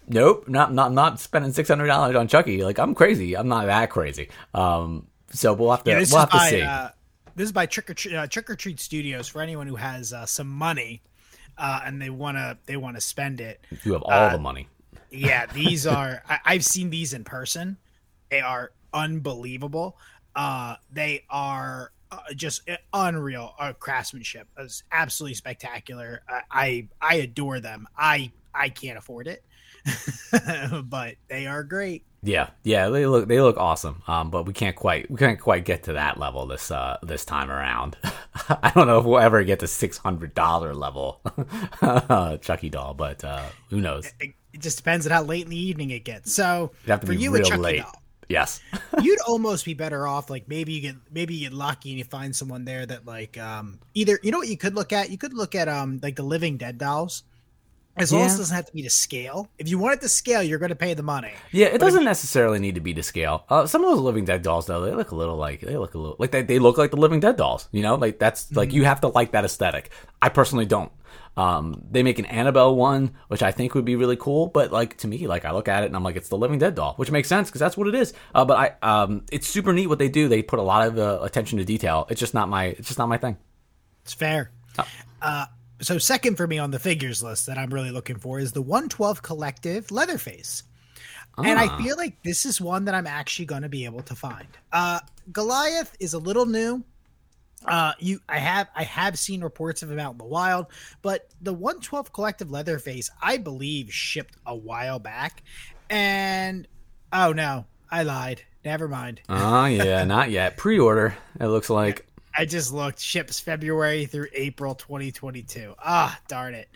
Nope, 0.08 0.48
not 0.48 0.72
not 0.72 0.92
not 0.92 1.20
spending 1.20 1.52
six 1.52 1.68
hundred 1.68 1.86
dollars 1.86 2.16
on 2.16 2.28
Chucky. 2.28 2.62
Like 2.64 2.78
I'm 2.78 2.94
crazy. 2.94 3.36
I'm 3.36 3.48
not 3.48 3.66
that 3.66 3.90
crazy. 3.90 4.28
Um, 4.54 5.06
so 5.30 5.52
we'll 5.54 5.70
have 5.70 5.84
to 5.84 5.90
Yeah, 5.90 6.04
we'll 6.10 6.20
have 6.20 6.30
to 6.30 6.40
see. 6.40 6.62
uh, 6.62 6.88
this 7.36 7.46
is 7.46 7.52
by 7.52 7.66
Trick 7.66 7.88
or 7.88 7.94
Treat, 7.94 8.14
uh, 8.14 8.26
Trick 8.26 8.50
or 8.50 8.56
Treat 8.56 8.80
Studios 8.80 9.28
for 9.28 9.40
anyone 9.40 9.66
who 9.66 9.76
has 9.76 10.12
uh, 10.12 10.26
some 10.26 10.48
money 10.48 11.02
uh, 11.56 11.80
and 11.84 12.00
they 12.00 12.10
wanna 12.10 12.58
they 12.66 12.76
wanna 12.76 13.00
spend 13.00 13.40
it. 13.40 13.64
you 13.84 13.92
have 13.92 14.02
all 14.02 14.12
uh, 14.12 14.32
the 14.32 14.38
money. 14.38 14.68
Yeah, 15.10 15.46
these 15.46 15.86
are 15.96 16.22
I, 16.28 16.38
I've 16.44 16.64
seen 16.64 16.90
these 16.90 17.14
in 17.14 17.24
person. 17.24 17.76
They 18.30 18.40
are 18.40 18.72
unbelievable. 18.92 19.96
Uh, 20.34 20.76
they 20.92 21.24
are 21.30 21.92
uh, 22.10 22.18
just 22.34 22.68
unreal 22.92 23.54
uh, 23.58 23.72
craftsmanship. 23.74 24.48
It's 24.58 24.82
absolutely 24.92 25.34
spectacular. 25.34 26.22
I, 26.28 26.42
I 26.50 26.88
I 27.00 27.14
adore 27.16 27.60
them. 27.60 27.88
I 27.96 28.32
I 28.54 28.68
can't 28.68 28.98
afford 28.98 29.28
it, 29.28 29.44
but 30.84 31.16
they 31.28 31.46
are 31.46 31.62
great. 31.64 32.04
Yeah, 32.24 32.50
yeah, 32.62 32.88
they 32.88 33.04
look 33.06 33.26
they 33.26 33.40
look 33.40 33.56
awesome. 33.56 34.02
Um, 34.06 34.30
but 34.30 34.46
we 34.46 34.52
can't 34.52 34.76
quite 34.76 35.10
we 35.10 35.16
can't 35.16 35.40
quite 35.40 35.64
get 35.64 35.84
to 35.84 35.94
that 35.94 36.18
level 36.18 36.46
this 36.46 36.70
uh 36.70 36.98
this 37.02 37.24
time 37.24 37.50
around. 37.50 37.96
I 38.48 38.70
don't 38.74 38.86
know 38.86 38.98
if 38.98 39.04
we'll 39.04 39.18
ever 39.18 39.42
get 39.42 39.58
to 39.60 39.66
six 39.66 39.98
hundred 39.98 40.34
dollar 40.34 40.72
level 40.74 41.20
Chucky 42.42 42.70
doll, 42.70 42.94
but 42.94 43.24
uh, 43.24 43.42
who 43.70 43.80
knows? 43.80 44.06
It, 44.20 44.34
it 44.52 44.60
just 44.60 44.76
depends 44.76 45.06
on 45.06 45.12
how 45.12 45.22
late 45.22 45.44
in 45.44 45.50
the 45.50 45.56
evening 45.58 45.90
it 45.90 46.04
gets. 46.04 46.32
So 46.34 46.72
You 46.84 46.90
have 46.92 47.00
to 47.00 47.06
for 47.06 47.12
be 47.12 47.18
you, 47.18 47.34
a 47.34 47.42
Chucky 47.42 47.60
late. 47.60 47.80
doll, 47.80 48.01
Yes, 48.28 48.60
you'd 49.02 49.20
almost 49.20 49.64
be 49.64 49.74
better 49.74 50.06
off 50.06 50.30
like 50.30 50.48
maybe 50.48 50.72
you 50.72 50.80
get 50.80 50.96
maybe 51.10 51.34
you 51.34 51.48
get 51.48 51.56
lucky 51.56 51.90
and 51.90 51.98
you 51.98 52.04
find 52.04 52.34
someone 52.34 52.64
there 52.64 52.86
that 52.86 53.06
like 53.06 53.36
um 53.38 53.78
either 53.94 54.18
you 54.22 54.30
know 54.30 54.38
what 54.38 54.48
you 54.48 54.56
could 54.56 54.74
look 54.74 54.92
at 54.92 55.10
you 55.10 55.18
could 55.18 55.34
look 55.34 55.54
at 55.54 55.68
um 55.68 56.00
like 56.02 56.16
the 56.16 56.22
living 56.22 56.56
dead 56.56 56.78
dolls 56.78 57.24
as 57.94 58.10
long 58.10 58.22
as 58.22 58.34
it 58.34 58.38
doesn't 58.38 58.56
have 58.56 58.64
to 58.64 58.72
be 58.72 58.82
to 58.82 58.88
scale 58.88 59.50
if 59.58 59.68
you 59.68 59.78
want 59.78 59.94
it 59.94 60.00
to 60.00 60.08
scale 60.08 60.42
you're 60.42 60.58
going 60.58 60.70
to 60.70 60.74
pay 60.76 60.94
the 60.94 61.02
money 61.02 61.32
yeah. 61.50 61.66
It 61.66 61.78
doesn't 61.78 62.04
necessarily 62.04 62.58
need 62.58 62.76
to 62.76 62.80
be 62.80 62.94
to 62.94 63.02
scale. 63.02 63.44
Uh, 63.48 63.66
some 63.66 63.84
of 63.84 63.90
those 63.90 64.00
Living 64.00 64.24
Dead 64.24 64.42
dolls, 64.42 64.66
though, 64.66 64.80
they 64.80 64.92
look 64.92 65.10
a 65.10 65.14
little 65.14 65.36
like 65.36 65.60
they 65.60 65.76
look 65.76 65.94
a 65.94 65.98
little 65.98 66.16
like 66.18 66.30
they, 66.30 66.42
they 66.42 66.58
look 66.58 66.78
like 66.78 66.90
the 66.90 66.96
Living 66.96 67.20
Dead 67.20 67.36
dolls. 67.36 67.68
You 67.72 67.82
know, 67.82 67.96
like 67.96 68.18
that's 68.18 68.50
like 68.52 68.72
you 68.72 68.84
have 68.84 69.02
to 69.02 69.08
like 69.08 69.32
that 69.32 69.44
aesthetic. 69.44 69.90
I 70.22 70.30
personally 70.30 70.64
don't. 70.66 70.90
Um, 71.36 71.82
they 71.90 72.02
make 72.02 72.18
an 72.18 72.26
Annabelle 72.26 72.76
one, 72.76 73.12
which 73.28 73.42
I 73.42 73.52
think 73.52 73.74
would 73.74 73.84
be 73.84 73.96
really 73.96 74.16
cool. 74.16 74.48
But 74.48 74.70
like 74.72 74.98
to 74.98 75.06
me, 75.08 75.26
like 75.26 75.44
I 75.44 75.52
look 75.52 75.66
at 75.68 75.82
it 75.82 75.86
and 75.86 75.96
I'm 75.96 76.04
like, 76.04 76.16
it's 76.16 76.28
the 76.28 76.36
Living 76.36 76.58
Dead 76.58 76.74
doll, 76.74 76.94
which 76.96 77.10
makes 77.10 77.28
sense 77.28 77.48
because 77.48 77.60
that's 77.60 77.76
what 77.76 77.88
it 77.88 77.94
is. 77.94 78.12
Uh, 78.34 78.44
but 78.44 78.76
I, 78.82 79.02
um, 79.02 79.24
it's 79.32 79.48
super 79.48 79.72
neat 79.72 79.86
what 79.86 79.98
they 79.98 80.08
do. 80.10 80.28
They 80.28 80.42
put 80.42 80.58
a 80.58 80.62
lot 80.62 80.86
of 80.86 80.98
uh, 80.98 81.20
attention 81.22 81.58
to 81.58 81.64
detail. 81.64 82.06
It's 82.10 82.20
just 82.20 82.34
not 82.34 82.48
my, 82.48 82.66
it's 82.66 82.88
just 82.88 82.98
not 82.98 83.08
my 83.08 83.16
thing. 83.18 83.36
it's 84.02 84.12
fair 84.12 84.50
Oh. 84.78 84.86
uh 85.20 85.44
so 85.82 85.98
second 85.98 86.36
for 86.36 86.46
me 86.46 86.58
on 86.58 86.70
the 86.70 86.78
figures 86.78 87.22
list 87.22 87.44
that 87.46 87.58
i'm 87.58 87.68
really 87.74 87.90
looking 87.90 88.16
for 88.16 88.38
is 88.40 88.52
the 88.52 88.62
112 88.62 89.20
collective 89.22 89.90
leatherface 89.90 90.62
and 91.36 91.58
Ah. 91.58 91.76
I 91.78 91.82
feel 91.82 91.96
like 91.96 92.22
this 92.22 92.44
is 92.46 92.60
one 92.60 92.84
that 92.86 92.94
I'm 92.94 93.06
actually 93.06 93.46
going 93.46 93.62
to 93.62 93.68
be 93.70 93.86
able 93.86 94.02
to 94.02 94.14
find. 94.14 94.46
Uh, 94.70 95.00
Goliath 95.32 95.96
is 95.98 96.12
a 96.12 96.18
little 96.18 96.44
new. 96.44 96.84
Uh, 97.66 97.92
you, 97.98 98.20
I 98.28 98.38
have, 98.38 98.68
I 98.74 98.84
have 98.84 99.18
seen 99.18 99.42
reports 99.42 99.82
of 99.82 99.90
him 99.90 99.98
out 99.98 100.12
in 100.12 100.18
the 100.18 100.24
wild, 100.24 100.66
but 101.00 101.28
the 101.40 101.52
112 101.52 102.12
Collective 102.12 102.50
Leatherface, 102.50 103.10
I 103.20 103.38
believe, 103.38 103.92
shipped 103.92 104.36
a 104.46 104.54
while 104.54 104.98
back, 104.98 105.42
and 105.88 106.66
oh 107.12 107.32
no, 107.32 107.66
I 107.90 108.02
lied. 108.02 108.42
Never 108.64 108.88
mind. 108.88 109.20
Oh 109.28 109.64
yeah, 109.66 110.04
not 110.04 110.30
yet. 110.30 110.56
Pre-order. 110.56 111.14
It 111.40 111.46
looks 111.46 111.70
like. 111.70 112.06
I 112.36 112.46
just 112.46 112.72
looked. 112.72 112.98
Ships 112.98 113.40
February 113.40 114.06
through 114.06 114.28
April 114.32 114.74
2022. 114.74 115.74
Ah, 115.78 116.18
darn 116.28 116.54
it! 116.54 116.68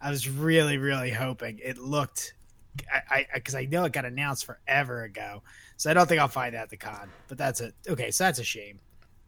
I 0.00 0.10
was 0.10 0.28
really, 0.28 0.78
really 0.78 1.10
hoping 1.10 1.60
it 1.62 1.78
looked. 1.78 2.34
I 3.10 3.26
because 3.34 3.54
I, 3.54 3.64
know 3.64 3.84
it 3.84 3.92
got 3.92 4.04
announced 4.04 4.46
forever 4.46 5.02
ago, 5.02 5.42
so 5.76 5.90
I 5.90 5.94
don't 5.94 6.08
think 6.08 6.20
I'll 6.20 6.28
find 6.28 6.54
that 6.54 6.62
at 6.62 6.70
the 6.70 6.76
con. 6.76 7.10
But 7.28 7.38
that's 7.38 7.60
it. 7.60 7.74
Okay, 7.88 8.10
so 8.10 8.24
that's 8.24 8.38
a 8.38 8.44
shame. 8.44 8.78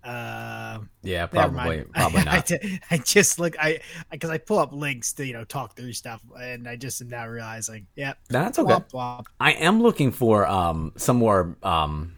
Uh, 0.04 0.80
Yeah, 1.02 1.26
probably, 1.26 1.82
probably 1.82 2.20
I, 2.22 2.24
not. 2.24 2.46
ju- 2.46 2.58
I 2.90 2.98
just 2.98 3.38
look. 3.38 3.54
I 3.58 3.80
because 4.10 4.30
I, 4.30 4.38
pull 4.38 4.58
up 4.58 4.72
links 4.72 5.12
to 5.14 5.26
you 5.26 5.32
know 5.32 5.44
talk 5.44 5.76
through 5.76 5.92
stuff, 5.92 6.20
and 6.40 6.68
I 6.68 6.76
just 6.76 7.00
am 7.00 7.08
now 7.08 7.26
realizing, 7.28 7.86
yep, 7.94 8.18
That's 8.28 8.58
okay. 8.58 8.72
womp 8.72 8.90
womp. 8.90 9.26
I 9.40 9.52
am 9.52 9.80
looking 9.82 10.10
for 10.10 10.46
um 10.46 10.92
some 10.96 11.16
more 11.16 11.56
um 11.62 12.14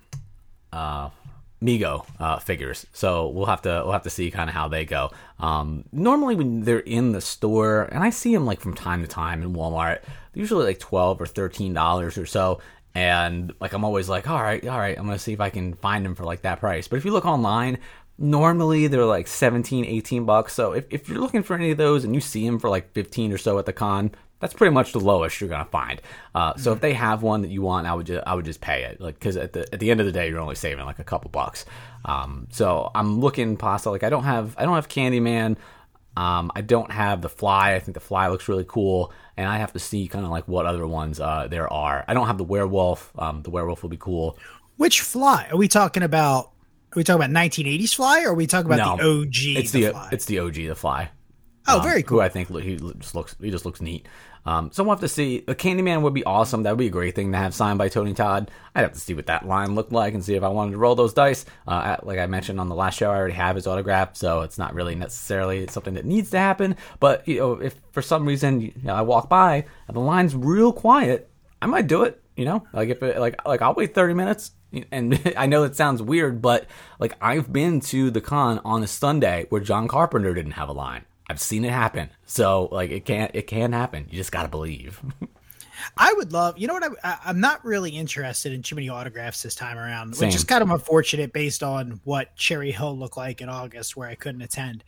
uh 0.72 1.10
Mego 1.62 2.04
uh, 2.20 2.38
figures, 2.38 2.84
so 2.92 3.28
we'll 3.28 3.46
have 3.46 3.62
to 3.62 3.68
we'll 3.84 3.92
have 3.92 4.02
to 4.02 4.10
see 4.10 4.30
kind 4.30 4.50
of 4.50 4.54
how 4.54 4.68
they 4.68 4.84
go. 4.84 5.10
Um, 5.38 5.84
normally 5.92 6.34
when 6.36 6.60
they're 6.62 6.80
in 6.80 7.12
the 7.12 7.22
store, 7.22 7.84
and 7.84 8.04
I 8.04 8.10
see 8.10 8.34
them 8.34 8.44
like 8.44 8.60
from 8.60 8.74
time 8.74 9.00
to 9.00 9.08
time 9.08 9.42
in 9.42 9.54
Walmart, 9.54 10.00
usually 10.34 10.66
like 10.66 10.78
twelve 10.78 11.20
or 11.22 11.26
thirteen 11.26 11.72
dollars 11.72 12.18
or 12.18 12.26
so. 12.26 12.60
And 12.94 13.52
like 13.60 13.72
I'm 13.72 13.84
always 13.84 14.08
like, 14.08 14.28
all 14.28 14.42
right, 14.42 14.64
all 14.66 14.78
right, 14.78 14.96
I'm 14.96 15.04
gonna 15.06 15.18
see 15.18 15.32
if 15.32 15.40
I 15.40 15.50
can 15.50 15.74
find 15.74 16.04
them 16.04 16.14
for 16.14 16.24
like 16.24 16.42
that 16.42 16.60
price. 16.60 16.88
But 16.88 16.96
if 16.96 17.04
you 17.04 17.12
look 17.12 17.26
online, 17.26 17.78
normally 18.18 18.86
they're 18.86 19.04
like 19.04 19.26
17, 19.26 19.84
18 19.84 20.24
bucks. 20.24 20.52
So 20.52 20.72
if, 20.72 20.86
if 20.90 21.08
you're 21.08 21.18
looking 21.18 21.42
for 21.42 21.54
any 21.54 21.72
of 21.72 21.78
those 21.78 22.04
and 22.04 22.14
you 22.14 22.20
see 22.20 22.46
them 22.46 22.58
for 22.58 22.70
like 22.70 22.92
15 22.92 23.32
or 23.32 23.38
so 23.38 23.58
at 23.58 23.66
the 23.66 23.72
con, 23.72 24.12
that's 24.40 24.54
pretty 24.54 24.74
much 24.74 24.92
the 24.92 25.00
lowest 25.00 25.40
you're 25.40 25.48
gonna 25.48 25.64
find. 25.64 26.02
Uh, 26.34 26.54
so 26.56 26.72
if 26.72 26.80
they 26.80 26.92
have 26.92 27.22
one 27.22 27.42
that 27.42 27.50
you 27.50 27.62
want, 27.62 27.86
I 27.86 27.94
would 27.94 28.06
just 28.06 28.22
I 28.26 28.34
would 28.34 28.44
just 28.44 28.60
pay 28.60 28.84
it, 28.84 29.00
like 29.00 29.14
because 29.14 29.36
at 29.36 29.54
the 29.54 29.60
at 29.72 29.80
the 29.80 29.90
end 29.90 30.00
of 30.00 30.06
the 30.06 30.12
day, 30.12 30.28
you're 30.28 30.40
only 30.40 30.54
saving 30.54 30.84
like 30.84 30.98
a 30.98 31.04
couple 31.04 31.30
bucks. 31.30 31.64
Um, 32.04 32.48
so 32.50 32.90
I'm 32.94 33.20
looking 33.20 33.56
pasta. 33.56 33.90
Like 33.90 34.02
I 34.02 34.10
don't 34.10 34.24
have 34.24 34.54
I 34.58 34.64
don't 34.64 34.74
have 34.74 34.88
Candyman. 34.88 35.56
Um, 36.16 36.52
I 36.54 36.60
don't 36.60 36.90
have 36.92 37.22
the 37.22 37.28
fly. 37.28 37.74
I 37.74 37.80
think 37.80 37.94
the 37.94 38.00
fly 38.00 38.28
looks 38.28 38.48
really 38.48 38.64
cool, 38.66 39.12
and 39.36 39.48
I 39.48 39.58
have 39.58 39.72
to 39.72 39.78
see 39.78 40.06
kind 40.08 40.24
of 40.24 40.30
like 40.30 40.46
what 40.46 40.66
other 40.66 40.86
ones 40.86 41.18
uh, 41.20 41.48
there 41.48 41.72
are. 41.72 42.04
I 42.06 42.14
don't 42.14 42.26
have 42.28 42.38
the 42.38 42.44
werewolf. 42.44 43.12
Um, 43.18 43.42
the 43.42 43.50
werewolf 43.50 43.82
will 43.82 43.90
be 43.90 43.96
cool. 43.96 44.38
Which 44.76 45.00
fly 45.00 45.48
are 45.50 45.56
we 45.56 45.68
talking 45.68 46.02
about? 46.02 46.46
Are 46.46 46.96
we 46.96 47.02
talking 47.04 47.24
about 47.24 47.30
1980s 47.36 47.94
fly, 47.94 48.22
or 48.22 48.28
are 48.28 48.34
we 48.34 48.46
talking 48.46 48.66
about 48.72 48.98
No, 48.98 49.22
the 49.22 49.26
OG? 49.26 49.58
It's 49.58 49.72
the, 49.72 49.90
fly? 49.90 50.08
it's 50.12 50.24
the 50.26 50.38
OG 50.38 50.54
the 50.54 50.74
fly. 50.76 51.10
oh, 51.66 51.78
um, 51.78 51.82
very 51.82 52.02
cool. 52.04 52.18
Who 52.18 52.24
I 52.24 52.28
think 52.28 52.48
he 52.48 52.76
just 52.76 53.14
looks 53.16 53.34
he 53.40 53.50
just 53.50 53.64
looks 53.64 53.80
neat. 53.80 54.06
Um, 54.46 54.70
so 54.72 54.82
we'll 54.82 54.92
have 54.92 55.00
to 55.00 55.08
see. 55.08 55.40
The 55.40 55.54
Candyman 55.54 56.02
would 56.02 56.14
be 56.14 56.24
awesome. 56.24 56.64
That 56.64 56.72
would 56.72 56.78
be 56.78 56.88
a 56.88 56.90
great 56.90 57.14
thing 57.14 57.32
to 57.32 57.38
have 57.38 57.54
signed 57.54 57.78
by 57.78 57.88
Tony 57.88 58.12
Todd. 58.12 58.50
I'd 58.74 58.82
have 58.82 58.92
to 58.92 59.00
see 59.00 59.14
what 59.14 59.26
that 59.26 59.46
line 59.46 59.74
looked 59.74 59.92
like 59.92 60.14
and 60.14 60.24
see 60.24 60.34
if 60.34 60.42
I 60.42 60.48
wanted 60.48 60.72
to 60.72 60.78
roll 60.78 60.94
those 60.94 61.14
dice. 61.14 61.44
Uh, 61.66 61.96
like 62.02 62.18
I 62.18 62.26
mentioned 62.26 62.60
on 62.60 62.68
the 62.68 62.74
last 62.74 62.98
show, 62.98 63.10
I 63.10 63.16
already 63.16 63.34
have 63.34 63.56
his 63.56 63.66
autograph, 63.66 64.16
so 64.16 64.42
it's 64.42 64.58
not 64.58 64.74
really 64.74 64.94
necessarily 64.94 65.66
something 65.68 65.94
that 65.94 66.04
needs 66.04 66.30
to 66.30 66.38
happen. 66.38 66.76
But 67.00 67.26
you 67.26 67.38
know, 67.38 67.52
if 67.54 67.74
for 67.92 68.02
some 68.02 68.26
reason 68.26 68.60
you 68.60 68.72
know, 68.82 68.94
I 68.94 69.02
walk 69.02 69.28
by 69.28 69.64
and 69.88 69.96
the 69.96 70.00
line's 70.00 70.36
real 70.36 70.72
quiet, 70.72 71.30
I 71.62 71.66
might 71.66 71.86
do 71.86 72.02
it. 72.02 72.20
You 72.36 72.44
know, 72.44 72.66
like 72.72 72.88
if 72.88 73.02
it, 73.02 73.18
like 73.18 73.46
like 73.46 73.62
I'll 73.62 73.74
wait 73.74 73.94
thirty 73.94 74.14
minutes. 74.14 74.52
And 74.90 75.32
I 75.36 75.46
know 75.46 75.62
it 75.62 75.76
sounds 75.76 76.02
weird, 76.02 76.42
but 76.42 76.66
like 76.98 77.14
I've 77.20 77.52
been 77.52 77.80
to 77.82 78.10
the 78.10 78.20
con 78.20 78.60
on 78.64 78.82
a 78.82 78.88
Sunday 78.88 79.46
where 79.48 79.60
John 79.60 79.86
Carpenter 79.86 80.34
didn't 80.34 80.52
have 80.52 80.68
a 80.68 80.72
line. 80.72 81.04
I've 81.28 81.40
seen 81.40 81.64
it 81.64 81.72
happen. 81.72 82.10
So 82.26 82.68
like 82.70 82.90
it 82.90 83.04
can't 83.04 83.30
it 83.34 83.46
can 83.46 83.72
happen. 83.72 84.06
You 84.10 84.16
just 84.16 84.32
gotta 84.32 84.48
believe. 84.48 85.00
I 85.96 86.12
would 86.14 86.32
love, 86.32 86.58
you 86.58 86.66
know 86.66 86.74
what? 86.74 86.96
I, 87.04 87.18
am 87.26 87.40
not 87.40 87.64
really 87.64 87.90
interested 87.90 88.52
in 88.52 88.62
too 88.62 88.74
many 88.74 88.88
autographs 88.88 89.42
this 89.42 89.54
time 89.54 89.76
around, 89.76 90.16
Same. 90.16 90.28
which 90.28 90.36
is 90.36 90.44
kind 90.44 90.62
of 90.62 90.70
unfortunate 90.70 91.32
based 91.32 91.62
on 91.62 92.00
what 92.04 92.34
Cherry 92.36 92.70
Hill 92.70 92.96
looked 92.96 93.16
like 93.16 93.40
in 93.40 93.48
August, 93.48 93.96
where 93.96 94.08
I 94.08 94.14
couldn't 94.14 94.42
attend, 94.42 94.84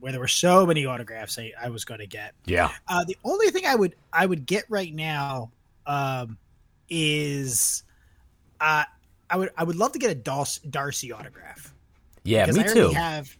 where 0.00 0.12
there 0.12 0.20
were 0.20 0.28
so 0.28 0.66
many 0.66 0.86
autographs 0.86 1.38
I, 1.38 1.52
I 1.60 1.68
was 1.68 1.84
going 1.84 2.00
to 2.00 2.06
get. 2.06 2.34
Yeah. 2.46 2.70
Uh, 2.88 3.04
the 3.04 3.16
only 3.24 3.50
thing 3.50 3.66
I 3.66 3.74
would 3.74 3.94
I 4.12 4.26
would 4.26 4.46
get 4.46 4.64
right 4.68 4.92
now 4.92 5.50
um, 5.86 6.38
is 6.88 7.82
uh, 8.60 8.84
I 9.30 9.36
would 9.36 9.50
I 9.56 9.64
would 9.64 9.76
love 9.76 9.92
to 9.92 9.98
get 9.98 10.10
a 10.10 10.14
Darcy, 10.14 10.66
Darcy 10.68 11.12
autograph. 11.12 11.72
Yeah, 12.24 12.46
me 12.46 12.60
I 12.60 12.64
too. 12.64 12.88
Have 12.88 13.36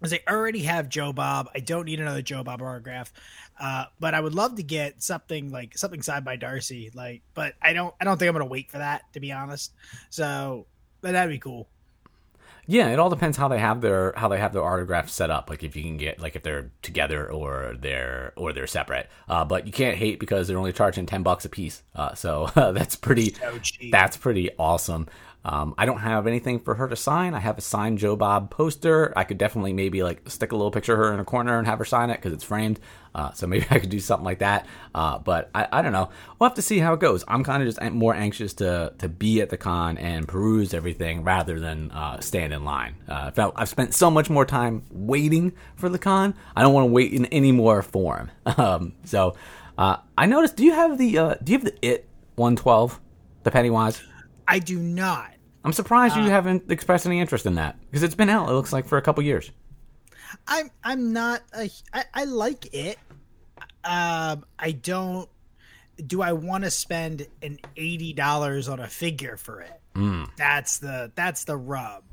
because 0.00 0.14
I 0.14 0.20
already 0.30 0.62
have 0.62 0.88
Joe 0.88 1.12
Bob. 1.12 1.50
I 1.54 1.60
don't 1.60 1.84
need 1.84 2.00
another 2.00 2.22
Joe 2.22 2.42
Bob 2.42 2.62
autograph. 2.62 3.12
Uh, 3.58 3.84
but 3.98 4.14
I 4.14 4.20
would 4.20 4.34
love 4.34 4.56
to 4.56 4.62
get 4.62 5.02
something 5.02 5.50
like 5.50 5.76
something 5.76 6.02
signed 6.02 6.24
by 6.24 6.36
Darcy. 6.36 6.90
Like, 6.94 7.22
but 7.34 7.54
I 7.60 7.72
don't. 7.72 7.94
I 8.00 8.04
don't 8.04 8.18
think 8.18 8.28
I'm 8.28 8.34
gonna 8.34 8.46
wait 8.46 8.70
for 8.70 8.78
that 8.78 9.12
to 9.12 9.20
be 9.20 9.32
honest. 9.32 9.72
So, 10.08 10.66
but 11.02 11.12
that'd 11.12 11.30
be 11.30 11.38
cool. 11.38 11.68
Yeah, 12.66 12.90
it 12.90 13.00
all 13.00 13.10
depends 13.10 13.36
how 13.36 13.48
they 13.48 13.58
have 13.58 13.80
their 13.80 14.12
how 14.16 14.28
they 14.28 14.38
have 14.38 14.52
their 14.52 14.62
autographs 14.62 15.12
set 15.12 15.28
up. 15.28 15.50
Like 15.50 15.64
if 15.64 15.74
you 15.74 15.82
can 15.82 15.96
get 15.96 16.20
like 16.20 16.36
if 16.36 16.44
they're 16.44 16.70
together 16.82 17.30
or 17.30 17.74
they're 17.76 18.32
or 18.36 18.52
they're 18.52 18.68
separate. 18.68 19.10
Uh, 19.28 19.44
but 19.44 19.66
you 19.66 19.72
can't 19.72 19.96
hate 19.96 20.20
because 20.20 20.46
they're 20.46 20.56
only 20.56 20.72
charging 20.72 21.04
ten 21.04 21.24
bucks 21.24 21.44
a 21.44 21.48
piece. 21.48 21.82
Uh, 21.96 22.14
so 22.14 22.48
that's 22.54 22.94
pretty. 22.94 23.34
So 23.34 23.58
that's 23.90 24.16
pretty 24.16 24.50
awesome. 24.56 25.08
Um, 25.44 25.74
I 25.78 25.86
don't 25.86 26.00
have 26.00 26.26
anything 26.26 26.60
for 26.60 26.74
her 26.74 26.86
to 26.86 26.96
sign. 26.96 27.32
I 27.34 27.40
have 27.40 27.56
a 27.56 27.62
signed 27.62 27.98
Joe 27.98 28.14
Bob 28.14 28.50
poster. 28.50 29.12
I 29.16 29.24
could 29.24 29.38
definitely 29.38 29.72
maybe 29.72 30.02
like 30.02 30.28
stick 30.28 30.52
a 30.52 30.56
little 30.56 30.70
picture 30.70 30.92
of 30.92 30.98
her 30.98 31.14
in 31.14 31.20
a 31.20 31.24
corner 31.24 31.56
and 31.58 31.66
have 31.66 31.78
her 31.78 31.84
sign 31.84 32.10
it 32.10 32.16
because 32.16 32.32
it's 32.34 32.44
framed. 32.44 32.78
Uh, 33.14 33.32
so 33.32 33.46
maybe 33.46 33.66
I 33.70 33.78
could 33.78 33.88
do 33.88 34.00
something 34.00 34.24
like 34.24 34.40
that. 34.40 34.66
Uh, 34.94 35.18
but 35.18 35.50
I, 35.54 35.66
I, 35.72 35.82
don't 35.82 35.92
know. 35.92 36.10
We'll 36.38 36.48
have 36.48 36.56
to 36.56 36.62
see 36.62 36.78
how 36.78 36.92
it 36.92 37.00
goes. 37.00 37.24
I'm 37.26 37.42
kind 37.42 37.62
of 37.62 37.68
just 37.68 37.80
more 37.92 38.14
anxious 38.14 38.52
to 38.54 38.92
to 38.98 39.08
be 39.08 39.40
at 39.40 39.48
the 39.48 39.56
con 39.56 39.96
and 39.96 40.28
peruse 40.28 40.74
everything 40.74 41.24
rather 41.24 41.58
than 41.58 41.90
uh, 41.90 42.20
stand 42.20 42.52
in 42.52 42.64
line. 42.64 42.96
Uh, 43.08 43.30
I've 43.56 43.68
spent 43.68 43.94
so 43.94 44.10
much 44.10 44.28
more 44.28 44.44
time 44.44 44.82
waiting 44.90 45.52
for 45.76 45.88
the 45.88 45.98
con. 45.98 46.34
I 46.54 46.62
don't 46.62 46.74
want 46.74 46.88
to 46.88 46.92
wait 46.92 47.12
in 47.12 47.26
any 47.26 47.52
more 47.52 47.82
form. 47.82 48.30
Um, 48.60 48.94
so 49.04 49.36
uh, 49.78 49.98
I 50.18 50.26
noticed. 50.26 50.56
Do 50.56 50.64
you 50.64 50.72
have 50.72 50.98
the 50.98 51.16
uh, 51.16 51.34
Do 51.42 51.52
you 51.52 51.58
have 51.58 51.64
the 51.64 51.86
It 51.86 52.08
112, 52.34 53.00
the 53.44 53.50
Pennywise? 53.50 54.02
I 54.50 54.58
do 54.58 54.78
not. 54.78 55.32
I'm 55.64 55.72
surprised 55.72 56.16
you 56.16 56.24
haven't 56.24 56.70
expressed 56.70 57.06
any 57.06 57.20
interest 57.20 57.46
in 57.46 57.54
that 57.54 57.76
because 57.86 58.02
it's 58.02 58.14
been 58.14 58.30
out. 58.30 58.48
It 58.48 58.52
looks 58.52 58.72
like 58.72 58.86
for 58.86 58.98
a 58.98 59.02
couple 59.02 59.22
years. 59.22 59.50
I'm 60.46 60.70
I'm 60.82 61.12
not 61.12 61.42
a 61.54 61.70
I, 61.92 62.04
I 62.14 62.24
like 62.24 62.74
it. 62.74 62.98
Um, 63.84 64.44
I 64.58 64.72
don't. 64.72 65.28
Do 66.04 66.22
I 66.22 66.32
want 66.32 66.64
to 66.64 66.70
spend 66.70 67.26
an 67.42 67.58
eighty 67.76 68.12
dollars 68.12 68.68
on 68.68 68.80
a 68.80 68.88
figure 68.88 69.36
for 69.36 69.60
it? 69.60 69.80
Mm. 69.94 70.28
That's 70.36 70.78
the 70.78 71.12
that's 71.14 71.44
the 71.44 71.56
rub. 71.56 72.04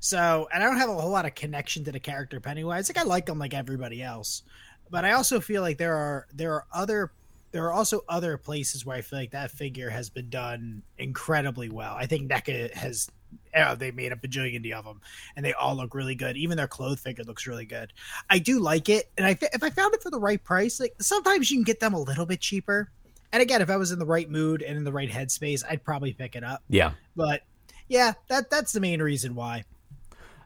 So, 0.00 0.48
and 0.52 0.62
I 0.62 0.66
don't 0.66 0.78
have 0.78 0.90
a 0.90 0.94
whole 0.94 1.10
lot 1.10 1.26
of 1.26 1.34
connection 1.34 1.84
to 1.84 1.92
the 1.92 2.00
character 2.00 2.40
Pennywise. 2.40 2.88
Like 2.88 2.98
I 2.98 3.06
like 3.06 3.28
him 3.28 3.38
like 3.38 3.54
everybody 3.54 4.02
else, 4.02 4.42
but 4.90 5.04
I 5.04 5.12
also 5.12 5.40
feel 5.40 5.62
like 5.62 5.78
there 5.78 5.96
are 5.96 6.26
there 6.34 6.54
are 6.54 6.66
other 6.72 7.12
there 7.56 7.64
are 7.64 7.72
also 7.72 8.02
other 8.08 8.36
places 8.36 8.84
where 8.84 8.96
I 8.96 9.00
feel 9.00 9.18
like 9.18 9.30
that 9.32 9.50
figure 9.50 9.90
has 9.90 10.10
been 10.10 10.28
done 10.28 10.82
incredibly 10.98 11.68
well. 11.68 11.94
I 11.94 12.06
think 12.06 12.30
NECA 12.30 12.72
has 12.74 13.08
uh, 13.54 13.74
they 13.74 13.90
made 13.90 14.12
a 14.12 14.16
bajillion 14.16 14.72
of 14.72 14.84
them, 14.84 15.00
and 15.34 15.44
they 15.44 15.52
all 15.52 15.76
look 15.76 15.94
really 15.94 16.14
good. 16.14 16.36
Even 16.36 16.56
their 16.56 16.68
clothes 16.68 17.00
figure 17.00 17.24
looks 17.24 17.46
really 17.46 17.64
good. 17.64 17.92
I 18.28 18.38
do 18.38 18.60
like 18.60 18.88
it, 18.88 19.10
and 19.16 19.26
I 19.26 19.38
if 19.40 19.62
I 19.62 19.70
found 19.70 19.94
it 19.94 20.02
for 20.02 20.10
the 20.10 20.20
right 20.20 20.42
price, 20.42 20.78
like 20.80 20.94
sometimes 21.00 21.50
you 21.50 21.56
can 21.56 21.64
get 21.64 21.80
them 21.80 21.94
a 21.94 22.00
little 22.00 22.26
bit 22.26 22.40
cheaper. 22.40 22.90
And 23.32 23.42
again, 23.42 23.60
if 23.60 23.70
I 23.70 23.76
was 23.76 23.90
in 23.90 23.98
the 23.98 24.06
right 24.06 24.30
mood 24.30 24.62
and 24.62 24.76
in 24.76 24.84
the 24.84 24.92
right 24.92 25.10
headspace, 25.10 25.64
I'd 25.68 25.84
probably 25.84 26.12
pick 26.12 26.36
it 26.36 26.44
up. 26.44 26.62
Yeah, 26.68 26.92
but 27.16 27.42
yeah, 27.88 28.12
that 28.28 28.50
that's 28.50 28.72
the 28.72 28.80
main 28.80 29.02
reason 29.02 29.34
why. 29.34 29.64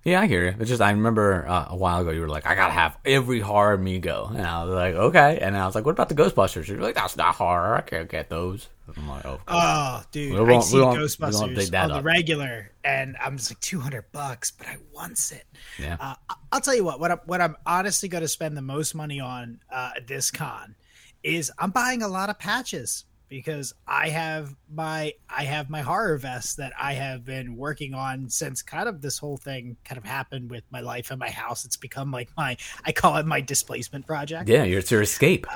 Yeah, 0.02 0.22
I 0.22 0.26
hear 0.26 0.46
you. 0.46 0.54
It's 0.58 0.70
just 0.70 0.80
I 0.80 0.90
remember 0.90 1.46
uh, 1.46 1.66
a 1.68 1.76
while 1.76 2.00
ago 2.00 2.10
you 2.10 2.22
were 2.22 2.28
like, 2.28 2.46
I 2.46 2.54
gotta 2.54 2.72
have 2.72 2.96
every 3.04 3.40
horror 3.40 3.76
Mego, 3.76 4.30
and 4.30 4.40
I 4.40 4.64
was 4.64 4.74
like, 4.74 4.94
okay. 4.94 5.38
And 5.40 5.56
I 5.56 5.66
was 5.66 5.74
like, 5.74 5.84
what 5.84 5.92
about 5.92 6.08
the 6.08 6.14
Ghostbusters? 6.14 6.68
You're 6.68 6.80
like, 6.80 6.94
that's 6.94 7.18
not 7.18 7.34
horror. 7.34 7.76
I 7.76 7.82
can't 7.82 8.08
get 8.08 8.30
those. 8.30 8.68
I'm 8.96 9.08
like, 9.08 9.26
oh, 9.26 9.40
oh 9.46 10.02
dude, 10.10 10.34
I 10.48 10.60
see 10.60 10.76
Ghostbusters 10.78 11.74
on 11.78 11.90
up. 11.90 11.98
the 11.98 12.02
regular, 12.02 12.72
and 12.82 13.14
I'm 13.20 13.36
just 13.36 13.50
like 13.50 13.60
200 13.60 14.06
bucks, 14.10 14.50
but 14.50 14.68
I 14.68 14.78
want 14.92 15.32
it. 15.32 15.44
Yeah. 15.78 15.96
Uh, 16.00 16.14
I'll 16.50 16.60
tell 16.60 16.74
you 16.74 16.84
what. 16.84 16.98
What 16.98 17.10
I'm, 17.10 17.20
what 17.26 17.40
I'm 17.42 17.56
honestly 17.66 18.08
going 18.08 18.22
to 18.22 18.28
spend 18.28 18.56
the 18.56 18.62
most 18.62 18.94
money 18.94 19.20
on 19.20 19.60
uh, 19.70 19.90
this 20.06 20.30
con 20.30 20.76
is 21.22 21.52
I'm 21.58 21.70
buying 21.70 22.02
a 22.02 22.08
lot 22.08 22.30
of 22.30 22.38
patches 22.38 23.04
because 23.30 23.72
I 23.86 24.08
have 24.10 24.54
my 24.68 25.14
I 25.30 25.44
have 25.44 25.70
my 25.70 25.80
horror 25.80 26.18
vest 26.18 26.58
that 26.58 26.72
I 26.78 26.92
have 26.94 27.24
been 27.24 27.56
working 27.56 27.94
on 27.94 28.28
since 28.28 28.60
kind 28.60 28.88
of 28.88 29.00
this 29.00 29.16
whole 29.16 29.38
thing 29.38 29.76
kind 29.84 29.96
of 29.96 30.04
happened 30.04 30.50
with 30.50 30.64
my 30.70 30.80
life 30.80 31.10
and 31.10 31.18
my 31.18 31.30
house. 31.30 31.64
It's 31.64 31.76
become 31.76 32.10
like 32.10 32.28
my 32.36 32.58
I 32.84 32.92
call 32.92 33.16
it 33.16 33.24
my 33.24 33.40
displacement 33.40 34.06
project. 34.06 34.48
Yeah, 34.48 34.64
it's 34.64 34.90
your 34.90 35.00
escape. 35.00 35.46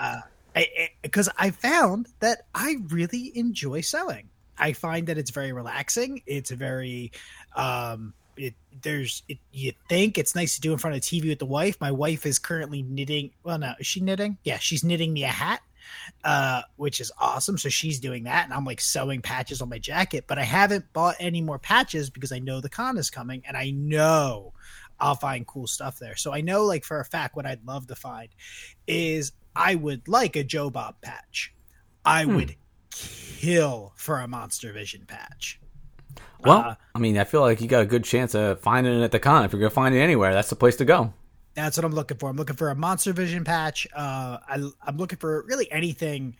Because 1.03 1.29
uh, 1.29 1.33
I, 1.37 1.49
I 1.49 1.51
found 1.51 2.09
that 2.20 2.47
I 2.55 2.77
really 2.89 3.37
enjoy 3.37 3.83
sewing. 3.83 4.31
I 4.57 4.72
find 4.72 5.09
that 5.09 5.18
it's 5.18 5.31
very 5.31 5.53
relaxing. 5.53 6.22
It's 6.27 6.53
very 6.53 7.11
um, 7.57 8.14
it 8.37 8.55
there's 8.83 9.25
it, 9.29 9.39
you 9.51 9.72
think 9.89 10.16
it's 10.16 10.37
nice 10.37 10.55
to 10.55 10.61
do 10.61 10.72
in 10.72 10.79
front 10.79 10.95
of 10.95 11.03
the 11.03 11.20
TV 11.20 11.29
with 11.29 11.41
the 11.41 11.47
wife. 11.47 11.81
My 11.81 11.91
wife 11.91 12.25
is 12.25 12.39
currently 12.39 12.83
knitting. 12.83 13.33
Well, 13.43 13.59
no, 13.59 13.75
is 13.81 13.87
she 13.89 14.01
knitting? 14.01 14.39
Yeah, 14.45 14.59
she's 14.59 14.85
knitting 14.85 15.12
me 15.12 15.25
a 15.25 15.29
hat 15.29 15.61
uh, 16.22 16.62
which 16.76 17.01
is 17.01 17.12
awesome. 17.18 17.59
So 17.59 17.68
she's 17.68 18.01
doing 18.01 18.24
that, 18.24 18.45
and 18.45 18.53
I'm 18.53 18.64
like 18.64 18.80
sewing 18.80 19.22
patches 19.22 19.62
on 19.62 19.68
my 19.68 19.78
jacket. 19.78 20.24
But 20.26 20.39
I 20.39 20.45
haven't 20.45 20.93
bought 20.93 21.16
any 21.20 21.41
more 21.41 21.59
patches 21.59 22.11
because 22.11 22.32
I 22.32 22.39
know 22.39 22.61
the 22.61 22.68
con 22.68 22.97
is 22.99 23.11
coming, 23.11 23.43
and 23.47 23.57
I 23.57 23.70
know 23.70 24.53
I'll 25.01 25.14
find 25.14 25.47
cool 25.47 25.66
stuff 25.66 25.99
there. 25.99 26.16
So 26.16 26.32
I 26.32 26.41
know, 26.41 26.64
like 26.64 26.85
for 26.85 27.01
a 27.01 27.05
fact, 27.05 27.37
what 27.37 27.47
I'd 27.47 27.64
love 27.66 27.87
to 27.89 27.95
find 27.95 28.28
is 28.87 29.32
I 29.55 29.74
would 29.74 30.09
like 30.09 30.37
a 30.37 30.45
Joe 30.45 30.70
Bob 30.70 31.01
patch. 31.01 31.53
I 32.05 32.24
hmm. 32.24 32.37
would 32.37 32.57
kill 32.91 33.93
for 33.97 34.20
a 34.20 34.28
Monster 34.28 34.72
Vision 34.72 35.05
patch. 35.07 35.61
Well, 36.41 36.59
uh, 36.59 36.74
I 36.95 36.99
mean, 36.99 37.18
I 37.18 37.24
feel 37.24 37.41
like 37.41 37.61
you 37.61 37.68
got 37.68 37.82
a 37.82 37.87
good 37.87 38.05
chance 38.05 38.35
of 38.35 38.61
finding 38.61 39.01
it 39.01 39.03
at 39.03 39.12
the 39.12 39.18
con. 39.18 39.45
If 39.45 39.53
you're 39.53 39.61
gonna 39.61 39.70
find 39.70 39.95
it 39.95 40.01
anywhere, 40.01 40.32
that's 40.35 40.51
the 40.51 40.57
place 40.57 40.76
to 40.76 40.85
go. 40.85 41.12
That's 41.55 41.76
what 41.76 41.84
I'm 41.84 41.94
looking 41.94 42.16
for. 42.16 42.28
I'm 42.28 42.36
looking 42.36 42.57
for 42.57 42.70
a 42.70 42.74
Monster 42.74 43.12
Vision 43.12 43.44
patch. 43.44 43.86
Uh, 43.94 44.38
I, 44.48 44.70
I'm 44.82 44.96
looking 44.96 45.18
for 45.18 45.44
really 45.46 45.70
anything 45.70 46.36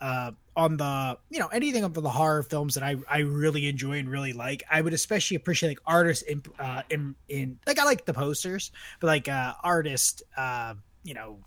uh, 0.00 0.32
on 0.56 0.76
the 0.76 1.18
you 1.30 1.38
know 1.38 1.48
anything 1.48 1.84
of 1.84 1.94
the 1.94 2.08
horror 2.08 2.42
films 2.42 2.74
that 2.74 2.82
I, 2.82 2.96
I 3.08 3.18
really 3.18 3.68
enjoy 3.68 3.98
and 3.98 4.08
really 4.08 4.32
like. 4.32 4.62
I 4.70 4.80
would 4.80 4.92
especially 4.92 5.36
appreciate 5.36 5.70
like 5.70 5.80
artists 5.86 6.22
in 6.22 6.42
uh, 6.58 6.82
in, 6.90 7.14
in 7.28 7.58
like 7.66 7.78
I 7.78 7.84
like 7.84 8.04
the 8.04 8.14
posters, 8.14 8.70
but 9.00 9.06
like 9.06 9.28
uh, 9.28 9.54
artist 9.62 10.22
uh, 10.36 10.74
you 11.04 11.14
know 11.14 11.38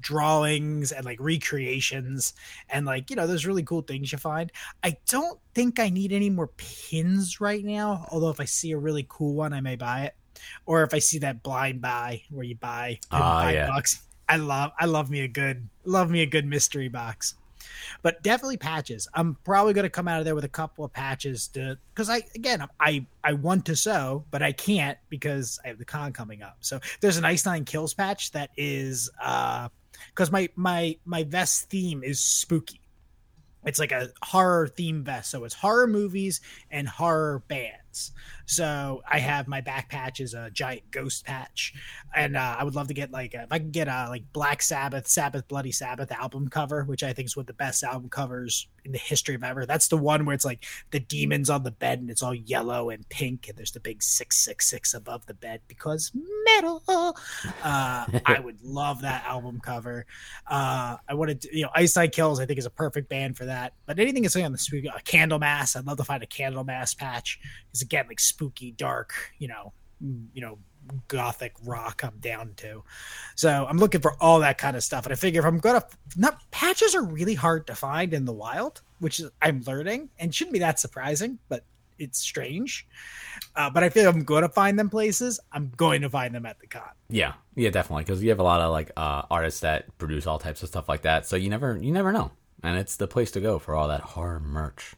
drawings 0.00 0.92
and 0.92 1.04
like 1.04 1.18
recreations 1.20 2.32
and 2.68 2.86
like 2.86 3.10
you 3.10 3.16
know 3.16 3.26
those 3.26 3.46
really 3.46 3.62
cool 3.62 3.82
things 3.82 4.12
you 4.12 4.18
find. 4.18 4.52
I 4.82 4.96
don't 5.08 5.38
think 5.54 5.80
I 5.80 5.88
need 5.88 6.12
any 6.12 6.30
more 6.30 6.48
pins 6.48 7.40
right 7.40 7.64
now. 7.64 8.06
Although 8.10 8.30
if 8.30 8.40
I 8.40 8.44
see 8.44 8.72
a 8.72 8.78
really 8.78 9.06
cool 9.08 9.34
one, 9.34 9.52
I 9.52 9.60
may 9.60 9.76
buy 9.76 10.04
it 10.04 10.14
or 10.66 10.82
if 10.82 10.94
I 10.94 10.98
see 10.98 11.18
that 11.18 11.42
blind 11.42 11.80
buy 11.80 12.22
where 12.30 12.44
you 12.44 12.56
buy 12.56 12.98
uh, 13.10 13.18
five 13.18 13.54
yeah. 13.54 13.66
bucks. 13.68 14.02
I 14.28 14.36
love 14.36 14.72
I 14.78 14.84
love 14.84 15.10
me 15.10 15.20
a 15.20 15.28
good 15.28 15.68
love 15.84 16.10
me 16.10 16.22
a 16.22 16.26
good 16.26 16.44
mystery 16.44 16.88
box. 16.88 17.34
But 18.02 18.22
definitely 18.22 18.56
patches. 18.56 19.08
I'm 19.14 19.36
probably 19.44 19.72
going 19.72 19.84
to 19.84 19.90
come 19.90 20.08
out 20.08 20.18
of 20.18 20.24
there 20.24 20.34
with 20.34 20.44
a 20.44 20.48
couple 20.48 20.84
of 20.84 20.92
patches 20.92 21.48
to 21.48 21.78
because 21.94 22.10
I 22.10 22.22
again 22.34 22.66
I 22.78 23.06
I 23.24 23.32
want 23.34 23.66
to 23.66 23.76
sew, 23.76 24.24
but 24.30 24.42
I 24.42 24.52
can't 24.52 24.98
because 25.08 25.58
I 25.64 25.68
have 25.68 25.78
the 25.78 25.84
con 25.84 26.12
coming 26.12 26.42
up. 26.42 26.58
So 26.60 26.80
there's 27.00 27.16
an 27.16 27.24
Ice 27.24 27.46
Nine 27.46 27.64
Kills 27.64 27.94
patch 27.94 28.32
that 28.32 28.50
is 28.56 29.10
uh 29.22 29.68
because 30.08 30.30
my 30.30 30.48
my 30.56 30.96
my 31.04 31.24
vest 31.24 31.70
theme 31.70 32.02
is 32.02 32.20
spooky. 32.20 32.80
It's 33.64 33.78
like 33.78 33.92
a 33.92 34.10
horror 34.22 34.68
theme 34.68 35.02
vest, 35.02 35.30
so 35.30 35.44
it's 35.44 35.54
horror 35.54 35.86
movies 35.86 36.40
and 36.70 36.88
horror 36.88 37.42
bands. 37.48 38.12
So 38.48 39.02
I 39.06 39.18
have 39.18 39.46
my 39.46 39.60
back 39.60 39.90
patch 39.90 40.20
is 40.20 40.32
a 40.32 40.50
giant 40.50 40.90
ghost 40.90 41.26
patch, 41.26 41.74
and 42.16 42.34
uh, 42.34 42.56
I 42.58 42.64
would 42.64 42.74
love 42.74 42.88
to 42.88 42.94
get 42.94 43.10
like 43.10 43.34
if 43.34 43.46
I 43.50 43.58
can 43.58 43.70
get 43.70 43.88
a 43.88 44.06
like 44.08 44.24
Black 44.32 44.62
Sabbath, 44.62 45.06
Sabbath 45.06 45.46
Bloody 45.48 45.70
Sabbath 45.70 46.10
album 46.10 46.48
cover, 46.48 46.84
which 46.84 47.02
I 47.02 47.12
think 47.12 47.26
is 47.26 47.36
one 47.36 47.42
of 47.42 47.46
the 47.48 47.52
best 47.52 47.84
album 47.84 48.08
covers 48.08 48.66
in 48.86 48.92
the 48.92 48.98
history 48.98 49.34
of 49.34 49.44
ever. 49.44 49.66
That's 49.66 49.88
the 49.88 49.98
one 49.98 50.24
where 50.24 50.34
it's 50.34 50.46
like 50.46 50.64
the 50.92 51.00
demons 51.00 51.50
on 51.50 51.62
the 51.62 51.70
bed 51.70 52.00
and 52.00 52.10
it's 52.10 52.22
all 52.22 52.34
yellow 52.34 52.88
and 52.88 53.06
pink, 53.10 53.48
and 53.48 53.58
there's 53.58 53.72
the 53.72 53.80
big 53.80 54.02
six 54.02 54.38
six 54.38 54.66
six 54.66 54.94
above 54.94 55.26
the 55.26 55.34
bed 55.34 55.60
because 55.68 56.10
metal. 56.46 56.82
Uh, 56.88 57.14
I 58.26 58.40
would 58.42 58.62
love 58.62 59.02
that 59.02 59.24
album 59.26 59.60
cover. 59.60 60.06
Uh, 60.46 60.96
I 61.06 61.12
wanted 61.12 61.42
to, 61.42 61.54
you 61.54 61.64
know, 61.64 61.70
Ice 61.74 61.94
Nine 61.96 62.10
Kills. 62.10 62.40
I 62.40 62.46
think 62.46 62.58
is 62.58 62.66
a 62.66 62.70
perfect 62.70 63.10
band 63.10 63.36
for 63.36 63.44
that. 63.44 63.74
But 63.84 63.98
anything 63.98 64.22
that's 64.22 64.36
on 64.36 64.52
the 64.52 64.92
a 64.94 65.02
Candlemass. 65.02 65.76
I'd 65.76 65.86
love 65.86 65.98
to 65.98 66.04
find 66.04 66.22
a 66.22 66.26
Candlemass 66.26 66.96
patch 66.96 67.38
because 67.66 67.82
again, 67.82 68.06
like 68.08 68.20
spooky, 68.38 68.70
dark, 68.70 69.12
you 69.38 69.48
know, 69.48 69.72
you 70.32 70.40
know, 70.40 70.58
gothic 71.08 71.54
rock 71.64 72.02
I'm 72.04 72.18
down 72.20 72.52
to. 72.58 72.84
So 73.34 73.66
I'm 73.68 73.78
looking 73.78 74.00
for 74.00 74.14
all 74.20 74.38
that 74.40 74.58
kind 74.58 74.76
of 74.76 74.84
stuff. 74.84 75.04
And 75.04 75.12
I 75.12 75.16
figure 75.16 75.40
if 75.40 75.44
I'm 75.44 75.58
gonna 75.58 75.84
not 76.16 76.48
patches 76.52 76.94
are 76.94 77.02
really 77.02 77.34
hard 77.34 77.66
to 77.66 77.74
find 77.74 78.14
in 78.14 78.24
the 78.24 78.32
wild, 78.32 78.80
which 79.00 79.18
is 79.18 79.28
I'm 79.42 79.62
learning 79.66 80.10
and 80.20 80.32
shouldn't 80.32 80.52
be 80.52 80.60
that 80.60 80.78
surprising, 80.78 81.40
but 81.48 81.64
it's 81.98 82.20
strange. 82.20 82.86
Uh, 83.56 83.68
but 83.70 83.82
I 83.82 83.88
feel 83.88 84.08
I'm 84.08 84.22
going 84.22 84.42
to 84.42 84.48
find 84.48 84.78
them 84.78 84.88
places. 84.88 85.40
I'm 85.50 85.72
going 85.76 86.02
to 86.02 86.08
find 86.08 86.32
them 86.32 86.46
at 86.46 86.60
the 86.60 86.68
con. 86.68 86.84
Yeah, 87.08 87.32
yeah, 87.56 87.70
definitely. 87.70 88.04
Because 88.04 88.22
you 88.22 88.28
have 88.28 88.38
a 88.38 88.44
lot 88.44 88.60
of 88.60 88.70
like 88.70 88.92
uh, 88.96 89.22
artists 89.28 89.60
that 89.60 89.98
produce 89.98 90.24
all 90.24 90.38
types 90.38 90.62
of 90.62 90.68
stuff 90.68 90.88
like 90.88 91.02
that. 91.02 91.26
So 91.26 91.34
you 91.34 91.50
never, 91.50 91.76
you 91.76 91.90
never 91.90 92.12
know, 92.12 92.30
and 92.62 92.78
it's 92.78 92.94
the 92.94 93.08
place 93.08 93.32
to 93.32 93.40
go 93.40 93.58
for 93.58 93.74
all 93.74 93.88
that 93.88 94.00
horror 94.00 94.38
merch 94.38 94.94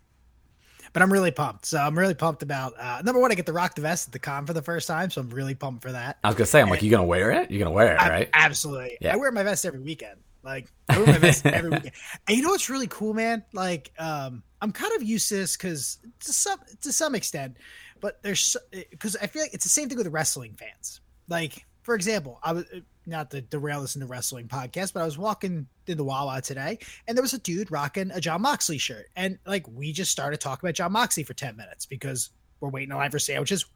but 0.93 1.03
I'm 1.03 1.12
really 1.12 1.30
pumped. 1.30 1.66
So 1.66 1.78
I'm 1.78 1.99
really 1.99 2.14
pumped 2.14 2.43
about 2.43 2.74
uh, 2.78 3.03
number 3.05 3.20
one. 3.20 3.30
I 3.30 3.34
get 3.34 3.47
to 3.47 3.53
rock 3.53 3.74
the 3.74 3.80
vest 3.80 4.09
at 4.09 4.12
the 4.12 4.18
con 4.18 4.47
for 4.47 4.53
the 4.53 4.62
first 4.62 4.88
time, 4.88 5.11
so 5.11 5.20
I'm 5.20 5.30
really 5.30 5.55
pumped 5.55 5.82
for 5.82 5.93
that. 5.93 6.18
I 6.24 6.28
was 6.28 6.36
gonna 6.36 6.47
say, 6.47 6.61
I'm 6.61 6.64
and 6.64 6.70
like, 6.72 6.82
you 6.82 6.91
gonna 6.91 7.05
wear 7.05 7.30
it? 7.30 7.51
You're 7.51 7.61
gonna 7.61 7.70
wear 7.70 7.95
it, 7.95 8.01
I, 8.01 8.09
right? 8.09 8.30
Absolutely. 8.32 8.99
Yeah. 9.01 9.14
I 9.14 9.16
wear 9.16 9.30
my 9.32 9.43
vest 9.43 9.64
every 9.64 9.80
weekend. 9.80 10.20
Like 10.43 10.72
I 10.88 10.99
wear 10.99 11.07
my 11.07 11.18
vest 11.18 11.47
every 11.47 11.70
weekend. 11.70 11.93
And 12.26 12.36
you 12.36 12.43
know 12.43 12.51
what's 12.51 12.70
really 12.70 12.86
cool, 12.86 13.14
man? 13.14 13.45
Like 13.53 13.93
um, 13.99 14.43
I'm 14.61 14.72
kind 14.72 14.93
of 14.95 15.03
used 15.03 15.28
to 15.28 15.36
this 15.36 15.57
because 15.57 15.99
to 16.20 16.32
some 16.32 16.59
to 16.82 16.93
some 16.93 17.14
extent, 17.14 17.57
but 18.01 18.22
there's 18.22 18.57
because 18.72 19.16
I 19.16 19.26
feel 19.26 19.43
like 19.43 19.55
it's 19.55 19.64
the 19.64 19.70
same 19.70 19.88
thing 19.88 19.99
with 19.99 20.07
wrestling 20.09 20.57
fans. 20.59 21.01
Like 21.28 21.66
for 21.82 21.95
example, 21.95 22.41
I 22.43 22.53
was 22.53 22.64
not 23.11 23.30
to 23.32 23.40
derail 23.40 23.82
this 23.82 23.94
in 23.94 24.00
the 24.00 24.06
wrestling 24.06 24.48
podcast, 24.48 24.92
but 24.92 25.02
I 25.02 25.04
was 25.04 25.18
walking 25.18 25.66
in 25.86 25.96
the 25.96 26.04
Wawa 26.04 26.40
today, 26.40 26.78
and 27.06 27.16
there 27.16 27.22
was 27.22 27.34
a 27.34 27.38
dude 27.38 27.70
rocking 27.70 28.11
a 28.12 28.20
Jon 28.20 28.42
Moxley 28.42 28.78
shirt, 28.78 29.06
and 29.16 29.38
like 29.46 29.66
we 29.68 29.92
just 29.92 30.11
started 30.11 30.40
talking 30.40 30.66
about 30.66 30.76
Jon 30.76 30.92
Moxley 30.92 31.24
for 31.24 31.34
ten 31.34 31.56
minutes 31.56 31.86
because 31.86 32.30
we're 32.61 32.70
waiting 32.70 32.90
in 32.90 32.96
line 32.96 33.11
for 33.11 33.18
sandwiches. 33.18 33.66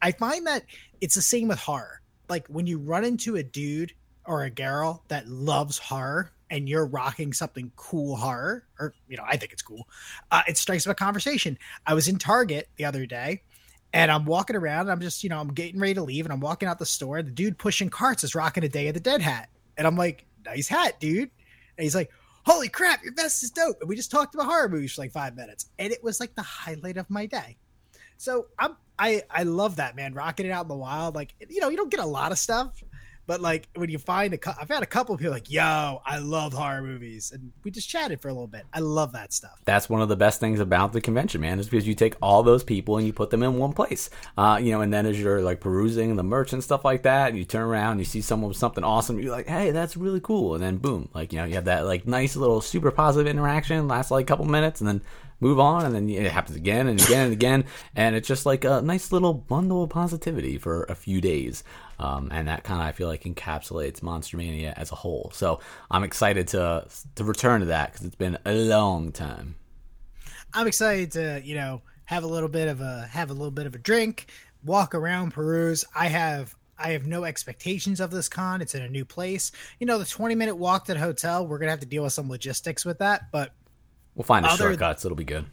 I 0.00 0.12
find 0.12 0.46
that 0.46 0.64
it's 1.00 1.14
the 1.14 1.22
same 1.22 1.48
with 1.48 1.58
horror. 1.58 2.00
Like 2.28 2.46
when 2.48 2.66
you 2.66 2.78
run 2.78 3.04
into 3.04 3.36
a 3.36 3.42
dude 3.42 3.92
or 4.24 4.44
a 4.44 4.50
girl 4.50 5.02
that 5.08 5.28
loves 5.28 5.78
horror 5.78 6.30
and 6.50 6.68
you're 6.68 6.86
rocking 6.86 7.32
something 7.32 7.72
cool 7.76 8.16
horror, 8.16 8.64
or 8.78 8.94
you 9.08 9.16
know, 9.16 9.24
I 9.26 9.36
think 9.36 9.52
it's 9.52 9.62
cool. 9.62 9.88
Uh, 10.30 10.42
it 10.46 10.56
strikes 10.56 10.86
up 10.86 10.92
a 10.92 10.94
conversation. 10.94 11.58
I 11.86 11.94
was 11.94 12.08
in 12.08 12.18
Target 12.18 12.68
the 12.76 12.84
other 12.84 13.06
day 13.06 13.42
and 13.94 14.10
I'm 14.10 14.24
walking 14.24 14.56
around 14.56 14.90
I'm 14.90 15.00
just, 15.00 15.22
you 15.22 15.30
know, 15.30 15.38
I'm 15.38 15.54
getting 15.54 15.80
ready 15.80 15.94
to 15.94 16.02
leave 16.02 16.26
and 16.26 16.32
I'm 16.32 16.40
walking 16.40 16.68
out 16.68 16.78
the 16.78 16.84
store. 16.84 17.22
The 17.22 17.30
dude 17.30 17.56
pushing 17.56 17.88
carts 17.88 18.24
is 18.24 18.34
rocking 18.34 18.64
a 18.64 18.68
Day 18.68 18.88
of 18.88 18.94
the 18.94 19.00
Dead 19.00 19.22
hat. 19.22 19.48
And 19.78 19.86
I'm 19.86 19.96
like, 19.96 20.26
nice 20.44 20.68
hat, 20.68 20.98
dude. 20.98 21.30
And 21.78 21.84
he's 21.84 21.94
like, 21.94 22.10
holy 22.44 22.68
crap, 22.68 23.02
your 23.04 23.14
vest 23.14 23.42
is 23.44 23.50
dope. 23.50 23.80
And 23.80 23.88
we 23.88 23.96
just 23.96 24.10
talked 24.10 24.34
about 24.34 24.46
horror 24.46 24.68
movies 24.68 24.94
for 24.94 25.02
like 25.02 25.12
five 25.12 25.36
minutes. 25.36 25.66
And 25.78 25.92
it 25.92 26.02
was 26.02 26.18
like 26.18 26.34
the 26.34 26.42
highlight 26.42 26.96
of 26.96 27.08
my 27.08 27.26
day. 27.26 27.56
So 28.16 28.46
I'm 28.58 28.76
I 28.98 29.22
I 29.30 29.44
love 29.44 29.76
that 29.76 29.96
man, 29.96 30.12
rocking 30.14 30.46
it 30.46 30.50
out 30.50 30.64
in 30.64 30.68
the 30.68 30.76
wild. 30.76 31.14
Like 31.14 31.34
you 31.48 31.60
know, 31.60 31.68
you 31.68 31.76
don't 31.76 31.90
get 31.90 32.00
a 32.00 32.06
lot 32.06 32.32
of 32.32 32.38
stuff, 32.38 32.82
but 33.26 33.40
like 33.40 33.68
when 33.74 33.90
you 33.90 33.98
find 33.98 34.32
a 34.32 34.38
a, 34.46 34.56
I've 34.60 34.68
had 34.68 34.82
a 34.82 34.86
couple 34.86 35.16
people 35.16 35.32
like, 35.32 35.50
"Yo, 35.50 36.00
I 36.04 36.18
love 36.18 36.52
horror 36.52 36.82
movies," 36.82 37.32
and 37.32 37.52
we 37.62 37.70
just 37.70 37.88
chatted 37.88 38.20
for 38.20 38.28
a 38.28 38.32
little 38.32 38.46
bit. 38.46 38.64
I 38.72 38.80
love 38.80 39.12
that 39.12 39.32
stuff. 39.32 39.60
That's 39.64 39.88
one 39.88 40.00
of 40.00 40.08
the 40.08 40.16
best 40.16 40.40
things 40.40 40.60
about 40.60 40.92
the 40.92 41.00
convention, 41.00 41.40
man, 41.40 41.58
is 41.58 41.68
because 41.68 41.86
you 41.86 41.94
take 41.94 42.14
all 42.20 42.42
those 42.42 42.64
people 42.64 42.98
and 42.98 43.06
you 43.06 43.12
put 43.12 43.30
them 43.30 43.42
in 43.42 43.58
one 43.58 43.72
place. 43.72 44.10
Uh, 44.36 44.58
you 44.60 44.72
know, 44.72 44.80
and 44.80 44.92
then 44.92 45.06
as 45.06 45.20
you're 45.20 45.42
like 45.42 45.60
perusing 45.60 46.16
the 46.16 46.22
merch 46.22 46.52
and 46.52 46.62
stuff 46.62 46.84
like 46.84 47.02
that, 47.02 47.30
and 47.30 47.38
you 47.38 47.44
turn 47.44 47.62
around, 47.62 47.98
you 47.98 48.04
see 48.04 48.20
someone 48.20 48.48
with 48.48 48.58
something 48.58 48.84
awesome, 48.84 49.20
you're 49.20 49.32
like, 49.32 49.48
"Hey, 49.48 49.70
that's 49.70 49.96
really 49.96 50.20
cool," 50.20 50.54
and 50.54 50.62
then 50.62 50.78
boom, 50.78 51.08
like 51.14 51.32
you 51.32 51.38
know, 51.38 51.44
you 51.44 51.54
have 51.54 51.66
that 51.66 51.86
like 51.86 52.06
nice 52.06 52.36
little 52.36 52.60
super 52.60 52.90
positive 52.90 53.30
interaction, 53.30 53.88
lasts 53.88 54.10
like 54.10 54.24
a 54.24 54.26
couple 54.26 54.44
minutes, 54.44 54.80
and 54.80 54.88
then 54.88 55.02
move 55.40 55.58
on 55.58 55.84
and 55.84 55.94
then 55.94 56.08
it 56.08 56.30
happens 56.30 56.56
again 56.56 56.86
and 56.86 57.02
again 57.02 57.24
and 57.24 57.32
again 57.32 57.64
and 57.94 58.16
it's 58.16 58.28
just 58.28 58.46
like 58.46 58.64
a 58.64 58.80
nice 58.80 59.12
little 59.12 59.34
bundle 59.34 59.82
of 59.82 59.90
positivity 59.90 60.56
for 60.56 60.84
a 60.84 60.94
few 60.94 61.20
days 61.20 61.64
um, 62.04 62.28
and 62.30 62.48
that 62.48 62.64
kind 62.64 62.80
of 62.80 62.86
I 62.86 62.92
feel 62.92 63.08
like 63.08 63.24
encapsulates 63.24 64.02
Monster 64.02 64.36
Mania 64.36 64.74
as 64.76 64.92
a 64.92 64.94
whole. 64.94 65.30
So 65.34 65.60
I'm 65.90 66.04
excited 66.04 66.48
to 66.48 66.86
to 67.14 67.24
return 67.24 67.60
to 67.60 67.66
that 67.66 67.92
because 67.92 68.06
it's 68.06 68.16
been 68.16 68.38
a 68.44 68.52
long 68.52 69.10
time. 69.10 69.56
I'm 70.52 70.66
excited 70.66 71.12
to 71.12 71.40
you 71.42 71.54
know 71.54 71.82
have 72.04 72.22
a 72.24 72.26
little 72.26 72.48
bit 72.48 72.68
of 72.68 72.80
a 72.80 73.08
have 73.10 73.30
a 73.30 73.32
little 73.32 73.50
bit 73.50 73.66
of 73.66 73.74
a 73.74 73.78
drink, 73.78 74.26
walk 74.62 74.94
around, 74.94 75.32
peruse. 75.32 75.84
I 75.94 76.08
have 76.08 76.54
I 76.78 76.90
have 76.90 77.06
no 77.06 77.24
expectations 77.24 78.00
of 78.00 78.10
this 78.10 78.28
con. 78.28 78.60
It's 78.60 78.74
in 78.74 78.82
a 78.82 78.88
new 78.88 79.04
place. 79.04 79.52
You 79.78 79.86
know, 79.86 79.98
the 79.98 80.04
20 80.04 80.34
minute 80.34 80.56
walk 80.56 80.84
to 80.86 80.94
the 80.94 81.00
hotel, 81.00 81.46
we're 81.46 81.58
gonna 81.58 81.70
have 81.70 81.80
to 81.80 81.86
deal 81.86 82.02
with 82.02 82.12
some 82.12 82.28
logistics 82.28 82.84
with 82.84 82.98
that, 82.98 83.30
but 83.32 83.52
we'll 84.14 84.24
find 84.24 84.44
a 84.44 84.50
shortcuts. 84.50 85.04
It'll 85.04 85.16
be 85.16 85.24
good. 85.24 85.46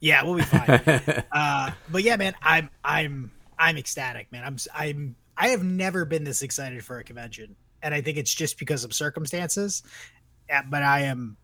Yeah, 0.00 0.22
we'll 0.24 0.36
be 0.36 0.42
fine. 0.42 1.24
uh, 1.32 1.70
but 1.90 2.02
yeah, 2.02 2.16
man, 2.16 2.34
I'm 2.42 2.68
I'm 2.84 3.30
I'm 3.58 3.78
ecstatic, 3.78 4.30
man. 4.32 4.44
I'm 4.44 4.58
I'm 4.74 5.16
I 5.36 5.48
have 5.48 5.64
never 5.64 6.04
been 6.04 6.24
this 6.24 6.42
excited 6.42 6.84
for 6.84 6.98
a 6.98 7.04
convention, 7.04 7.56
and 7.82 7.94
I 7.94 8.00
think 8.00 8.18
it's 8.18 8.34
just 8.34 8.58
because 8.58 8.84
of 8.84 8.92
circumstances. 8.92 9.82
But 10.48 10.82
I 10.82 11.02
am, 11.02 11.36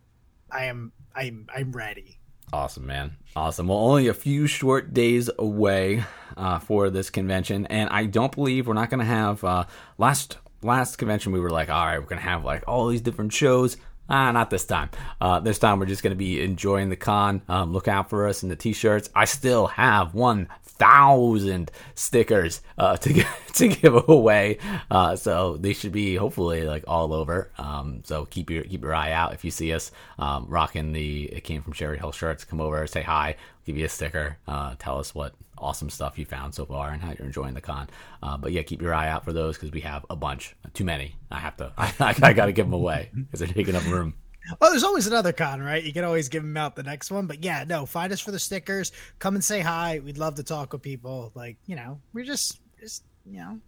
I 0.51 0.65
am, 0.65 0.91
I'm, 1.15 1.47
I'm 1.53 1.71
ready. 1.71 2.19
Awesome, 2.53 2.85
man. 2.85 3.15
Awesome. 3.35 3.67
Well, 3.67 3.77
only 3.77 4.07
a 4.07 4.13
few 4.13 4.45
short 4.45 4.93
days 4.93 5.29
away 5.39 6.03
uh, 6.35 6.59
for 6.59 6.89
this 6.89 7.09
convention, 7.09 7.65
and 7.67 7.89
I 7.89 8.05
don't 8.05 8.33
believe 8.33 8.67
we're 8.67 8.73
not 8.73 8.89
going 8.89 8.99
to 8.99 9.05
have 9.05 9.43
uh, 9.43 9.65
last 9.97 10.37
last 10.61 10.97
convention. 10.97 11.31
We 11.31 11.39
were 11.39 11.49
like, 11.49 11.69
all 11.69 11.85
right, 11.85 11.97
we're 11.97 12.05
going 12.05 12.21
to 12.21 12.27
have 12.27 12.43
like 12.43 12.63
all 12.67 12.87
these 12.87 13.01
different 13.01 13.33
shows. 13.33 13.77
Ah, 14.09 14.29
not 14.31 14.49
this 14.49 14.65
time. 14.65 14.89
Uh, 15.21 15.39
this 15.39 15.57
time 15.57 15.79
we're 15.79 15.85
just 15.85 16.03
going 16.03 16.11
to 16.11 16.17
be 16.17 16.41
enjoying 16.41 16.89
the 16.89 16.97
con. 16.97 17.41
Um, 17.47 17.71
look 17.71 17.87
out 17.87 18.09
for 18.09 18.27
us 18.27 18.43
in 18.43 18.49
the 18.49 18.57
t-shirts. 18.57 19.09
I 19.15 19.23
still 19.23 19.67
have 19.67 20.13
one 20.13 20.49
thousand 20.81 21.69
stickers 21.93 22.61
uh, 22.79 22.97
to 22.97 23.23
to 23.53 23.67
give 23.67 24.09
away. 24.09 24.57
Uh, 24.89 25.15
so 25.15 25.57
they 25.57 25.73
should 25.73 25.91
be 25.91 26.15
hopefully 26.15 26.63
like 26.63 26.83
all 26.87 27.13
over. 27.13 27.51
Um, 27.59 28.01
so 28.03 28.25
keep 28.25 28.49
your 28.49 28.63
keep 28.63 28.81
your 28.81 28.95
eye 28.95 29.11
out 29.11 29.33
if 29.33 29.45
you 29.45 29.51
see 29.51 29.73
us 29.73 29.91
um, 30.17 30.47
rocking 30.49 30.91
the 30.91 31.25
it 31.25 31.43
came 31.43 31.61
from 31.61 31.73
Cherry 31.73 31.99
Hill 31.99 32.11
shirts. 32.11 32.43
Come 32.43 32.59
over, 32.59 32.87
say 32.87 33.03
hi, 33.03 33.35
give 33.65 33.77
you 33.77 33.85
a 33.85 33.89
sticker, 33.89 34.37
uh, 34.47 34.73
tell 34.79 34.97
us 34.97 35.13
what 35.13 35.33
awesome 35.61 35.91
stuff 35.91 36.17
you 36.17 36.25
found 36.25 36.55
so 36.55 36.65
far 36.65 36.89
and 36.89 37.03
how 37.03 37.09
you're 37.11 37.27
enjoying 37.27 37.53
the 37.53 37.61
con. 37.61 37.87
Uh, 38.23 38.35
but 38.35 38.51
yeah, 38.51 38.63
keep 38.63 38.81
your 38.81 38.95
eye 38.95 39.07
out 39.07 39.23
for 39.23 39.31
those 39.31 39.55
because 39.55 39.71
we 39.71 39.81
have 39.81 40.03
a 40.09 40.15
bunch, 40.15 40.55
too 40.73 40.83
many. 40.83 41.15
I 41.29 41.37
have 41.37 41.55
to, 41.57 41.71
I, 41.77 42.15
I 42.21 42.33
got 42.33 42.47
to 42.47 42.51
give 42.51 42.65
them 42.65 42.73
away 42.73 43.09
because 43.13 43.39
they're 43.39 43.47
taking 43.47 43.75
up 43.75 43.85
room. 43.85 44.15
Well, 44.59 44.71
there's 44.71 44.83
always 44.83 45.07
another 45.07 45.33
con, 45.33 45.61
right? 45.61 45.83
You 45.83 45.93
can 45.93 46.03
always 46.03 46.29
give 46.29 46.43
them 46.43 46.57
out 46.57 46.75
the 46.75 46.83
next 46.83 47.11
one. 47.11 47.27
But 47.27 47.43
yeah, 47.43 47.63
no, 47.67 47.85
find 47.85 48.11
us 48.11 48.19
for 48.19 48.31
the 48.31 48.39
stickers. 48.39 48.91
Come 49.19 49.35
and 49.35 49.43
say 49.43 49.61
hi. 49.61 49.99
We'd 50.03 50.17
love 50.17 50.35
to 50.35 50.43
talk 50.43 50.73
with 50.73 50.81
people. 50.81 51.31
Like, 51.35 51.57
you 51.65 51.75
know, 51.75 51.99
we're 52.13 52.25
just, 52.25 52.59
just 52.79 53.03
you 53.25 53.39
know, 53.39 53.59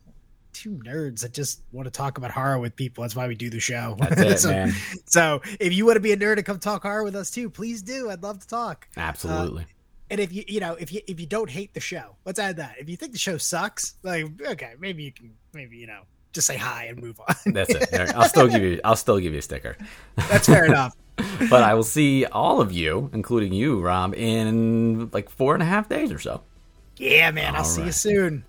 two 0.53 0.79
nerds 0.86 1.21
that 1.21 1.34
just 1.34 1.61
want 1.71 1.86
to 1.86 1.91
talk 1.91 2.17
about 2.17 2.31
horror 2.31 2.59
with 2.59 2.75
people. 2.75 3.03
That's 3.03 3.15
why 3.15 3.27
we 3.27 3.36
do 3.36 3.49
the 3.49 3.59
show. 3.59 3.95
That's 3.99 4.21
it, 4.21 4.39
so, 4.39 4.49
man. 4.49 4.73
So 5.05 5.41
if 5.59 5.73
you 5.73 5.86
want 5.86 5.95
to 5.97 6.01
be 6.01 6.11
a 6.11 6.17
nerd 6.17 6.38
and 6.38 6.45
come 6.45 6.59
talk 6.59 6.84
horror 6.84 7.03
with 7.03 7.15
us 7.15 7.31
too, 7.31 7.49
please 7.49 7.81
do. 7.81 8.09
I'd 8.09 8.23
love 8.23 8.39
to 8.39 8.47
talk. 8.47 8.88
Absolutely. 8.95 9.63
Uh, 9.63 9.67
and 10.09 10.19
if 10.19 10.31
you 10.31 10.43
you 10.47 10.59
know 10.59 10.75
if 10.75 10.93
you 10.93 11.01
if 11.07 11.19
you 11.19 11.25
don't 11.25 11.49
hate 11.49 11.73
the 11.73 11.79
show, 11.79 12.15
let's 12.23 12.38
add 12.38 12.57
that. 12.57 12.75
If 12.77 12.88
you 12.88 12.95
think 12.95 13.13
the 13.13 13.17
show 13.17 13.38
sucks, 13.38 13.95
like 14.03 14.25
okay, 14.47 14.73
maybe 14.79 15.03
you 15.03 15.11
can 15.11 15.34
maybe 15.53 15.77
you 15.77 15.88
know 15.88 16.01
just 16.34 16.47
say 16.47 16.57
hi 16.57 16.86
and 16.86 17.01
move 17.01 17.19
on. 17.19 17.53
That's 17.53 17.69
it. 17.69 17.93
I'll 18.15 18.27
still 18.27 18.47
give 18.47 18.61
you. 18.61 18.81
I'll 18.84 18.95
still 18.95 19.19
give 19.19 19.34
you 19.34 19.39
a 19.39 19.43
sticker. 19.43 19.77
That's 20.15 20.47
fair 20.47 20.65
enough. 20.65 20.95
but 21.49 21.63
I 21.63 21.75
will 21.75 21.84
see 21.84 22.25
all 22.25 22.59
of 22.59 22.71
you, 22.71 23.09
including 23.13 23.53
you, 23.53 23.79
Rob, 23.79 24.15
in 24.15 25.09
like 25.11 25.29
four 25.29 25.53
and 25.53 25.61
a 25.61 25.65
half 25.65 25.88
days 25.88 26.11
or 26.11 26.19
so. 26.19 26.41
Yeah, 26.97 27.31
man. 27.31 27.49
All 27.49 27.57
I'll 27.57 27.61
right. 27.61 27.67
see 27.67 27.84
you 27.86 27.91
soon. 27.91 28.45